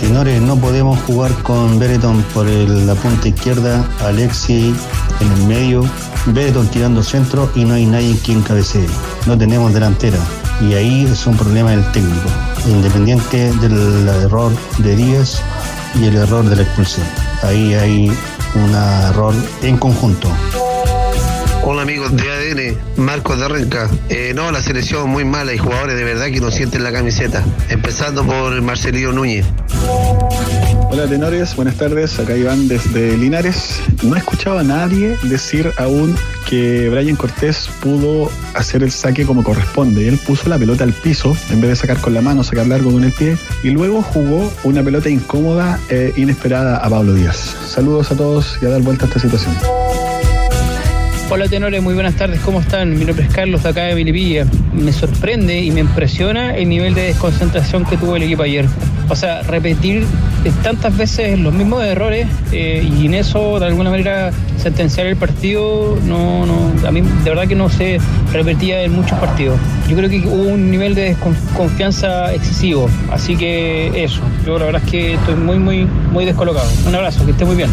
[0.00, 4.74] Tenores, no podemos jugar con Bereton por el- la punta izquierda, Alexi
[5.20, 5.84] en el medio,
[6.26, 8.86] Bereton tirando centro y no hay nadie quien cabecee.
[9.26, 10.18] No tenemos delantera
[10.60, 12.28] y ahí es un problema del técnico.
[12.66, 15.40] Independiente del error de Díaz,
[15.94, 17.06] y el error de la expulsión.
[17.42, 18.12] Ahí hay
[18.56, 20.28] un error en conjunto.
[21.68, 23.90] Hola amigos de ADN, Marcos de Renca.
[24.08, 27.42] Eh, no, la selección muy mala y jugadores de verdad que no sienten la camiseta.
[27.68, 29.44] Empezando por Marcelino Núñez.
[30.92, 32.20] Hola tenores, buenas tardes.
[32.20, 33.80] Acá Iván desde Linares.
[34.04, 36.14] No he escuchado a nadie decir aún
[36.48, 40.06] que Brian Cortés pudo hacer el saque como corresponde.
[40.06, 42.92] Él puso la pelota al piso en vez de sacar con la mano, sacar largo
[42.92, 47.56] con el pie y luego jugó una pelota incómoda e inesperada a Pablo Díaz.
[47.68, 49.56] Saludos a todos y a dar vuelta a esta situación.
[51.28, 52.96] Hola tenores, muy buenas tardes, ¿cómo están?
[52.96, 54.46] Mi nombre es Carlos de acá de Milipilla.
[54.72, 58.64] Me sorprende y me impresiona el nivel de desconcentración que tuvo el equipo ayer.
[59.08, 60.06] O sea, repetir
[60.62, 65.98] tantas veces los mismos errores eh, y en eso de alguna manera sentenciar el partido,
[66.04, 67.98] no, no, a mí de verdad que no se
[68.32, 69.58] repetía en muchos partidos.
[69.88, 74.82] Yo creo que hubo un nivel de desconfianza excesivo, así que eso, yo la verdad
[74.84, 76.68] es que estoy muy, muy, muy descolocado.
[76.86, 77.70] Un abrazo, que esté muy bien.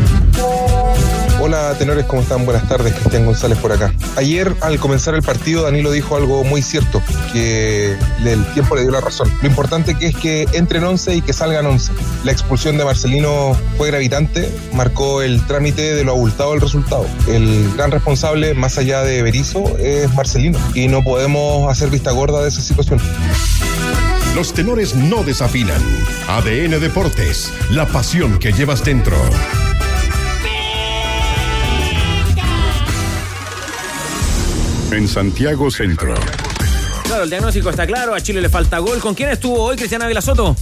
[1.45, 2.45] Hola tenores, ¿cómo están?
[2.45, 3.93] Buenas tardes, Cristian González por acá.
[4.15, 7.03] Ayer al comenzar el partido Danilo dijo algo muy cierto,
[7.33, 9.29] que el tiempo le dio la razón.
[9.41, 11.91] Lo importante que es que entren 11 y que salgan 11.
[12.23, 17.05] La expulsión de Marcelino fue gravitante, marcó el trámite de lo abultado del resultado.
[17.27, 22.41] El gran responsable, más allá de Berizzo, es Marcelino y no podemos hacer vista gorda
[22.41, 23.01] de esa situación.
[24.33, 25.81] Los tenores no desafinan.
[26.29, 29.17] ADN Deportes, la pasión que llevas dentro.
[34.93, 36.13] En Santiago Centro.
[37.05, 38.13] Claro, el diagnóstico está claro.
[38.13, 38.99] A Chile le falta gol.
[38.99, 40.55] ¿Con quién estuvo hoy Cristiana Ávila Soto?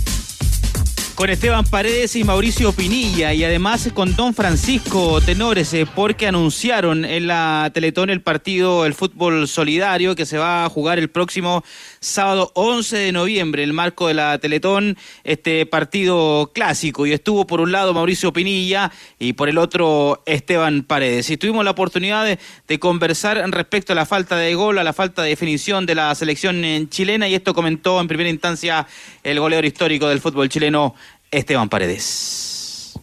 [1.22, 7.06] Con Esteban Paredes y Mauricio Pinilla y además con Don Francisco Tenores eh, porque anunciaron
[7.06, 11.64] en la Teletón el partido el fútbol solidario que se va a jugar el próximo
[12.00, 17.06] sábado 11 de noviembre el marco de la Teletón este partido clásico.
[17.06, 21.30] Y estuvo por un lado Mauricio Pinilla y por el otro Esteban Paredes.
[21.30, 24.92] Y tuvimos la oportunidad de, de conversar respecto a la falta de gol, a la
[24.92, 28.88] falta de definición de la selección chilena y esto comentó en primera instancia
[29.24, 30.96] el goleador histórico del fútbol chileno
[31.32, 32.94] Esteban Paredes.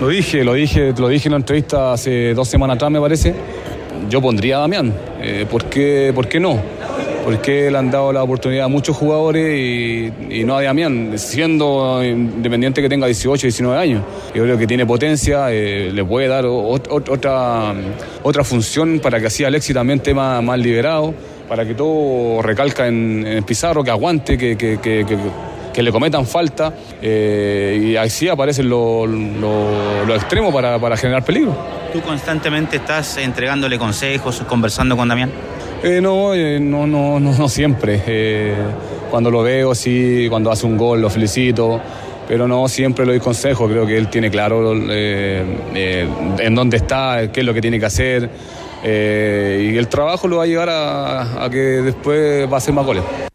[0.00, 3.34] Lo dije, lo dije, lo dije en la entrevista hace dos semanas atrás, me parece.
[4.08, 4.94] Yo pondría a Damián.
[5.20, 6.60] Eh, ¿por, qué, ¿Por qué no?
[7.24, 9.58] Porque le han dado la oportunidad a muchos jugadores
[10.30, 14.02] y, no a Damián, siendo independiente que tenga 18, 19 años.
[14.34, 17.74] Yo creo que tiene potencia, eh, le puede dar otra,
[18.22, 21.14] otra función para que así Alexis también esté más, liberado,
[21.48, 25.04] para que todo recalca en, en Pizarro, que aguante, que, que, que
[25.72, 31.56] que le cometan falta eh, y así aparecen los lo, extremos para, para, generar peligro.
[31.92, 35.30] ¿Tú constantemente estás entregándole consejos, conversando con Damián?
[35.82, 38.02] Eh, no, eh, no, no, no, no, siempre.
[38.06, 38.54] Eh,
[39.10, 41.80] cuando lo veo, sí, cuando hace un gol lo felicito,
[42.28, 43.70] pero no siempre le doy consejos.
[43.70, 48.28] Creo que él tiene claro en dónde está, qué es lo que tiene que hacer.
[48.84, 52.84] y el trabajo lo va a llevar a, a que después va a ser más
[52.84, 53.29] goles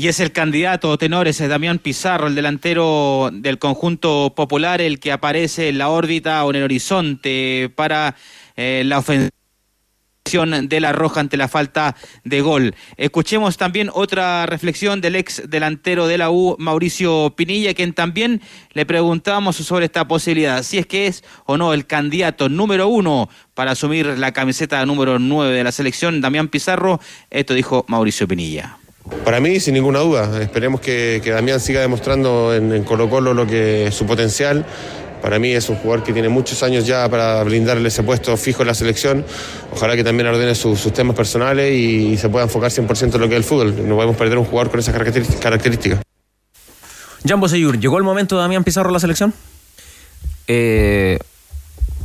[0.00, 5.68] y es el candidato tenores Damián Pizarro, el delantero del conjunto popular, el que aparece
[5.68, 8.16] en la órbita o en el horizonte para
[8.56, 9.28] eh, la ofensiva
[10.62, 12.74] de la Roja ante la falta de gol.
[12.96, 18.40] Escuchemos también otra reflexión del ex delantero de la U, Mauricio Pinilla, quien también
[18.72, 23.28] le preguntamos sobre esta posibilidad, si es que es o no el candidato número uno
[23.52, 27.00] para asumir la camiseta número nueve de la selección, Damián Pizarro.
[27.28, 28.79] Esto dijo Mauricio Pinilla.
[29.24, 30.40] Para mí, sin ninguna duda.
[30.42, 34.64] Esperemos que, Damián siga demostrando en, Colo Colo lo que su potencial.
[35.22, 38.62] Para mí es un jugador que tiene muchos años ya para brindarle ese puesto fijo
[38.62, 39.24] en la selección.
[39.72, 43.34] Ojalá que también ordene sus temas personales y, se pueda enfocar 100% en lo que
[43.34, 43.86] es el fútbol.
[43.86, 46.00] No podemos perder un jugador con esas características.
[47.26, 49.34] Jambo Seyur, ¿llegó el momento de Damián Pizarro a la selección?
[50.46, 51.18] Eh,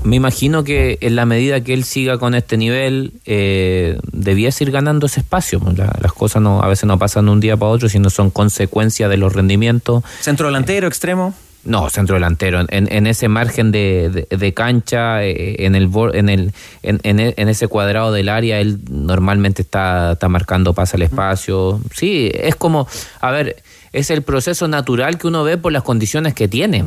[0.05, 4.71] me imagino que en la medida que él siga con este nivel, eh, debiese ir
[4.71, 5.59] ganando ese espacio.
[5.99, 9.09] las cosas no a veces no pasan de un día para otro, sino son consecuencia
[9.09, 10.03] de los rendimientos.
[10.21, 11.33] ¿Centro delantero, extremo?
[11.63, 12.61] No, centro delantero.
[12.69, 16.53] En, en ese margen de, de, cancha, eh, en el en el
[16.83, 21.81] en, en, ese cuadrado del área, él normalmente está, está marcando pasa el espacio.
[21.91, 22.87] Sí, es como,
[23.19, 23.63] a ver,
[23.93, 26.85] es el proceso natural que uno ve por las condiciones que tiene.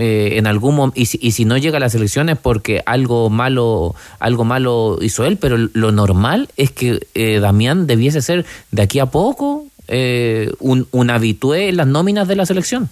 [0.00, 3.96] Eh, en algún y si, y si no llega a las elecciones porque algo malo
[4.20, 9.00] algo malo hizo él pero lo normal es que eh, Damián debiese ser de aquí
[9.00, 12.88] a poco eh, un, un habitué en las nóminas de la selección.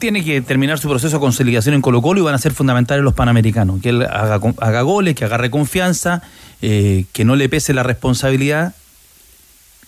[0.00, 3.04] Tiene que terminar su proceso de consolidación en Colo Colo y van a ser fundamentales
[3.04, 3.80] los panamericanos.
[3.80, 6.22] Que él haga, haga goles que agarre confianza
[6.60, 8.74] que no le pese la responsabilidad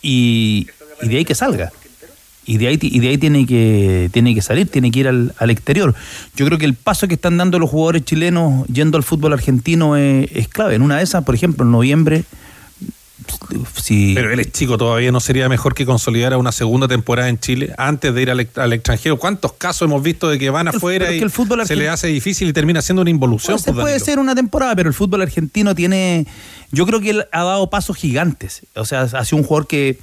[0.02, 0.68] y
[1.02, 1.72] de ahí que salga
[2.46, 5.34] Y de ahí, y de ahí tiene, que, tiene que salir, tiene que ir al,
[5.38, 5.94] al exterior.
[6.36, 9.96] Yo creo que el paso que están dando los jugadores chilenos yendo al fútbol argentino
[9.96, 10.76] es, es clave.
[10.76, 12.24] En una de esas, por ejemplo, en noviembre,
[13.82, 17.38] si Pero él es chico, todavía no sería mejor que consolidara una segunda temporada en
[17.38, 19.18] Chile antes de ir al, al extranjero.
[19.18, 21.88] ¿Cuántos casos hemos visto de que van afuera pero y que el fútbol se le
[21.88, 23.54] hace difícil y termina siendo una involución?
[23.54, 26.26] Puede ser, pues, puede ser una temporada, pero el fútbol argentino tiene.
[26.72, 28.62] Yo creo que él ha dado pasos gigantes.
[28.74, 29.98] O sea, ha sido un jugador que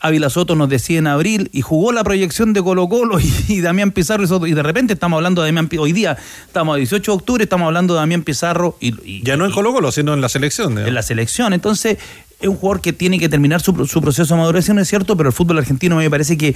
[0.00, 3.60] Ávila Soto nos decía en abril y jugó la proyección de Colo Colo y, y
[3.60, 4.46] Damián Pizarro y Soto.
[4.46, 6.16] Y de repente estamos hablando de Damián Hoy día
[6.46, 8.94] estamos a 18 de octubre, estamos hablando de Damián Pizarro y.
[9.08, 10.74] y- Ya no en Colo Colo, sino en la selección.
[10.74, 10.86] ¿no?
[10.86, 11.52] en la selección.
[11.52, 11.98] Entonces,
[12.40, 15.28] es un jugador que tiene que terminar su, su proceso de maduración, es cierto, pero
[15.30, 16.54] el fútbol argentino me parece que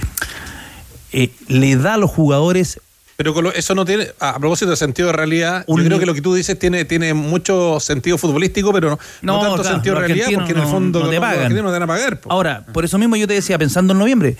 [1.11, 2.79] eh, le da a los jugadores
[3.19, 6.05] Pero con lo- eso no tiene, a propósito de sentido de realidad, yo creo que
[6.05, 9.75] lo que tú dices tiene, tiene mucho sentido futbolístico, pero no, no No, tanto claro,
[9.75, 11.53] sentido de realidad, porque en el fondo no te los pagan.
[11.53, 12.21] no te van a pagar.
[12.21, 12.31] po.
[12.31, 14.37] Ahora, por eso mismo yo te decía, pensando en noviembre,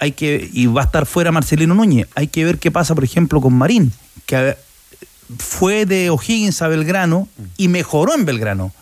[0.00, 3.04] hay que, y va a estar fuera Marcelino Núñez, hay que ver qué pasa, por
[3.04, 3.92] ejemplo, con Marín,
[4.26, 4.56] que eh,
[5.38, 8.72] fue de O'Higgins a Belgrano y mejoró en Belgrano.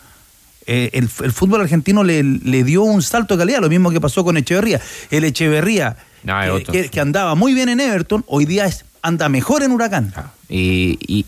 [0.65, 4.01] Eh, el, el fútbol argentino le, le dio un salto de calidad, lo mismo que
[4.01, 4.81] pasó con Echeverría.
[5.11, 6.33] El Echeverría, No,
[6.71, 10.13] que- que andaba muy bien en Everton, hoy día es- anda mejor en Huracán.
[10.49, 11.25] Y, y,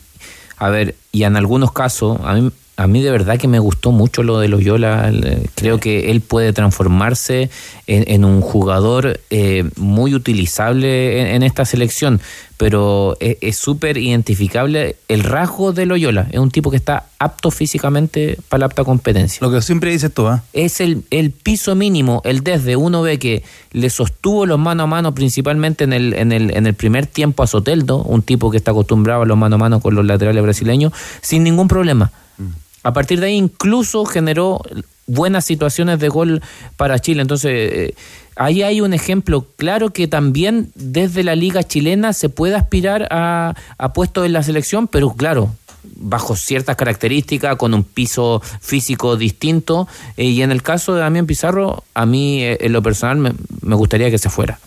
[0.57, 3.91] a ver, y en algunos casos, a mí, a mí de verdad que me gustó
[3.91, 5.07] mucho lo de Loyola.
[5.09, 7.49] El- Creo que él puede transformarse
[7.87, 12.19] en, en un jugador eh, muy utilizable en, en esta selección,
[12.57, 16.27] pero es es súper identificable el rasgo de Loyola.
[16.31, 19.39] Es un tipo que está apto físicamente para la apta competencia.
[19.41, 20.43] Lo que siempre dices tú, ¿ah?
[20.53, 22.75] Es el, el piso mínimo, el desde.
[22.75, 26.67] Uno ve que le sostuvo los mano a mano principalmente en el, en el, en
[26.67, 29.79] el primer tiempo a Soteldo, un tipo que está acostumbrado a los mano a mano
[29.79, 32.11] con los laterales brasileños, sin ningún problema.
[32.83, 34.61] A partir de ahí incluso generó
[35.07, 36.41] buenas situaciones de gol
[36.75, 37.21] para Chile.
[37.21, 37.95] Entonces, eh,
[38.37, 43.55] ahí hay un ejemplo claro que también desde la liga chilena se puede aspirar a,
[43.77, 45.51] a puestos en la selección, pero claro,
[45.95, 49.87] bajo ciertas características, con un piso físico distinto.
[50.15, 53.33] Eh, y en el caso de Damián Pizarro, a mí eh, en lo personal me,
[53.61, 54.59] me gustaría que se fuera.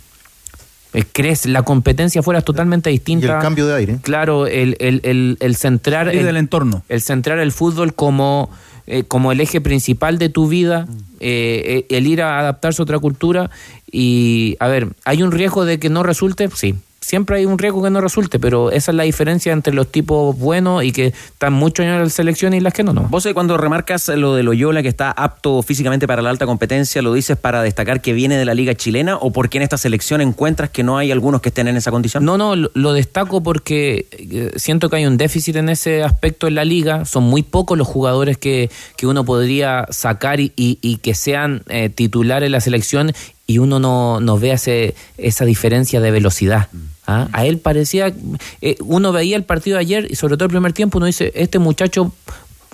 [0.92, 1.46] Eh, ¿Crees?
[1.46, 3.26] La competencia fuera totalmente distinta.
[3.26, 3.98] Y el cambio de aire.
[4.02, 6.82] Claro, el, el, el, el centrar el, del entorno.
[6.88, 8.50] el centrar el fútbol como,
[8.92, 10.88] eh, como el eje principal de tu vida,
[11.20, 13.48] eh, eh, el ir a adaptarse a otra cultura.
[13.88, 16.48] Y, a ver, ¿hay un riesgo de que no resulte?
[16.52, 19.90] Sí, siempre hay un riesgo que no resulte, pero esa es la diferencia entre los
[19.90, 23.02] tipos buenos y que están muchos años en la selección y las que no, no.
[23.08, 27.00] Vos eh, cuando remarcas lo de Loyola que está apto físicamente para la alta competencia,
[27.02, 30.20] ¿lo dices para destacar que viene de la liga chilena o porque en esta selección
[30.20, 32.24] encuentras que no hay algunos que estén en esa condición?
[32.24, 36.46] No, no, lo, lo destaco porque eh, siento que hay un déficit en ese aspecto
[36.48, 37.04] en la liga.
[37.06, 41.62] Son muy pocos los jugadores que, que uno podría sacar y, y- y que sean
[41.68, 43.12] eh, titulares en la selección
[43.50, 46.68] y uno no, no ve ese, esa diferencia de velocidad.
[47.08, 47.26] ¿ah?
[47.32, 48.14] A él parecía,
[48.62, 51.32] eh, uno veía el partido de ayer y sobre todo el primer tiempo uno dice,
[51.34, 52.12] este muchacho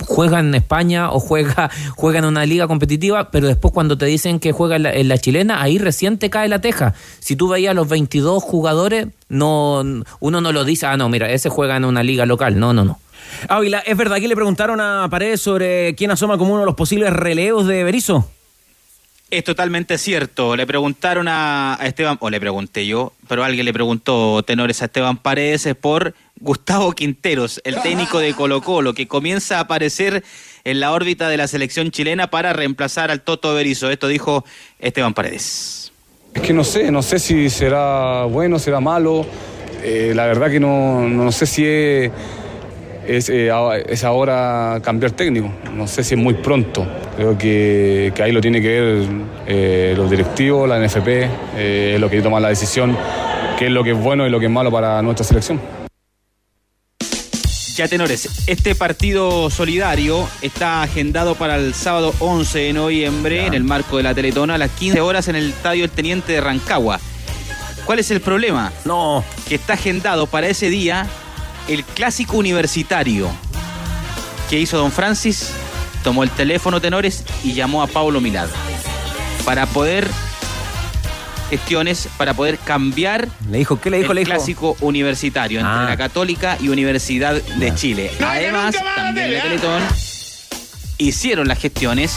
[0.05, 4.39] juega en España o juega, juega en una liga competitiva, pero después cuando te dicen
[4.39, 6.93] que juega en la, en la chilena, ahí recién te cae la teja.
[7.21, 9.83] Si tú veías los 22 jugadores, no
[10.21, 12.61] uno no lo dice, ah, no, mira, ese juega en una liga local.
[12.61, 13.01] No, no, no.
[13.49, 16.75] Ávila, ¿es verdad que le preguntaron a Paredes sobre quién asoma como uno de los
[16.75, 18.29] posibles releos de Berizzo?
[19.29, 20.55] Es totalmente cierto.
[20.55, 25.17] Le preguntaron a, Esteban, o le pregunté yo, pero alguien le preguntó tenores a Esteban
[25.17, 30.23] Paredes por Gustavo Quinteros, el técnico de Colo Colo, que comienza a aparecer
[30.63, 33.91] en la órbita de la selección chilena para reemplazar al Toto Berizzo.
[33.91, 34.45] Esto dijo
[34.79, 35.93] Esteban Paredes.
[36.33, 39.27] Es que no sé, no sé si será bueno, será malo.
[39.83, 42.11] Eh, la verdad que no, no sé si es,
[43.07, 43.51] es, eh,
[43.89, 45.53] es ahora cambiar técnico.
[45.73, 46.87] No sé si es muy pronto.
[47.17, 49.07] Creo que, que ahí lo tiene que ver
[49.47, 51.09] eh, los directivos, la NFP,
[51.57, 52.97] eh, es lo que toma la decisión,
[53.59, 55.61] qué es lo que es bueno y lo que es malo para nuestra selección.
[57.77, 63.65] Ya tenores, este partido solidario está agendado para el sábado 11 de noviembre en el
[63.65, 66.99] marco de la Teletona a las 15 horas en el Estadio El Teniente de Rancagua.
[67.85, 68.73] ¿Cuál es el problema?
[68.87, 69.23] No.
[69.47, 71.07] Que está agendado para ese día
[71.69, 73.31] el clásico universitario.
[74.51, 75.51] que hizo don Francis?
[76.05, 78.49] Tomó el teléfono tenores y llamó a Paulo Milad
[79.45, 80.07] para poder
[81.51, 84.13] gestiones para poder cambiar le dijo, ¿qué le dijo?
[84.13, 85.87] el Le dijo- clásico universitario entre Ah.
[85.89, 88.11] la Católica y Universidad de Chile.
[88.25, 89.83] Además, también la Teletón
[90.99, 92.15] hicieron las gestiones,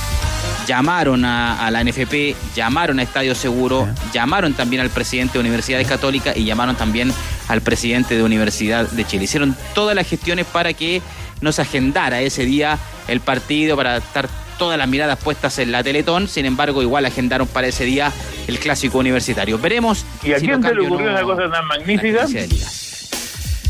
[0.69, 5.83] llamaron a, a la NFP, llamaron a Estadio Seguro, llamaron también al presidente de Universidad
[5.87, 7.11] Católica y llamaron también
[7.47, 9.23] al presidente de Universidad de Chile.
[9.23, 11.01] Hicieron todas las gestiones para que
[11.41, 12.77] nos agendara ese día
[13.07, 14.29] el partido, para estar
[14.59, 16.27] todas las miradas puestas en la Teletón.
[16.27, 18.11] Sin embargo, igual agendaron para ese día
[18.45, 19.57] el clásico universitario.
[19.57, 20.05] Veremos.
[20.21, 22.27] ¿Y a si quién se le ocurrió no esa cosa tan magnífica?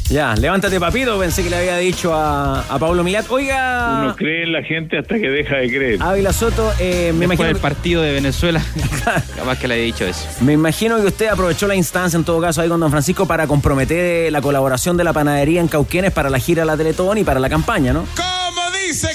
[0.10, 1.20] Ya, levántate, papito.
[1.20, 3.30] Pensé que le había dicho a, a Pablo Milat.
[3.30, 6.02] Oiga, Uno cree en la gente hasta que deja de creer.
[6.02, 7.48] Ávila Soto, eh, me Después imagino.
[7.50, 8.60] del partido de Venezuela,
[9.36, 10.26] capaz que le haya dicho eso.
[10.42, 13.46] Me imagino que usted aprovechó la instancia, en todo caso, ahí con Don Francisco, para
[13.46, 17.20] comprometer eh, la colaboración de la panadería en Cauquenes para la gira de la Teletón
[17.20, 18.06] y para la campaña, ¿no?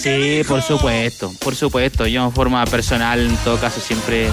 [0.00, 2.06] Sí, por supuesto, por supuesto.
[2.06, 4.28] Yo en forma personal, en todo caso, siempre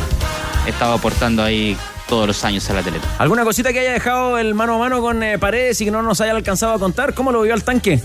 [0.67, 1.75] he estado aportando ahí
[2.11, 3.09] todos los años a la Teletón.
[3.19, 6.03] ¿Alguna cosita que haya dejado el mano a mano con eh, Paredes y que no
[6.03, 7.13] nos haya alcanzado a contar?
[7.13, 8.01] ¿Cómo lo vio al tanque?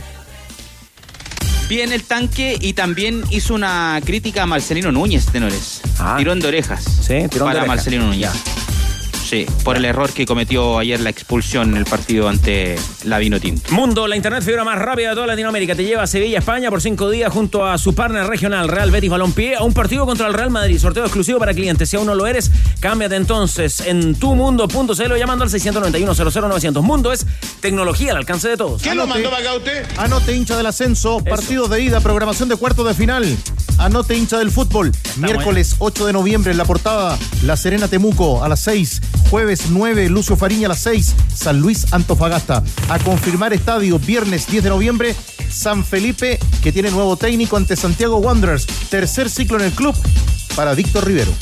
[1.69, 5.83] Bien el tanque y también hizo una crítica a Marcelino Núñez, tenores.
[6.19, 6.85] Tirón de orejas.
[6.87, 7.03] Ah.
[7.03, 7.67] Sí, tirón de para orejas.
[7.67, 8.31] Marcelino Núñez.
[9.27, 13.41] Sí, por el error que cometió ayer la expulsión en el partido ante la Vino
[13.41, 13.73] Tinto.
[13.73, 15.75] Mundo, la internet fibra más rápida de toda Latinoamérica.
[15.75, 19.11] Te lleva a Sevilla, España por cinco días junto a su partner regional Real Betis
[19.11, 20.79] Balompié a un partido contra el Real Madrid.
[20.79, 21.91] Sorteo exclusivo para clientes.
[21.91, 26.83] Si aún no lo eres, cámbiate entonces en tumundo.cl o llamando al 691-00-900.
[26.83, 27.27] Mundo es
[27.59, 28.81] tecnología al alcance de todos.
[28.81, 29.85] ¿Quién lo mandó para acá usted?
[29.97, 33.37] Anote hincha del ascenso, partidos de ida, programación de cuartos de final.
[33.79, 34.93] Anote hincha del fútbol.
[35.17, 39.01] Miércoles 8 de noviembre en la portada, La Serena Temuco a las 6.
[39.31, 41.15] Jueves 9, Lucio Fariña a las 6.
[41.35, 42.63] San Luis Antofagasta.
[42.89, 45.17] A confirmar estadio, viernes 10 de noviembre,
[45.51, 48.67] San Felipe, que tiene nuevo técnico ante Santiago Wanderers.
[48.89, 49.95] Tercer ciclo en el club
[50.55, 51.33] para Víctor Rivero.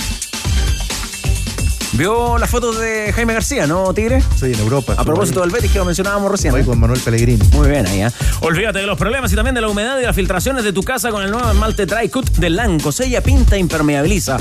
[1.96, 4.20] ¿Vio las fotos de Jaime García, no, Tigre?
[4.34, 4.94] Sí, en Europa.
[4.98, 6.50] A propósito del Betis que lo mencionábamos recién.
[6.50, 6.64] Voy ¿eh?
[6.64, 7.46] con Manuel Pellegrini.
[7.52, 8.10] Muy bien ahí, ¿eh?
[8.40, 11.12] Olvídate de los problemas y también de la humedad y las filtraciones de tu casa
[11.12, 12.90] con el nuevo esmalte Dry Cut de Lanco.
[12.90, 14.38] Sella, pinta, impermeabiliza.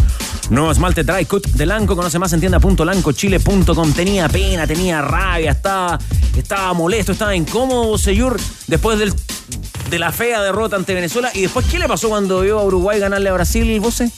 [0.49, 1.95] Nuevo esmalte Dry Cut de Lanco.
[1.95, 3.93] Conoce más en tienda.lancochile.com.
[3.93, 5.99] Tenía pena, tenía rabia, estaba,
[6.35, 8.35] estaba molesto, estaba incómodo, Seyur,
[8.65, 9.13] después del,
[9.91, 11.29] de la fea derrota ante Venezuela.
[11.35, 14.11] ¿Y después qué le pasó cuando vio a Uruguay ganarle a Brasil, Vose?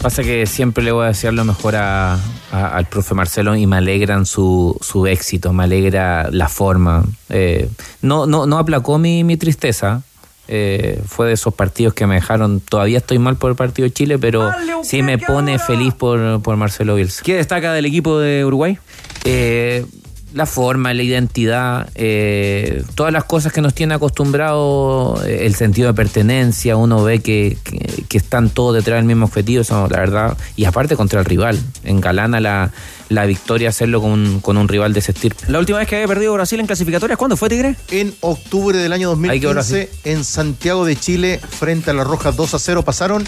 [0.00, 2.14] Pasa que siempre le voy a desear lo mejor a,
[2.52, 7.04] a- al profe Marcelo y me alegran su, su éxito, me alegra la forma.
[7.30, 7.68] Eh,
[8.00, 10.02] no, no, no aplacó mi, mi tristeza.
[10.50, 12.60] Eh, fue de esos partidos que me dejaron.
[12.60, 14.50] Todavía estoy mal por el partido de Chile, pero
[14.82, 17.22] sí me pone feliz por, por Marcelo Bielsa.
[17.24, 18.78] ¿Qué destaca del equipo de Uruguay?
[19.24, 19.84] Eh,
[20.34, 25.88] la forma, la identidad, eh, todas las cosas que nos tiene acostumbrado, eh, el sentido
[25.88, 29.98] de pertenencia, uno ve que, que- que están todos detrás del mismo objetivo, eso, la
[30.00, 32.70] verdad, y aparte contra el rival, engalana la,
[33.08, 35.44] la victoria hacerlo con, un- con un rival de ese estirpe.
[35.48, 37.76] La última vez que había perdido Brasil en clasificatorias, ¿cuándo fue, Tigre?
[37.90, 42.32] En octubre del año Hay que 2015, en Santiago de Chile, frente a la Roja
[42.32, 43.24] 2 a 0, pasaron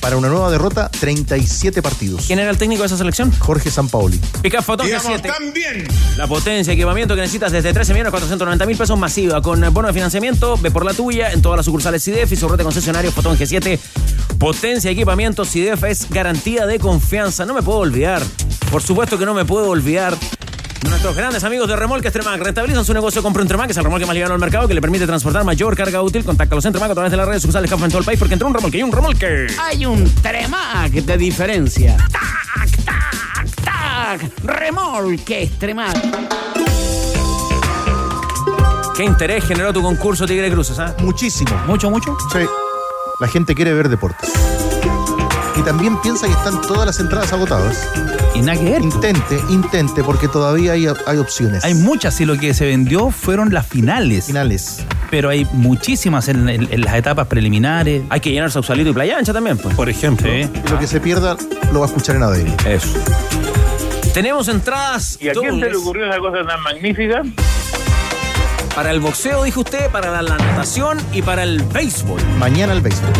[0.00, 2.24] para una nueva derrota 37 partidos.
[2.26, 3.30] ¿Quién era el técnico de esa selección?
[3.38, 4.18] Jorge Sampaoli.
[4.42, 5.22] Digamos, G7.
[5.22, 5.86] también.
[6.16, 9.42] La potencia, equipamiento que necesitas desde 13 millones 490 mil pesos masiva.
[9.42, 12.48] Con bono de financiamiento, ve por la tuya en todas las sucursales CIDEF y su
[12.48, 13.78] red de concesionario Fotón G7.
[14.38, 17.44] Potencia, equipamiento, CIDEF es garantía de confianza.
[17.44, 18.22] No me puedo olvidar.
[18.70, 20.16] Por supuesto que no me puedo olvidar.
[20.88, 24.06] Nuestros grandes amigos de Remolques Tremac rentabilizan su negocio con Tremac, que es el remolque
[24.06, 26.24] más liviano del mercado que le permite transportar mayor carga útil.
[26.24, 28.34] Contáctalos en Tremac a través de las redes sucursales Café en todo el país porque
[28.34, 29.46] entre un remolque y un remolque.
[29.60, 31.96] Hay un Tremac de diferencia.
[32.10, 34.44] ¡Tac, tac, tac!
[34.44, 35.96] Remolque Tremac.
[38.96, 40.78] ¿Qué interés generó tu concurso Tigre Cruces?
[40.78, 40.94] ah?
[40.98, 41.50] Muchísimo.
[41.66, 42.16] ¿Mucho, mucho?
[42.32, 42.40] Sí.
[43.20, 44.30] La gente quiere ver deportes.
[45.60, 47.86] Y también piensa que están todas las entradas agotadas.
[48.34, 48.80] Y nada que ver.
[48.82, 51.62] Intente, intente, porque todavía hay, hay opciones.
[51.64, 54.26] Hay muchas y lo que se vendió fueron las finales.
[54.26, 54.84] Finales.
[55.10, 58.02] Pero hay muchísimas en, en- en las etapas preliminares.
[58.08, 59.74] Hay que llenar Sausalito y Playa Ancha también, pues.
[59.74, 60.26] Por ejemplo.
[60.30, 60.48] Sí.
[60.66, 61.36] Y lo que se pierda
[61.72, 62.54] lo va a escuchar en ADN.
[62.66, 62.98] Eso.
[64.14, 67.22] Tenemos entradas ¿Y a quién se le ocurrió esa cosa tan magnífica?
[68.74, 72.20] Para el boxeo, dijo usted, para la, natación y para el béisbol.
[72.38, 73.10] Mañana el béisbol.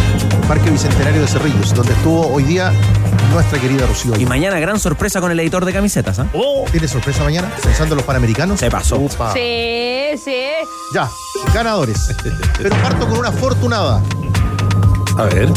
[0.48, 2.72] Parque Bicentenario de Cerrillos, donde estuvo hoy día
[3.32, 4.18] nuestra querida Rocío.
[4.18, 6.26] Y mañana gran sorpresa con el editor de camisetas, ¿ah?
[6.70, 7.50] ¿Tiene sorpresa mañana?
[7.62, 8.60] Pensando en los panamericanos.
[8.60, 8.98] Se pasó.
[8.98, 9.32] Upa.
[9.32, 10.46] Sí, sí.
[10.94, 11.08] Ya,
[11.54, 12.14] ganadores.
[12.58, 14.02] Pero parto con una afortunada.
[15.16, 15.48] A ver.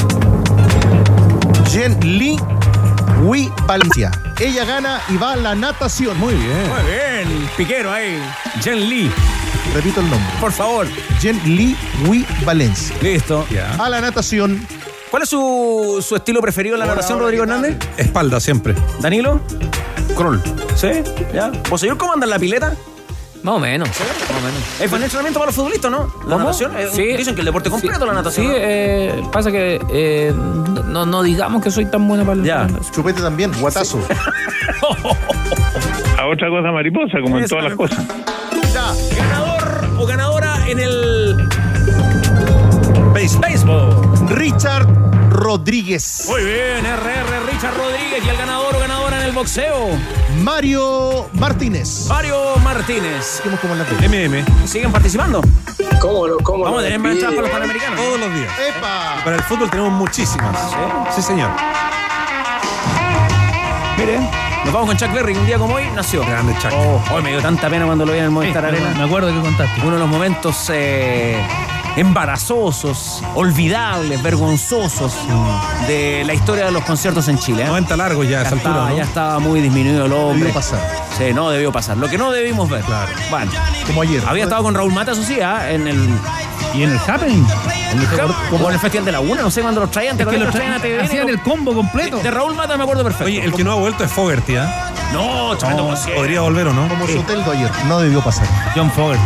[1.72, 2.38] Jen Lee
[3.24, 4.12] Hui Valencia.
[4.40, 6.18] Ella gana y va a la natación.
[6.20, 6.70] Muy bien.
[6.70, 8.22] Muy bien, piquero ahí.
[8.62, 9.12] Jen Lee,
[9.74, 10.30] Repito el nombre.
[10.40, 10.88] por favor.
[11.20, 11.76] Jen Lee
[12.08, 12.96] Hui Valencia.
[13.02, 13.46] Listo.
[13.80, 14.66] A la natación.
[15.10, 17.78] ¿Cuál es su, su estilo preferido en la natación, Rodrigo Hernández?
[17.98, 18.74] Espalda siempre.
[19.00, 19.40] ¿Danilo?
[20.18, 20.42] Crawl.
[20.76, 20.88] ¿Sí?
[21.34, 21.52] ¿Ya?
[21.70, 22.76] ¿Vos, señor, cómo anda en la pileta?
[23.44, 23.90] Más o menos.
[23.90, 24.60] Más o menos.
[24.80, 26.06] Es buen entrenamiento para los futbolistas, ¿no?
[26.24, 26.38] La ¿Cómo?
[26.40, 26.72] natación.
[26.78, 27.04] eh, Sí.
[27.18, 28.46] Dicen que el deporte completo la natación.
[28.46, 28.58] Sí, ¿no?
[28.58, 32.68] eh, pasa que eh, no, no digamos que soy tan buena para el Ya.
[32.92, 34.00] Chupete también, guatazo.
[36.18, 38.04] A otra cosa mariposa, como en todas las cosas.
[38.74, 39.43] Ya, ganador
[40.74, 41.48] en el
[43.14, 43.96] béis- béisbol.
[44.30, 44.88] Richard
[45.30, 46.26] Rodríguez.
[46.30, 49.90] Muy bien, RR Richard Rodríguez y el ganador o ganadora en el boxeo.
[50.42, 52.08] Mario Martínez.
[52.08, 53.24] Mario Martínez.
[53.26, 54.44] Seguimos como en la MM.
[54.68, 55.42] ¿Siguen participando?
[56.02, 58.00] ¿Cómo lo, cómo Vamos a tener más para los panamericanos.
[58.00, 58.52] Todos los días.
[58.76, 59.22] ¡Epa!
[59.24, 60.58] Para el fútbol tenemos muchísimas.
[61.16, 61.50] Sí, señor.
[63.98, 64.20] Mire,
[64.66, 65.36] nos vamos con Chuck Berry.
[65.36, 66.22] Un día como hoy nació.
[66.26, 66.72] Grande Chuck.
[66.74, 68.94] Oh, hoy me dio tanta pena cuando lo vi en el Movistar me, Arena.
[68.98, 69.82] me acuerdo que contaste.
[69.82, 71.42] Uno de los momentos eh,
[71.96, 75.14] embarazosos, olvidables, vergonzosos
[75.88, 77.64] de la historia de los conciertos en Chile.
[77.64, 77.68] ¿eh?
[77.68, 78.98] 90 largos ya a esa altura, ¿no?
[78.98, 80.40] ya estaba muy disminuido el hombre.
[80.40, 80.80] Debió pasar.
[81.18, 81.98] Sí, no debió pasar.
[81.98, 82.82] Lo que no debimos ver.
[82.84, 83.12] Claro.
[83.30, 83.52] Bueno,
[83.88, 84.24] Como ayer.
[84.28, 85.72] había estado con Raúl Mata, eso sí, ¿ah?
[85.72, 86.10] en el.
[86.74, 87.46] ¿Y en el Happening?
[87.92, 88.08] En el
[88.50, 90.38] como en el Festival de la Una, no sé cuándo los traían, ¿te Es que
[90.40, 91.02] los traían a TVN?
[91.06, 92.18] hacían el combo completo.
[92.18, 93.26] De Raúl Mata me acuerdo perfecto.
[93.26, 94.92] Oye, el que no ha vuelto es Fogerty, ¿ah?
[95.14, 96.20] No, tremendo concierto.
[96.20, 96.88] Podría volver o no.
[96.88, 97.70] Como Soteldo ayer.
[97.88, 98.48] No debió pasar.
[98.76, 99.22] John Fogerty.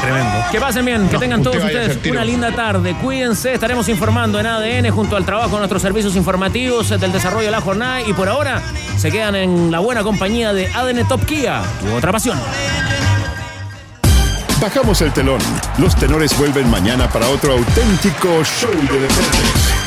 [0.00, 0.44] Tremendo.
[0.50, 2.94] Que pasen bien, que tengan usted todos ustedes una linda tarde.
[3.02, 7.52] Cuídense, estaremos informando en ADN junto al trabajo de nuestros servicios informativos del desarrollo de
[7.52, 8.62] la jornada y por ahora
[8.96, 12.38] se quedan en la buena compañía de ADN Top Kia, tu otra pasión.
[14.60, 15.40] Bajamos el telón.
[15.78, 19.77] Los tenores vuelven mañana para otro auténtico show de deportes.